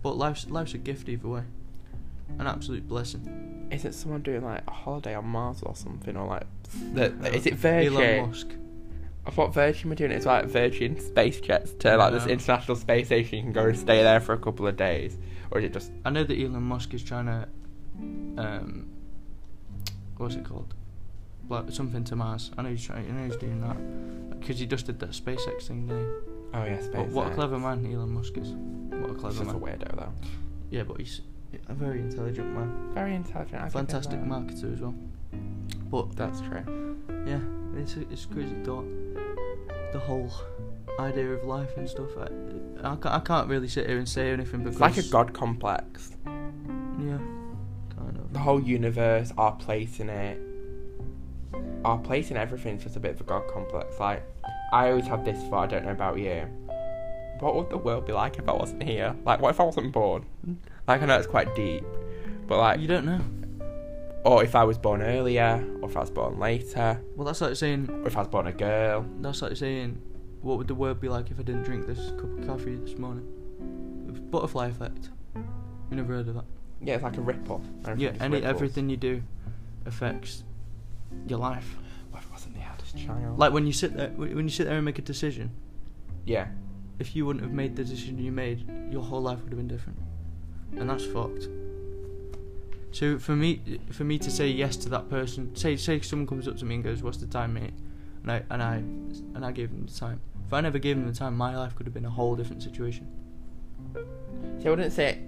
But 0.03 0.17
life's 0.17 0.49
life's 0.49 0.73
a 0.73 0.77
gift 0.77 1.09
either 1.09 1.27
way. 1.27 1.43
An 2.39 2.47
absolute 2.47 2.87
blessing. 2.87 3.67
Is 3.71 3.85
it 3.85 3.93
someone 3.93 4.21
doing 4.21 4.43
like 4.43 4.63
a 4.67 4.71
holiday 4.71 5.15
on 5.15 5.25
Mars 5.25 5.61
or 5.63 5.75
something, 5.75 6.15
or 6.17 6.27
like, 6.27 6.43
the, 6.93 7.13
Uh, 7.23 7.27
is 7.29 7.45
it 7.45 7.55
Virgin? 7.55 7.93
Elon 7.93 8.27
Musk. 8.29 8.47
I 9.25 9.29
thought 9.29 9.53
Virgin 9.53 9.89
were 9.89 9.95
doing 9.95 10.11
it. 10.11 10.15
It's 10.15 10.25
like 10.25 10.45
Virgin 10.45 10.99
space 10.99 11.39
jets 11.39 11.73
to 11.79 11.95
like 11.97 12.11
this 12.13 12.25
international 12.25 12.75
space 12.75 13.07
station. 13.07 13.37
You 13.37 13.43
can 13.43 13.53
go 13.53 13.65
and 13.65 13.77
stay 13.77 14.01
there 14.01 14.19
for 14.19 14.33
a 14.33 14.37
couple 14.37 14.65
of 14.65 14.75
days, 14.77 15.17
or 15.51 15.59
is 15.59 15.65
it 15.65 15.73
just 15.73 15.91
I 16.05 16.09
know 16.09 16.23
that 16.23 16.35
Elon 16.37 16.63
Musk 16.63 16.93
is 16.93 17.03
trying 17.03 17.25
to, 17.27 17.47
um, 18.37 18.87
what's 20.17 20.35
it 20.35 20.43
called? 20.43 20.73
Like 21.49 21.69
something 21.71 22.03
to 22.05 22.15
Mars. 22.15 22.49
I 22.57 22.63
know 22.63 22.69
he's 22.69 22.83
trying. 22.83 23.07
I 23.07 23.11
know 23.11 23.25
he's 23.25 23.35
doing 23.37 23.61
that 23.61 24.39
because 24.39 24.57
he 24.57 24.65
just 24.65 24.85
did 24.87 24.99
that 24.99 25.11
SpaceX 25.11 25.63
thing, 25.67 25.85
didn't 25.87 26.03
he? 26.05 26.31
Oh 26.53 26.63
yeah, 26.65 26.79
space. 26.79 26.91
But 26.93 27.07
what 27.09 27.31
a 27.31 27.35
clever 27.35 27.57
man 27.57 27.85
Elon 27.85 28.09
Musk 28.09 28.37
is. 28.37 28.49
What 28.49 29.09
a 29.09 29.13
He's 29.13 29.21
clever 29.21 29.43
just 29.45 29.55
a 29.55 29.59
weirdo 29.59 29.95
though. 29.95 30.13
Yeah, 30.69 30.83
but 30.83 30.97
he's 30.97 31.21
a 31.67 31.73
very 31.73 31.99
intelligent 31.99 32.47
man. 32.53 32.91
Very 32.93 33.15
intelligent. 33.15 33.61
I 33.61 33.69
Fantastic 33.69 34.19
marketer 34.21 34.73
as 34.73 34.81
well. 34.81 34.95
But 35.89 36.15
That's 36.15 36.41
true. 36.41 36.97
yeah, 37.25 37.39
it's 37.79 37.95
a, 37.97 38.01
it's 38.11 38.25
crazy 38.25 38.55
thought. 38.63 38.85
The 39.91 39.99
whole 39.99 40.31
idea 40.99 41.31
of 41.33 41.43
life 41.43 41.75
and 41.77 41.89
stuff. 41.89 42.09
I, 42.17 42.23
I, 42.79 42.95
can't, 42.95 43.05
I 43.07 43.19
can't 43.19 43.49
really 43.49 43.67
sit 43.67 43.87
here 43.87 43.97
and 43.97 44.07
say 44.07 44.31
anything 44.31 44.63
because 44.63 44.75
It's 44.75 44.81
like 44.81 44.97
a 44.97 45.09
god 45.09 45.33
complex. 45.33 46.11
Yeah, 46.25 47.17
kind 47.97 48.17
of. 48.17 48.31
The 48.33 48.39
whole 48.39 48.61
universe, 48.61 49.31
our 49.37 49.53
place 49.53 49.99
in 49.99 50.09
it, 50.09 50.39
our 51.83 51.97
place 51.97 52.31
in 52.31 52.37
everything's 52.37 52.83
just 52.83 52.95
a 52.95 52.99
bit 52.99 53.11
of 53.11 53.21
a 53.21 53.23
god 53.23 53.43
complex. 53.51 53.99
Like, 53.99 54.23
I 54.71 54.89
always 54.89 55.07
have 55.07 55.25
this 55.25 55.41
thought. 55.49 55.65
I 55.65 55.67
don't 55.67 55.85
know 55.85 55.91
about 55.91 56.17
you. 56.19 56.47
What 57.39 57.55
would 57.55 57.69
the 57.69 57.77
world 57.77 58.05
be 58.05 58.13
like 58.13 58.37
if 58.37 58.47
I 58.47 58.53
wasn't 58.53 58.83
here? 58.83 59.15
Like, 59.25 59.41
what 59.41 59.49
if 59.49 59.59
I 59.59 59.63
wasn't 59.63 59.91
born? 59.91 60.25
Like, 60.87 61.01
I 61.01 61.05
know 61.05 61.17
it's 61.17 61.27
quite 61.27 61.53
deep, 61.55 61.83
but 62.47 62.57
like, 62.59 62.79
You 62.79 62.87
don't 62.87 63.05
know. 63.05 63.19
or 64.23 64.43
if 64.43 64.55
I 64.55 64.63
was 64.63 64.77
born 64.77 65.01
earlier, 65.01 65.63
or 65.81 65.89
if 65.89 65.97
I 65.97 66.01
was 66.01 66.11
born 66.11 66.39
later, 66.39 67.01
Well, 67.15 67.25
that's 67.25 67.41
like 67.41 67.55
saying 67.55 67.89
or 67.89 68.07
if 68.07 68.15
I 68.15 68.19
was 68.19 68.27
born 68.27 68.47
a 68.47 68.51
girl. 68.53 69.05
that's 69.21 69.41
like 69.41 69.57
saying, 69.57 69.99
what 70.41 70.57
would 70.59 70.67
the 70.67 70.75
world 70.75 70.99
be 71.01 71.09
like 71.09 71.31
if 71.31 71.39
I 71.39 71.43
didn't 71.43 71.63
drink 71.63 71.87
this 71.87 72.11
cup 72.11 72.37
of 72.37 72.45
coffee 72.47 72.75
this 72.75 72.97
morning? 72.97 73.25
Butterfly 74.29 74.67
effect. 74.67 75.09
You 75.35 75.97
never 75.97 76.13
heard 76.13 76.27
of 76.27 76.35
that? 76.35 76.45
Yeah, 76.83 76.95
it's 76.95 77.03
like 77.03 77.17
a 77.17 77.21
ripple. 77.21 77.61
Everything 77.85 78.15
yeah, 78.15 78.23
any 78.23 78.35
ripples. 78.35 78.49
everything 78.49 78.89
you 78.89 78.97
do 78.97 79.23
affects 79.85 80.43
your 81.27 81.39
life. 81.39 81.75
What 82.93 83.01
if 83.01 83.09
I 83.09 83.13
wasn't 83.13 83.21
the 83.21 83.23
eldest 83.23 83.27
child? 83.27 83.39
Like 83.39 83.53
when 83.53 83.65
you 83.67 83.73
sit 83.73 83.95
there, 83.97 84.09
when 84.09 84.35
when 84.35 84.45
you 84.45 84.51
sit 84.51 84.65
there 84.67 84.75
and 84.77 84.85
make 84.85 84.99
a 84.99 85.01
decision. 85.01 85.51
yeah, 86.25 86.47
If 86.99 87.15
you 87.15 87.25
wouldn't 87.25 87.43
have 87.43 87.53
made 87.53 87.75
the 87.75 87.83
decision 87.83 88.17
you 88.19 88.31
made, 88.31 88.65
your 88.91 89.03
whole 89.03 89.21
life 89.21 89.39
would 89.43 89.51
have 89.51 89.57
been 89.57 89.67
different, 89.67 89.97
and 90.77 90.89
that's 90.89 91.05
fucked. 91.05 91.47
So 92.91 93.17
for 93.19 93.35
me, 93.35 93.79
for 93.91 94.03
me 94.03 94.19
to 94.19 94.29
say 94.29 94.47
yes 94.49 94.75
to 94.77 94.89
that 94.89 95.09
person, 95.09 95.55
say 95.55 95.77
say 95.77 95.99
someone 96.01 96.27
comes 96.27 96.47
up 96.47 96.57
to 96.57 96.65
me 96.65 96.75
and 96.75 96.83
goes, 96.83 97.01
"What's 97.01 97.17
the 97.17 97.27
time, 97.27 97.53
mate?" 97.53 97.73
and 98.23 98.31
I 98.31 98.43
and 98.49 98.61
I 98.61 98.75
and 99.35 99.45
I 99.45 99.51
gave 99.51 99.69
them 99.71 99.85
the 99.85 99.93
time. 99.93 100.19
If 100.45 100.53
I 100.53 100.59
never 100.61 100.77
gave 100.79 100.97
them 100.97 101.07
the 101.07 101.13
time, 101.17 101.35
my 101.37 101.55
life 101.55 101.73
could 101.75 101.85
have 101.85 101.93
been 101.93 102.05
a 102.05 102.09
whole 102.09 102.35
different 102.35 102.61
situation. 102.61 103.07
so 104.59 104.65
I 104.65 104.69
wouldn't 104.69 104.91
say 104.93 105.05
it 105.13 105.19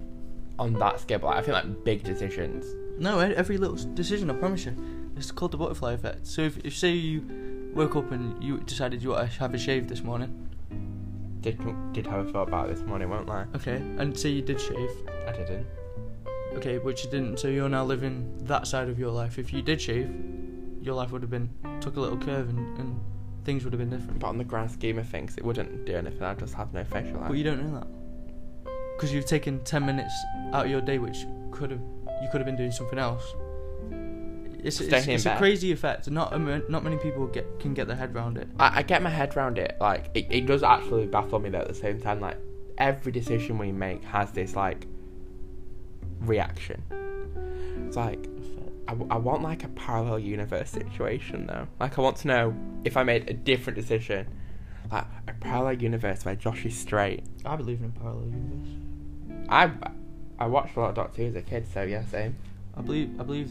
on 0.58 0.74
that 0.74 1.00
scale, 1.00 1.18
but 1.18 1.28
like, 1.28 1.38
I 1.38 1.42
feel 1.42 1.54
like 1.54 1.84
big 1.84 2.02
decisions. 2.04 2.66
No, 2.98 3.20
e- 3.20 3.34
every 3.34 3.56
little 3.56 3.76
decision, 3.94 4.30
I 4.30 4.34
promise 4.34 4.66
you. 4.66 4.76
It's 5.16 5.32
called 5.32 5.52
the 5.52 5.56
butterfly 5.56 5.92
effect. 5.94 6.26
So 6.26 6.42
if, 6.42 6.58
if 6.58 6.76
say 6.76 6.92
you 6.92 7.22
woke 7.74 7.96
up 7.96 8.10
and 8.12 8.42
you 8.42 8.60
decided 8.60 9.02
you 9.02 9.10
want 9.10 9.30
to 9.30 9.38
have 9.38 9.54
a 9.54 9.58
shave 9.58 9.88
this 9.88 10.02
morning, 10.02 10.48
did 11.40 11.60
did 11.92 12.06
have 12.06 12.26
a 12.26 12.32
thought 12.32 12.48
about 12.48 12.70
it 12.70 12.76
this 12.76 12.84
morning, 12.84 13.10
won't 13.10 13.26
lie. 13.26 13.46
Okay, 13.54 13.76
and 13.76 14.18
so 14.18 14.28
you 14.28 14.42
did 14.42 14.60
shave. 14.60 14.90
I 15.28 15.32
didn't. 15.32 15.66
Okay, 16.54 16.78
which 16.78 17.04
you 17.04 17.10
didn't. 17.10 17.38
So 17.38 17.48
you're 17.48 17.68
now 17.68 17.84
living 17.84 18.38
that 18.42 18.66
side 18.66 18.88
of 18.88 18.98
your 18.98 19.10
life. 19.10 19.38
If 19.38 19.52
you 19.52 19.60
did 19.60 19.80
shave, 19.80 20.08
your 20.80 20.94
life 20.94 21.10
would 21.10 21.22
have 21.22 21.30
been 21.30 21.50
took 21.80 21.96
a 21.96 22.00
little 22.00 22.18
curve 22.18 22.48
and, 22.48 22.78
and 22.78 23.00
things 23.44 23.64
would 23.64 23.72
have 23.72 23.80
been 23.80 23.90
different. 23.90 24.20
But 24.20 24.28
on 24.28 24.38
the 24.38 24.44
grand 24.44 24.70
scheme 24.70 24.98
of 24.98 25.08
things, 25.08 25.36
it 25.36 25.44
wouldn't 25.44 25.84
do 25.84 25.96
anything. 25.96 26.22
I'd 26.22 26.38
just 26.38 26.54
have 26.54 26.72
no 26.72 26.84
facial 26.84 27.18
hair. 27.18 27.28
But 27.28 27.36
you 27.36 27.44
don't 27.44 27.62
know 27.62 27.80
that 27.80 27.88
because 28.96 29.12
you've 29.12 29.26
taken 29.26 29.62
ten 29.64 29.84
minutes 29.84 30.14
out 30.52 30.66
of 30.66 30.70
your 30.70 30.80
day, 30.80 30.98
which 30.98 31.26
could 31.50 31.70
have 31.72 31.80
you 32.22 32.28
could 32.30 32.40
have 32.40 32.46
been 32.46 32.56
doing 32.56 32.72
something 32.72 32.98
else. 32.98 33.34
It's, 34.64 34.80
it's, 34.80 35.06
it's 35.06 35.26
a 35.26 35.36
crazy 35.36 35.72
effect. 35.72 36.10
Not 36.10 36.32
a, 36.32 36.38
not 36.70 36.82
many 36.82 36.96
people 36.96 37.26
get 37.26 37.60
can 37.60 37.74
get 37.74 37.86
their 37.86 37.96
head 37.96 38.16
around 38.16 38.38
it. 38.38 38.48
I, 38.58 38.78
I 38.78 38.82
get 38.82 39.02
my 39.02 39.10
head 39.10 39.36
around 39.36 39.58
it. 39.58 39.76
Like 39.78 40.10
it, 40.14 40.26
it 40.30 40.46
does 40.46 40.62
actually 40.62 41.06
baffle 41.06 41.38
me 41.38 41.50
though. 41.50 41.58
At 41.58 41.68
the 41.68 41.74
same 41.74 42.00
time, 42.00 42.20
like 42.20 42.38
every 42.78 43.12
decision 43.12 43.58
we 43.58 43.72
make 43.72 44.02
has 44.04 44.32
this 44.32 44.56
like 44.56 44.86
reaction. 46.20 46.82
It's 47.86 47.96
like 47.96 48.26
I 48.88 49.16
want 49.16 49.42
like 49.42 49.64
a 49.64 49.68
parallel 49.68 50.18
universe 50.18 50.70
situation 50.70 51.46
though. 51.46 51.66
Like 51.78 51.98
I 51.98 52.02
want 52.02 52.16
to 52.18 52.28
know 52.28 52.56
if 52.84 52.96
I 52.96 53.02
made 53.02 53.28
a 53.28 53.34
different 53.34 53.78
decision, 53.78 54.26
like 54.90 55.04
a 55.28 55.32
parallel 55.34 55.74
universe 55.74 56.24
where 56.24 56.36
Josh 56.36 56.64
is 56.64 56.76
straight. 56.76 57.24
I 57.44 57.56
believe 57.56 57.80
in 57.80 57.92
a 57.96 58.00
parallel 58.00 58.26
universe. 58.26 59.46
I 59.48 59.70
I 60.38 60.46
watched 60.46 60.76
a 60.76 60.80
lot 60.80 60.88
of 60.90 60.94
Doctor 60.94 61.22
Who 61.22 61.28
as 61.28 61.36
a 61.36 61.42
kid, 61.42 61.66
so 61.72 61.82
yeah, 61.82 62.04
same. 62.06 62.36
I 62.76 62.80
believe 62.80 63.20
I 63.20 63.24
believe 63.24 63.50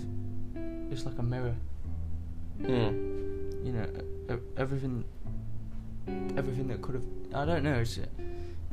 it's 0.94 1.06
like 1.06 1.18
a 1.20 1.24
mirror. 1.24 1.56
Mm. 2.62 3.66
You 3.66 3.72
know, 3.74 4.40
everything 4.58 5.04
everything 6.38 6.68
that 6.68 6.82
could 6.82 6.96
have. 6.96 7.06
I 7.34 7.46
don't 7.46 7.64
know. 7.64 7.76
It's, 7.76 8.00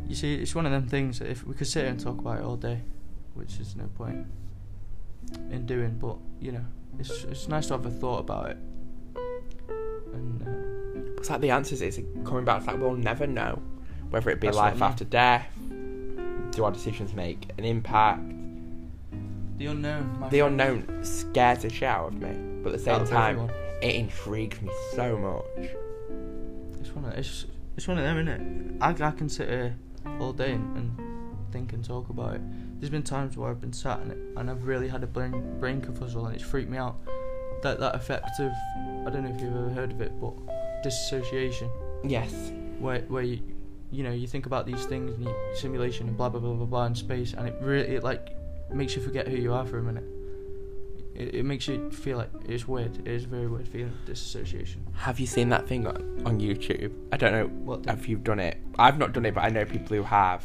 you 0.09 0.14
see, 0.14 0.35
it's 0.35 0.54
one 0.54 0.66
of 0.66 0.72
them 0.72 0.87
things 0.88 1.18
that 1.20 1.28
if 1.28 1.46
we 1.46 1.54
could 1.54 1.66
sit 1.66 1.83
here 1.83 1.90
and 1.90 2.00
talk 2.00 2.18
about 2.18 2.38
it 2.38 2.44
all 2.44 2.56
day, 2.56 2.80
which 3.35 3.59
is 3.61 3.76
no 3.76 3.85
point 3.96 4.26
in 5.50 5.66
doing. 5.66 5.96
But 5.98 6.16
you 6.40 6.52
know, 6.52 6.64
it's 6.98 7.24
it's 7.24 7.48
nice 7.48 7.66
to 7.68 7.74
have 7.74 7.87
a 7.87 7.90
thought 7.90 8.20
about 8.20 8.50
it. 8.50 8.56
And 10.12 10.42
uh, 10.42 11.12
It's 11.18 11.30
like 11.30 11.40
the 11.40 11.50
answers 11.50 11.83
is 11.83 12.00
coming 12.24 12.44
back. 12.44 12.59
It's 12.59 12.66
like 12.66 12.78
we'll 12.80 12.94
never 12.94 13.26
know 13.26 13.62
whether 14.11 14.30
it 14.30 14.40
be 14.40 14.48
what 14.48 14.56
I 14.56 14.59
life 14.59 14.74
mean. 14.74 14.83
after 14.83 15.04
death. 15.04 15.46
Do 16.50 16.64
our 16.64 16.72
decisions 16.72 17.14
make 17.14 17.48
an 17.59 17.64
impact? 17.64 18.22
The 19.61 19.66
unknown. 19.66 20.20
The 20.31 20.38
friend. 20.38 20.61
unknown 20.61 21.05
scares 21.05 21.62
the 21.62 21.70
shit 21.70 21.83
out 21.85 22.09
of 22.09 22.14
me, 22.14 22.33
but 22.62 22.73
at 22.73 22.79
the 22.79 22.85
same 22.85 23.07
time, 23.07 23.38
everyone. 23.38 23.55
it 23.83 23.94
intrigues 23.94 24.61
me 24.62 24.70
so 24.94 25.16
much. 25.18 25.70
It's 26.81 26.90
one 26.94 27.05
of 27.05 27.12
it's 27.12 27.44
it's 27.77 27.87
one 27.87 27.99
of 27.99 28.05
them, 28.05 28.16
isn't 28.27 28.40
it? 28.40 28.83
I 28.83 28.90
I 29.07 29.11
can 29.11 29.29
sit 29.29 29.49
here 29.49 29.77
all 30.18 30.33
day 30.33 30.53
and, 30.53 30.77
and 30.79 30.99
think 31.53 31.75
and 31.75 31.85
talk 31.85 32.09
about 32.09 32.37
it. 32.37 32.40
There's 32.81 32.90
been 32.90 33.03
times 33.03 33.37
where 33.37 33.51
I've 33.51 33.61
been 33.61 33.73
sat 33.75 34.01
it 34.07 34.16
and 34.37 34.51
I've 34.51 34.64
really 34.66 34.88
had 34.88 35.03
a 35.03 35.07
brain 35.07 35.59
brain 35.61 35.83
kerfuzzle 35.83 36.25
and 36.25 36.35
it's 36.35 36.44
freaked 36.44 36.70
me 36.70 36.79
out. 36.79 36.96
That 37.62 37.79
that 37.81 37.94
effect 37.94 38.40
of 38.40 38.51
I 39.07 39.11
don't 39.11 39.25
know 39.25 39.35
if 39.35 39.40
you've 39.42 39.55
ever 39.55 39.68
heard 39.68 39.92
of 39.92 40.01
it, 40.01 40.18
but 40.18 40.33
disassociation, 40.83 41.68
Yes. 42.03 42.33
where 42.79 43.01
where 43.03 43.23
you 43.23 43.40
you 43.90 44.05
know 44.05 44.11
you 44.12 44.27
think 44.27 44.46
about 44.46 44.64
these 44.64 44.87
things 44.87 45.12
and 45.12 45.25
you, 45.25 45.35
simulation 45.55 46.09
and 46.09 46.16
blah 46.16 46.31
blah 46.31 46.40
blah 46.40 46.55
blah 46.55 46.64
blah 46.64 46.87
in 46.87 46.94
space 46.94 47.35
and 47.35 47.46
it 47.46 47.55
really 47.61 47.96
it 47.96 48.03
like 48.03 48.31
makes 48.74 48.94
you 48.96 49.02
forget 49.02 49.28
who 49.28 49.37
you 49.37 49.52
are 49.52 49.66
for 49.66 49.78
a 49.78 49.83
minute. 49.83 50.04
It, 51.14 51.35
it 51.37 51.44
makes 51.44 51.68
you 51.68 51.90
feel 51.90 52.18
like 52.18 52.30
it's 52.46 52.66
weird. 52.66 52.96
It 52.98 53.09
is 53.09 53.24
a 53.24 53.28
very 53.28 53.46
weird 53.46 53.68
feeling, 53.68 53.92
disassociation. 54.06 54.87
Have 54.94 55.20
you 55.20 55.26
seen 55.26 55.48
that 55.50 55.66
thing 55.66 55.87
on, 55.87 56.22
on 56.24 56.40
YouTube? 56.40 56.92
I 57.12 57.16
don't 57.16 57.33
know 57.33 57.46
What? 57.46 57.87
if 57.87 58.09
you've 58.09 58.24
done 58.24 58.40
it. 58.40 58.59
I've 58.78 58.98
not 58.98 59.12
done 59.12 59.26
it, 59.26 59.35
but 59.35 59.42
I 59.44 59.48
know 59.48 59.64
people 59.64 59.96
who 59.96 60.02
have. 60.02 60.44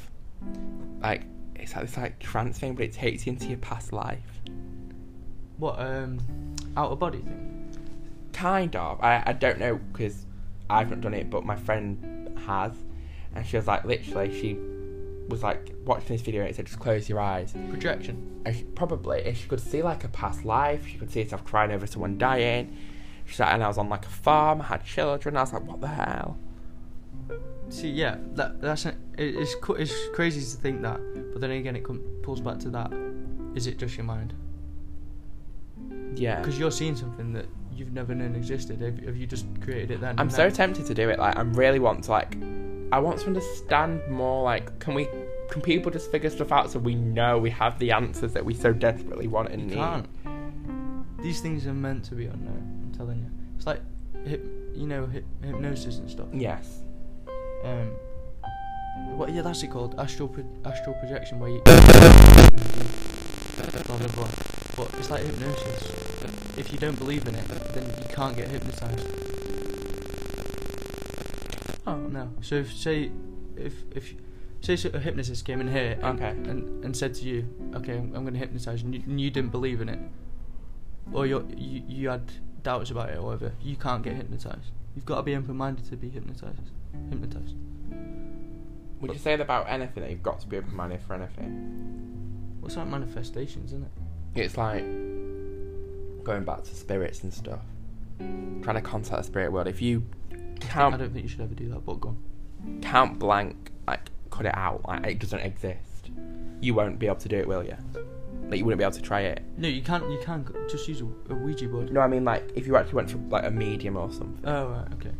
Like 1.02 1.24
it's 1.56 1.74
like 1.76 1.86
this 1.86 1.98
like 1.98 2.20
trance 2.20 2.60
thing, 2.60 2.76
but 2.76 2.86
it 2.86 2.94
takes 2.94 3.26
you 3.26 3.34
into 3.34 3.48
your 3.48 3.58
past 3.60 3.94
life. 3.94 4.42
What 5.58 5.80
um, 5.80 6.20
out 6.76 6.92
of 6.92 7.00
body 7.00 7.20
thing? 7.20 7.70
Kind 8.34 8.76
of. 8.76 9.02
I, 9.02 9.24
I 9.26 9.34
don't 9.34 9.60
know 9.60 9.78
because 9.94 10.26
I've 10.70 10.90
not 10.90 11.02
done 11.02 11.14
it, 11.14 11.30
but 11.30 11.46
my 11.46 11.56
friend 11.56 12.38
has, 12.46 12.74
and 13.34 13.46
she 13.46 13.56
was 13.56 13.68
like 13.68 13.86
literally 13.86 14.38
she 14.38 14.58
was 15.30 15.44
like 15.44 15.74
watching 15.86 16.08
this 16.08 16.22
video 16.22 16.42
and 16.42 16.50
it 16.50 16.56
said 16.56 16.66
just 16.66 16.80
close 16.80 17.10
your 17.10 17.20
eyes. 17.20 17.54
Projection. 17.70 18.42
And 18.46 18.56
she, 18.56 18.64
probably 18.64 19.20
if 19.20 19.38
she 19.38 19.48
could 19.48 19.60
see 19.60 19.82
like 19.82 20.04
a 20.04 20.08
past 20.10 20.46
life, 20.46 20.88
she 20.88 20.98
could 20.98 21.12
see 21.12 21.24
herself 21.24 21.44
crying 21.44 21.72
over 21.72 21.88
someone 21.88 22.18
dying. 22.18 22.76
She's 23.26 23.40
like, 23.40 23.54
and 23.54 23.64
I 23.64 23.68
was 23.68 23.78
on 23.78 23.90
like 23.90 24.06
a 24.06 24.10
farm, 24.10 24.62
I 24.62 24.66
had 24.66 24.86
children. 24.86 25.36
I 25.38 25.42
was 25.42 25.54
like, 25.54 25.64
what 25.64 25.82
the 25.82 25.88
hell? 25.88 26.38
See, 27.70 27.90
yeah, 27.90 28.18
that 28.34 28.62
that's 28.62 28.86
it, 28.86 28.96
it's 29.18 29.56
it's 29.80 29.94
crazy 30.14 30.40
to 30.42 30.62
think 30.62 30.84
that, 30.84 31.00
but 31.32 31.42
then 31.42 31.50
again, 31.50 31.76
it 31.76 31.84
com- 31.84 32.04
pulls 32.22 32.40
back 32.40 32.60
to 32.60 32.70
that. 32.70 32.92
Is 33.56 33.66
it 33.66 33.80
just 33.80 33.98
your 33.98 34.06
mind? 34.06 34.36
Yeah. 36.16 36.40
Because 36.40 36.60
you're 36.60 36.72
seeing 36.72 36.96
something 36.96 37.34
that 37.34 37.48
you've 37.74 37.94
never 37.94 38.14
known 38.14 38.36
existed. 38.36 38.82
Have, 38.82 39.00
have 39.00 39.18
you 39.18 39.26
just 39.26 39.46
created 39.62 39.92
it 39.92 40.02
then? 40.02 40.16
I'm 40.20 40.30
so 40.30 40.44
then? 40.44 40.54
tempted 40.54 40.86
to 40.86 40.94
do 40.94 41.10
it. 41.10 41.20
Like, 41.20 41.38
I 41.38 41.42
really 41.42 41.80
want 41.80 42.04
to 42.06 42.12
like, 42.12 42.38
I 42.92 43.00
want 43.00 43.20
to 43.20 43.28
understand 43.28 44.02
more. 44.10 44.44
Like, 44.44 44.80
can 44.80 44.94
we, 44.94 45.08
can 45.50 45.62
people 45.62 45.92
just 45.92 46.12
figure 46.12 46.30
stuff 46.30 46.52
out 46.52 46.72
so 46.72 46.80
we 46.80 46.96
know 46.96 47.38
we 47.38 47.50
have 47.52 47.78
the 47.80 47.92
answers 47.92 48.34
that 48.34 48.46
we 48.46 48.54
so 48.54 48.74
desperately 48.74 49.28
want 49.28 49.50
and 49.50 49.62
You 49.64 49.68
need? 49.68 49.76
can't. 49.76 51.22
These 51.22 51.42
things 51.42 51.66
are 51.68 51.74
meant 51.74 52.06
to 52.06 52.16
be 52.16 52.26
unknown. 52.26 52.82
I'm 52.86 52.94
telling 52.98 53.20
you. 53.20 53.30
It's 53.58 53.66
like, 53.66 53.82
hip, 54.26 54.46
you 54.74 54.88
know, 54.88 55.06
hip, 55.08 55.26
hypnosis 55.44 55.98
and 55.98 56.10
stuff. 56.10 56.28
Yes. 56.32 56.82
Um, 57.64 57.90
what? 59.18 59.34
Yeah, 59.34 59.42
that's 59.42 59.64
it 59.64 59.72
called 59.72 60.00
astral 60.00 60.30
pro- 60.30 60.46
astral 60.66 60.96
projection, 60.96 61.40
where 61.40 61.50
you. 61.50 61.62
blah 61.66 61.80
blah 63.98 64.08
blah. 64.08 64.30
But 64.78 64.94
it's 65.00 65.10
like 65.10 65.24
hypnosis. 65.24 66.14
If 66.58 66.72
you 66.72 66.78
don't 66.78 66.98
believe 66.98 67.28
in 67.28 67.36
it, 67.36 67.48
then 67.74 67.86
you 67.86 68.14
can't 68.14 68.36
get 68.36 68.50
hypnotized. 68.50 69.08
Oh 71.88 71.96
No. 71.98 72.30
So 72.42 72.56
if 72.56 72.74
say 72.74 73.12
if 73.56 73.74
if 73.96 74.14
say 74.62 74.76
so- 74.76 74.90
a 74.94 75.00
hypnotist 75.00 75.46
came 75.46 75.62
in 75.62 75.68
here 75.72 75.98
and, 76.02 76.20
Okay. 76.20 76.30
and, 76.50 76.84
and 76.84 76.98
said 76.98 77.14
to 77.16 77.26
you, 77.26 77.48
okay, 77.76 77.98
I'm, 77.98 78.16
I'm 78.16 78.24
going 78.24 78.34
to 78.34 78.40
hypnotize 78.40 78.82
you, 78.82 79.02
and 79.06 79.22
you, 79.22 79.30
didn't 79.30 79.52
believe 79.52 79.80
in 79.80 79.90
it, 79.90 80.00
or 81.14 81.28
you 81.28 81.46
you 81.88 82.10
had 82.10 82.24
doubts 82.64 82.90
about 82.90 83.10
it 83.12 83.18
or 83.18 83.22
whatever, 83.22 83.52
you 83.62 83.76
can't 83.76 84.02
get 84.02 84.16
hypnotized. 84.16 84.72
You've 84.96 85.06
got 85.06 85.18
to 85.18 85.24
be 85.24 85.36
open-minded 85.36 85.86
to 85.90 85.98
be 85.98 86.10
hypnotized. 86.10 86.72
Hypnotized. 87.10 87.54
Would 89.02 89.12
you 89.12 89.20
say 89.20 89.36
that 89.36 89.44
about 89.44 89.68
anything 89.70 90.02
that 90.02 90.10
you've 90.10 90.24
got 90.24 90.40
to 90.40 90.48
be 90.48 90.58
open-minded 90.58 91.02
for 91.02 91.14
anything? 91.14 92.58
What's 92.62 92.76
like 92.78 92.88
manifestations, 92.88 93.72
isn't 93.74 93.84
it? 93.84 94.42
It's 94.42 94.58
like 94.58 94.84
going 96.24 96.44
back 96.44 96.64
to 96.64 96.74
spirits 96.74 97.22
and 97.24 97.32
stuff. 97.32 97.60
Trying 98.18 98.76
to 98.76 98.82
contact 98.82 99.18
the 99.18 99.24
spirit 99.24 99.52
world. 99.52 99.68
If 99.68 99.82
you 99.82 100.04
I 100.70 100.74
can't 100.74 100.98
don't 100.98 101.12
think 101.14 101.24
you 101.24 101.30
should 101.30 101.42
ever 101.42 101.54
do 101.56 101.70
that, 101.70 101.86
but 101.86 102.00
go 102.02 102.10
on. 102.10 102.82
count 102.82 103.20
blank, 103.20 103.72
like 103.88 104.10
cut 104.30 104.46
it 104.46 104.56
out, 104.58 104.86
like 104.88 105.06
it 105.06 105.20
doesn't 105.20 105.40
exist, 105.40 106.10
you 106.62 106.74
won't 106.74 107.00
be 107.00 107.06
able 107.08 107.18
to 107.18 107.30
do 107.30 107.38
it, 107.38 107.48
will 107.48 107.64
you? 107.64 107.76
Like 108.50 108.60
you 108.60 108.66
wouldn't 108.66 108.78
be 108.80 108.84
able 108.84 108.94
to 108.96 109.02
try 109.02 109.22
it. 109.22 109.42
No, 109.58 109.68
you 109.68 109.82
can't. 109.82 110.04
You 110.12 110.20
can't 110.24 110.48
just 110.70 110.88
use 110.88 111.02
a, 111.02 111.06
a 111.32 111.36
Ouija 111.36 111.68
board. 111.68 111.92
No, 111.92 112.02
I 112.02 112.08
mean 112.08 112.24
like 112.26 112.52
if 112.56 112.68
you 112.68 112.76
actually 112.78 112.94
went 112.96 113.10
to 113.10 113.18
like 113.30 113.44
a 113.44 113.50
medium 113.50 113.98
or 113.98 114.12
something. 114.12 114.40
Oh 114.46 114.68
right, 114.68 114.88
okay. 114.94 115.12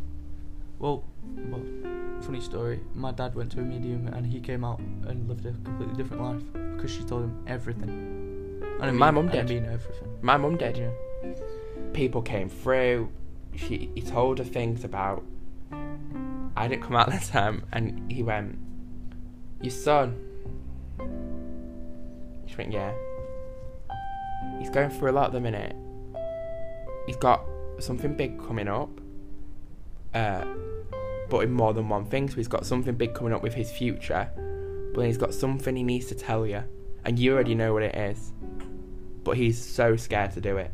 Well, 0.78 1.02
well, 1.48 1.62
funny 2.20 2.40
story. 2.40 2.80
My 2.94 3.10
dad 3.10 3.34
went 3.34 3.50
to 3.52 3.60
a 3.60 3.64
medium 3.64 4.06
and 4.08 4.24
he 4.26 4.40
came 4.40 4.62
out 4.64 4.78
and 4.78 5.26
lived 5.28 5.44
a 5.46 5.52
completely 5.64 5.96
different 5.96 6.22
life 6.22 6.42
because 6.76 6.90
she 6.92 7.02
told 7.02 7.24
him 7.24 7.42
everything. 7.48 8.62
I 8.80 8.86
don't 8.86 8.96
My 8.96 9.10
mean, 9.10 9.24
mum 9.26 9.28
I 9.28 9.42
did. 9.42 9.48
mean 9.48 9.64
everything. 9.72 10.08
My 10.22 10.36
mum 10.36 10.56
did. 10.56 10.76
Yeah. 10.76 10.90
People 11.94 12.22
came 12.22 12.48
through. 12.48 13.10
She 13.56 13.90
he 13.94 14.02
told 14.02 14.38
her 14.38 14.44
things 14.44 14.84
about. 14.84 15.24
I 16.56 16.68
didn't 16.68 16.82
come 16.82 16.96
out 16.96 17.10
this 17.10 17.28
time, 17.28 17.64
and 17.72 18.10
he 18.10 18.22
went, 18.22 18.58
"Your 19.60 19.70
son." 19.70 20.22
She 22.46 22.56
went, 22.56 22.72
"Yeah." 22.72 22.92
He's 24.58 24.70
going 24.70 24.90
through 24.90 25.10
a 25.10 25.12
lot 25.12 25.26
at 25.26 25.32
the 25.32 25.40
minute. 25.40 25.76
He's 27.06 27.16
got 27.16 27.44
something 27.78 28.14
big 28.14 28.38
coming 28.38 28.68
up. 28.68 28.90
Uh, 30.14 30.44
but 31.28 31.40
in 31.40 31.52
more 31.52 31.74
than 31.74 31.88
one 31.88 32.06
thing. 32.06 32.28
So 32.28 32.36
he's 32.36 32.48
got 32.48 32.64
something 32.64 32.94
big 32.94 33.14
coming 33.14 33.32
up 33.32 33.42
with 33.42 33.54
his 33.54 33.70
future. 33.70 34.30
But 34.94 35.00
then 35.00 35.06
he's 35.06 35.18
got 35.18 35.34
something 35.34 35.76
he 35.76 35.82
needs 35.82 36.06
to 36.06 36.14
tell 36.14 36.46
you, 36.46 36.62
and 37.04 37.18
you 37.18 37.34
already 37.34 37.54
know 37.54 37.72
what 37.72 37.82
it 37.82 37.94
is. 37.94 38.32
But 39.24 39.36
he's 39.36 39.62
so 39.62 39.96
scared 39.96 40.32
to 40.32 40.40
do 40.40 40.56
it. 40.56 40.72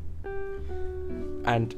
And 1.45 1.75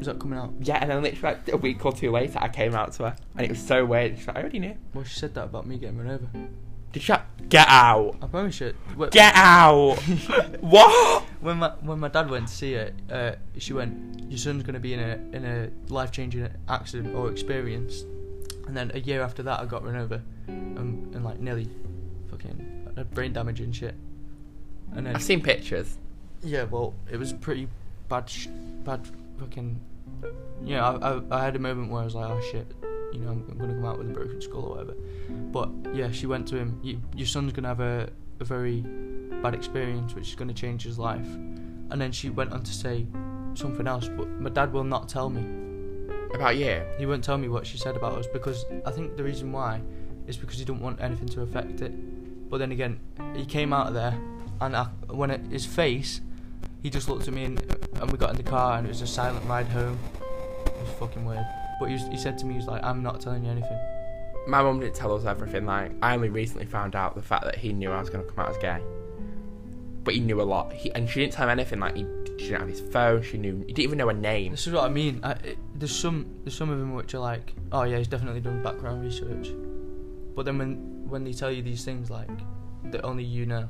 Is 0.00 0.06
that 0.06 0.18
coming 0.20 0.38
out? 0.38 0.52
yeah, 0.60 0.78
and 0.80 0.90
then 0.90 1.02
literally 1.02 1.34
like 1.36 1.48
a 1.52 1.56
week 1.56 1.84
or 1.84 1.92
two 1.92 2.10
later, 2.10 2.38
I 2.40 2.48
came 2.48 2.74
out 2.74 2.92
to 2.94 3.04
her, 3.04 3.16
and 3.36 3.46
it 3.46 3.50
was 3.50 3.60
so 3.66 3.84
weird. 3.84 4.16
She's 4.18 4.26
like, 4.28 4.36
I 4.36 4.40
already 4.40 4.58
knew. 4.60 4.76
Well, 4.94 5.04
she 5.04 5.18
said 5.18 5.34
that 5.34 5.44
about 5.44 5.66
me 5.66 5.76
getting 5.78 5.98
run 5.98 6.08
over. 6.10 6.28
Did 6.92 7.02
she? 7.02 7.12
Get 7.48 7.66
out! 7.68 8.16
I 8.22 8.26
promise 8.26 8.60
you. 8.60 8.74
wh- 8.98 9.10
Get 9.10 9.32
out! 9.34 9.96
what? 10.60 11.22
When 11.40 11.58
my 11.58 11.68
when 11.82 11.98
my 11.98 12.08
dad 12.08 12.30
went 12.30 12.48
to 12.48 12.54
see 12.54 12.72
her, 12.74 12.92
uh, 13.10 13.32
she 13.58 13.72
went, 13.72 14.20
"Your 14.30 14.38
son's 14.38 14.62
going 14.62 14.74
to 14.74 14.80
be 14.80 14.94
in 14.94 15.00
a 15.00 15.36
in 15.36 15.44
a 15.44 15.70
life 15.92 16.10
changing 16.12 16.48
accident 16.68 17.14
or 17.14 17.30
experience," 17.30 18.04
And 18.66 18.76
then 18.76 18.90
a 18.94 19.00
year 19.00 19.20
after 19.22 19.42
that, 19.44 19.60
I 19.60 19.64
got 19.66 19.84
run 19.84 19.96
over, 19.96 20.22
um, 20.48 21.10
and 21.14 21.24
like 21.24 21.40
nearly, 21.40 21.68
fucking 22.30 22.92
had 22.96 23.10
brain 23.12 23.32
damage 23.32 23.60
and 23.60 23.74
shit. 23.74 23.94
And 24.94 25.06
then 25.06 25.14
I've 25.16 25.22
seen 25.22 25.42
pictures. 25.42 25.96
yeah, 26.42 26.64
well, 26.64 26.94
it 27.10 27.18
was 27.18 27.32
pretty 27.34 27.68
bad, 28.08 28.28
sh- 28.30 28.48
bad 28.84 29.06
fucking. 29.38 29.80
Yeah, 30.62 30.88
I, 30.88 31.12
I, 31.12 31.22
I 31.30 31.44
had 31.44 31.56
a 31.56 31.58
moment 31.58 31.90
where 31.90 32.02
I 32.02 32.04
was 32.04 32.14
like, 32.14 32.28
oh 32.28 32.40
shit, 32.50 32.72
you 33.12 33.20
know, 33.20 33.30
I'm, 33.30 33.46
I'm 33.50 33.58
gonna 33.58 33.74
come 33.74 33.84
out 33.84 33.98
with 33.98 34.10
a 34.10 34.12
broken 34.12 34.40
skull 34.40 34.64
or 34.64 34.70
whatever. 34.70 34.94
But 35.28 35.70
yeah, 35.94 36.10
she 36.10 36.26
went 36.26 36.48
to 36.48 36.56
him. 36.56 36.80
You, 36.82 37.00
your 37.14 37.26
son's 37.26 37.52
gonna 37.52 37.68
have 37.68 37.80
a, 37.80 38.10
a 38.40 38.44
very 38.44 38.80
bad 39.42 39.54
experience, 39.54 40.14
which 40.14 40.28
is 40.28 40.34
gonna 40.34 40.54
change 40.54 40.82
his 40.82 40.98
life. 40.98 41.26
And 41.90 42.00
then 42.00 42.12
she 42.12 42.30
went 42.30 42.52
on 42.52 42.62
to 42.62 42.72
say 42.72 43.06
something 43.54 43.86
else, 43.86 44.08
but 44.08 44.28
my 44.28 44.50
dad 44.50 44.72
will 44.72 44.84
not 44.84 45.08
tell 45.08 45.30
me. 45.30 45.44
About 46.34 46.56
you? 46.56 46.82
He 46.98 47.06
won't 47.06 47.24
tell 47.24 47.38
me 47.38 47.48
what 47.48 47.66
she 47.66 47.78
said 47.78 47.96
about 47.96 48.12
us 48.12 48.26
because 48.32 48.66
I 48.84 48.90
think 48.90 49.16
the 49.16 49.24
reason 49.24 49.50
why 49.50 49.80
is 50.26 50.36
because 50.36 50.58
he 50.58 50.64
didn't 50.64 50.82
want 50.82 51.00
anything 51.00 51.28
to 51.28 51.40
affect 51.40 51.80
it. 51.80 51.92
But 52.50 52.58
then 52.58 52.72
again, 52.72 53.00
he 53.34 53.44
came 53.44 53.72
out 53.72 53.88
of 53.88 53.94
there, 53.94 54.18
and 54.60 54.76
I, 54.76 54.84
when 55.08 55.30
it, 55.30 55.40
his 55.50 55.64
face, 55.66 56.20
he 56.82 56.90
just 56.90 57.08
looked 57.08 57.28
at 57.28 57.34
me, 57.34 57.44
and, 57.44 57.58
and 58.00 58.10
we 58.10 58.18
got 58.18 58.30
in 58.30 58.36
the 58.36 58.42
car, 58.42 58.78
and 58.78 58.86
it 58.86 58.90
was 58.90 59.02
a 59.02 59.06
silent 59.06 59.44
ride 59.46 59.66
home. 59.66 59.98
It 60.66 60.80
was 60.80 60.90
fucking 60.98 61.24
weird. 61.24 61.46
But 61.78 61.86
he, 61.86 61.94
was, 61.94 62.06
he 62.08 62.16
said 62.16 62.38
to 62.38 62.46
me, 62.46 62.54
he 62.54 62.58
was 62.58 62.66
like, 62.66 62.82
"I'm 62.84 63.02
not 63.02 63.20
telling 63.20 63.44
you 63.44 63.50
anything." 63.50 63.78
My 64.46 64.62
mum 64.62 64.80
didn't 64.80 64.94
tell 64.94 65.14
us 65.14 65.24
everything. 65.24 65.66
Like, 65.66 65.92
I 66.02 66.14
only 66.14 66.30
recently 66.30 66.66
found 66.66 66.96
out 66.96 67.14
the 67.14 67.22
fact 67.22 67.44
that 67.44 67.56
he 67.56 67.72
knew 67.72 67.90
I 67.90 68.00
was 68.00 68.08
going 68.08 68.24
to 68.24 68.30
come 68.30 68.44
out 68.44 68.50
as 68.50 68.58
gay. 68.58 68.80
But 70.04 70.14
he 70.14 70.20
knew 70.20 70.40
a 70.40 70.42
lot. 70.42 70.72
He, 70.72 70.90
and 70.92 71.08
she 71.08 71.20
didn't 71.20 71.34
tell 71.34 71.44
him 71.44 71.50
anything. 71.50 71.80
Like, 71.80 71.96
he, 71.96 72.06
she 72.38 72.46
didn't 72.46 72.60
have 72.60 72.68
his 72.68 72.80
phone. 72.80 73.22
She 73.22 73.36
knew. 73.36 73.58
He 73.66 73.72
didn't 73.74 73.80
even 73.80 73.98
know 73.98 74.08
her 74.08 74.14
name. 74.14 74.52
This 74.52 74.66
is 74.66 74.72
what 74.72 74.84
I 74.84 74.88
mean. 74.88 75.20
I, 75.22 75.32
it, 75.32 75.58
there's 75.74 75.94
some 75.94 76.40
there's 76.44 76.56
some 76.56 76.70
of 76.70 76.78
them 76.78 76.94
which 76.94 77.14
are 77.14 77.18
like, 77.18 77.54
"Oh 77.72 77.82
yeah, 77.82 77.98
he's 77.98 78.08
definitely 78.08 78.40
done 78.40 78.62
background 78.62 79.02
research," 79.02 79.50
but 80.34 80.46
then 80.46 80.56
when 80.58 81.08
when 81.08 81.24
they 81.24 81.32
tell 81.32 81.50
you 81.50 81.62
these 81.62 81.84
things 81.84 82.10
like 82.10 82.30
that 82.84 83.04
only 83.04 83.24
you 83.24 83.44
know, 83.44 83.68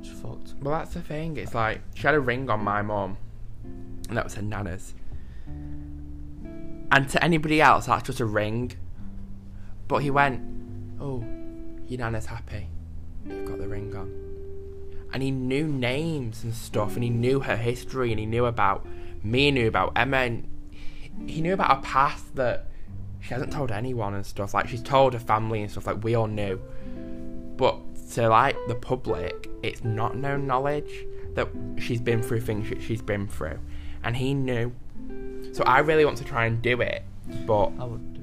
it's 0.00 0.08
fucked. 0.08 0.54
Well, 0.62 0.78
that's 0.78 0.94
the 0.94 1.02
thing. 1.02 1.36
It's 1.36 1.54
like 1.54 1.80
she 1.94 2.02
had 2.02 2.14
a 2.14 2.20
ring 2.20 2.48
on 2.48 2.60
my 2.60 2.82
mum, 2.82 3.16
and 4.08 4.16
that 4.16 4.24
was 4.24 4.34
her 4.34 4.42
nana's. 4.42 4.94
And 6.90 7.08
to 7.10 7.22
anybody 7.22 7.60
else, 7.60 7.86
that's 7.86 8.06
just 8.06 8.20
a 8.20 8.24
ring. 8.24 8.72
But 9.86 9.98
he 9.98 10.10
went, 10.10 10.42
"Oh, 11.00 11.24
your 11.86 11.98
nana's 11.98 12.26
happy. 12.26 12.68
You've 13.26 13.46
got 13.46 13.58
the 13.58 13.68
ring 13.68 13.94
on." 13.94 14.12
And 15.12 15.22
he 15.22 15.30
knew 15.30 15.66
names 15.66 16.44
and 16.44 16.54
stuff, 16.54 16.94
and 16.94 17.02
he 17.02 17.10
knew 17.10 17.40
her 17.40 17.56
history, 17.56 18.10
and 18.10 18.20
he 18.20 18.26
knew 18.26 18.44
about 18.46 18.86
me, 19.22 19.50
knew 19.50 19.68
about 19.68 19.92
Emma, 19.96 20.18
and 20.18 20.48
he 21.26 21.40
knew 21.40 21.54
about 21.54 21.76
her 21.76 21.82
past 21.82 22.36
that 22.36 22.66
she 23.20 23.34
hasn't 23.34 23.52
told 23.52 23.70
anyone 23.70 24.14
and 24.14 24.24
stuff. 24.24 24.54
Like 24.54 24.68
she's 24.68 24.82
told 24.82 25.12
her 25.12 25.18
family 25.18 25.62
and 25.62 25.70
stuff. 25.70 25.86
Like 25.86 26.02
we 26.04 26.14
all 26.14 26.26
knew, 26.26 26.60
but 27.56 27.76
to 28.12 28.28
like 28.28 28.56
the 28.68 28.74
public, 28.74 29.48
it's 29.62 29.84
not 29.84 30.16
known 30.16 30.46
knowledge 30.46 31.04
that 31.34 31.48
she's 31.78 32.00
been 32.00 32.22
through 32.22 32.40
things 32.40 32.68
that 32.70 32.82
she's 32.82 33.02
been 33.02 33.26
through, 33.26 33.58
and 34.08 34.16
he 34.16 34.32
knew. 34.32 34.72
So 35.52 35.62
I 35.64 35.80
really 35.80 36.06
want 36.06 36.16
to 36.16 36.24
try 36.24 36.46
and 36.46 36.62
do 36.62 36.80
it, 36.80 37.02
but 37.46 37.66
I 37.78 37.84
would. 37.84 38.14
Do. 38.14 38.20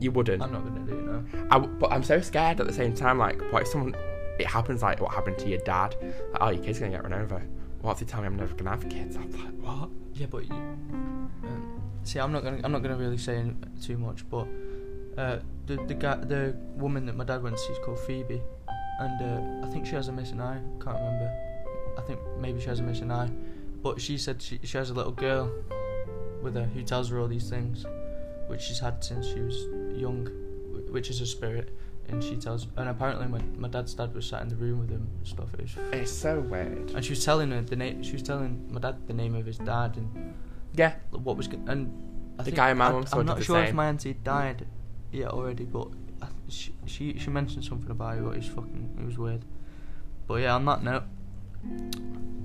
you 0.00 0.10
wouldn't. 0.10 0.42
I'm 0.42 0.52
not 0.52 0.64
gonna 0.64 0.80
do 0.80 0.98
it 0.98 1.06
now. 1.06 1.46
I 1.52 1.58
w 1.60 1.72
but 1.78 1.92
I'm 1.92 2.02
so 2.02 2.20
scared 2.20 2.60
at 2.60 2.66
the 2.66 2.72
same 2.72 2.94
time. 2.94 3.16
Like, 3.16 3.40
what 3.52 3.62
if 3.62 3.68
someone? 3.68 3.94
It 4.40 4.48
happens 4.48 4.82
like 4.82 5.00
what 5.00 5.12
happened 5.14 5.38
to 5.38 5.48
your 5.48 5.60
dad. 5.60 5.94
Like, 6.32 6.42
oh, 6.42 6.50
your 6.50 6.64
kid's 6.64 6.80
gonna 6.80 6.90
get 6.90 7.04
run 7.04 7.12
over. 7.12 7.40
What 7.82 7.92
if 7.92 7.98
they 8.00 8.06
tell 8.06 8.22
me 8.22 8.26
I'm 8.26 8.36
never 8.36 8.54
gonna 8.56 8.70
have 8.70 8.88
kids? 8.88 9.16
I'm 9.16 9.30
like, 9.30 9.54
what? 9.60 9.88
Yeah, 10.14 10.26
but 10.26 10.48
you, 10.48 10.54
um, 10.54 11.80
see, 12.02 12.18
I'm 12.18 12.32
not 12.32 12.42
gonna 12.42 12.60
I'm 12.64 12.72
not 12.72 12.82
gonna 12.82 12.96
really 12.96 13.18
say 13.18 13.36
too 13.80 13.98
much, 13.98 14.28
but 14.28 14.48
uh, 15.16 15.38
the 15.66 15.76
the 15.86 15.94
guy 15.94 16.16
the 16.16 16.56
woman 16.74 17.06
that 17.06 17.14
my 17.14 17.22
dad 17.22 17.40
went 17.40 17.56
to 17.56 17.62
see 17.62 17.72
is 17.72 17.78
called 17.84 18.00
Phoebe, 18.00 18.42
and 18.98 19.16
uh, 19.22 19.64
I 19.64 19.70
think 19.70 19.86
she 19.86 19.94
has 19.94 20.08
a 20.08 20.12
missing 20.12 20.40
eye. 20.40 20.60
Can't 20.82 20.96
remember. 20.96 21.30
I 21.96 22.00
think 22.00 22.18
maybe 22.40 22.60
she 22.60 22.66
has 22.66 22.80
a 22.80 22.82
missing 22.82 23.12
eye, 23.12 23.30
but 23.84 24.00
she 24.00 24.18
said 24.18 24.42
she 24.42 24.58
she 24.64 24.76
has 24.78 24.90
a 24.90 24.94
little 24.94 25.12
girl 25.12 25.44
with 26.42 26.54
her 26.56 26.64
who 26.74 26.82
tells 26.82 27.10
her 27.10 27.20
all 27.20 27.28
these 27.28 27.48
things, 27.48 27.86
which 28.48 28.62
she's 28.62 28.80
had 28.80 29.04
since 29.04 29.24
she 29.32 29.40
was 29.40 29.56
young, 30.04 30.26
which 30.90 31.08
is 31.10 31.20
a 31.20 31.26
spirit. 31.26 31.68
And 32.08 32.22
she 32.22 32.36
tells, 32.36 32.66
and 32.76 32.86
apparently 32.90 33.26
my, 33.28 33.40
my 33.56 33.66
dad's 33.68 33.94
dad 33.94 34.14
was 34.14 34.26
sat 34.26 34.42
in 34.42 34.48
the 34.50 34.56
room 34.56 34.78
with 34.80 34.90
him 34.90 35.08
and 35.16 35.26
stuff. 35.26 35.48
It 35.54 35.62
was 35.62 35.72
It's 35.90 36.12
so 36.12 36.38
weird. 36.40 36.90
and 36.90 37.02
she 37.02 37.12
was 37.12 37.24
telling 37.24 37.50
her 37.50 37.62
the 37.62 37.76
name. 37.76 38.02
She 38.02 38.12
was 38.12 38.22
telling 38.22 38.52
my 38.70 38.78
dad 38.80 39.06
the 39.06 39.14
name 39.14 39.34
of 39.34 39.46
his 39.46 39.56
dad 39.56 39.96
and 39.96 40.34
Yeah, 40.74 40.92
what 41.10 41.36
was 41.38 41.48
go- 41.48 41.62
and 41.66 41.80
I 42.38 42.42
The 42.42 42.50
guy 42.50 42.74
my 42.74 42.90
saw 43.06 43.20
I'm 43.20 43.26
not 43.26 43.42
sure 43.42 43.62
if 43.64 43.72
my 43.72 43.86
auntie 43.88 44.12
died 44.12 44.66
yet 45.12 45.28
already, 45.28 45.64
but 45.64 45.88
she, 46.48 46.74
she 46.84 47.18
she 47.18 47.30
mentioned 47.30 47.64
something 47.64 47.90
about 47.90 48.18
it. 48.18 48.22
But 48.24 48.32
it 48.36 48.40
was 48.44 48.48
fucking 48.48 48.96
it 49.00 49.06
was 49.06 49.16
weird. 49.16 49.42
But 50.26 50.36
yeah, 50.42 50.54
on 50.56 50.64
that 50.66 50.82
note, 50.82 51.04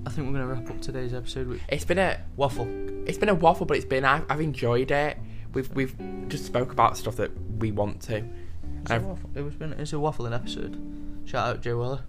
I 0.05 0.09
think 0.11 0.28
we're 0.28 0.39
gonna 0.39 0.47
wrap 0.47 0.70
up 0.70 0.82
today's 0.82 1.13
episode 1.13 1.47
with 1.47 1.61
it's 1.70 1.86
been 1.86 1.99
a 1.99 2.20
waffle. 2.36 2.67
it's 3.05 3.17
been 3.17 3.30
a 3.30 3.36
waffle, 3.36 3.65
but 3.65 3.78
it's 3.78 3.86
been 3.86 4.05
I've, 4.05 4.26
I've 4.30 4.41
enjoyed 4.41 4.91
it. 4.91 5.17
We've 5.53 5.70
we've 5.76 5.95
just 6.30 6.45
spoke 6.45 6.72
about 6.72 6.97
stuff 6.97 7.15
that 7.17 7.32
we 7.59 7.72
want 7.72 8.01
to. 8.03 8.26
It's 8.82 8.91
a 8.91 8.99
waffle. 8.99 9.30
It 9.36 9.41
was 9.41 9.55
been 9.55 9.74
it's 9.74 9.93
a 9.93 9.97
waffling 9.97 10.34
episode. 10.34 10.82
Shout 11.26 11.47
out 11.47 11.61
Joe 11.61 11.78
Weller. 11.78 12.01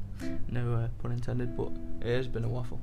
no 0.48 0.74
uh, 0.74 0.88
pun 1.02 1.12
intended, 1.12 1.56
but 1.56 1.72
it 2.00 2.16
has 2.16 2.28
been 2.28 2.44
a 2.44 2.48
waffle. 2.48 2.80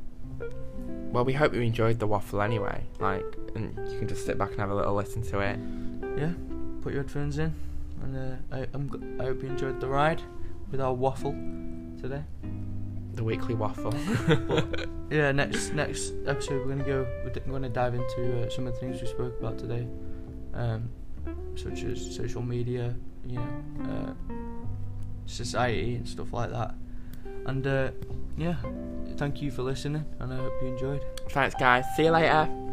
Well, 1.11 1.23
we 1.23 1.33
hope 1.33 1.53
you 1.53 1.61
enjoyed 1.61 1.99
the 1.99 2.07
waffle 2.07 2.41
anyway. 2.41 2.83
Like, 2.99 3.23
and 3.55 3.77
you 3.89 3.99
can 3.99 4.07
just 4.07 4.25
sit 4.25 4.37
back 4.37 4.51
and 4.51 4.59
have 4.59 4.71
a 4.71 4.75
little 4.75 4.93
listen 4.93 5.21
to 5.23 5.39
it. 5.39 5.59
Yeah, 6.17 6.33
put 6.81 6.91
your 6.91 7.03
headphones 7.03 7.37
in, 7.37 7.53
and 8.01 8.17
uh, 8.51 8.55
I 8.55 8.67
I'm, 8.73 9.17
I 9.21 9.25
hope 9.25 9.43
you 9.43 9.49
enjoyed 9.49 9.79
the 9.79 9.87
ride 9.87 10.21
with 10.71 10.81
our 10.81 10.93
waffle 10.93 11.31
today. 12.01 12.23
The 13.15 13.23
weekly 13.23 13.55
waffle. 13.55 13.93
Yeah, 15.09 15.31
next 15.43 15.73
next 15.73 16.13
episode 16.25 16.65
we're 16.65 16.73
gonna 16.75 16.83
go. 16.83 17.07
We're 17.23 17.31
gonna 17.51 17.69
dive 17.69 17.93
into 17.93 18.41
uh, 18.41 18.49
some 18.49 18.67
of 18.67 18.73
the 18.73 18.79
things 18.79 19.01
we 19.01 19.07
spoke 19.07 19.37
about 19.39 19.59
today, 19.59 19.87
um, 20.53 20.89
such 21.55 21.83
as 21.83 22.15
social 22.15 22.41
media, 22.41 22.95
you 23.25 23.35
know, 23.35 23.83
uh, 23.83 24.33
society 25.27 25.95
and 25.95 26.07
stuff 26.07 26.33
like 26.33 26.49
that. 26.49 26.73
And 27.45 27.65
uh, 27.67 27.91
yeah, 28.35 28.55
thank 29.17 29.41
you 29.41 29.51
for 29.51 29.61
listening, 29.61 30.05
and 30.19 30.33
I 30.33 30.37
hope 30.37 30.53
you 30.61 30.69
enjoyed. 30.69 31.05
Thanks, 31.29 31.55
guys. 31.55 31.85
See 31.95 32.05
you 32.05 32.11
later. 32.11 32.64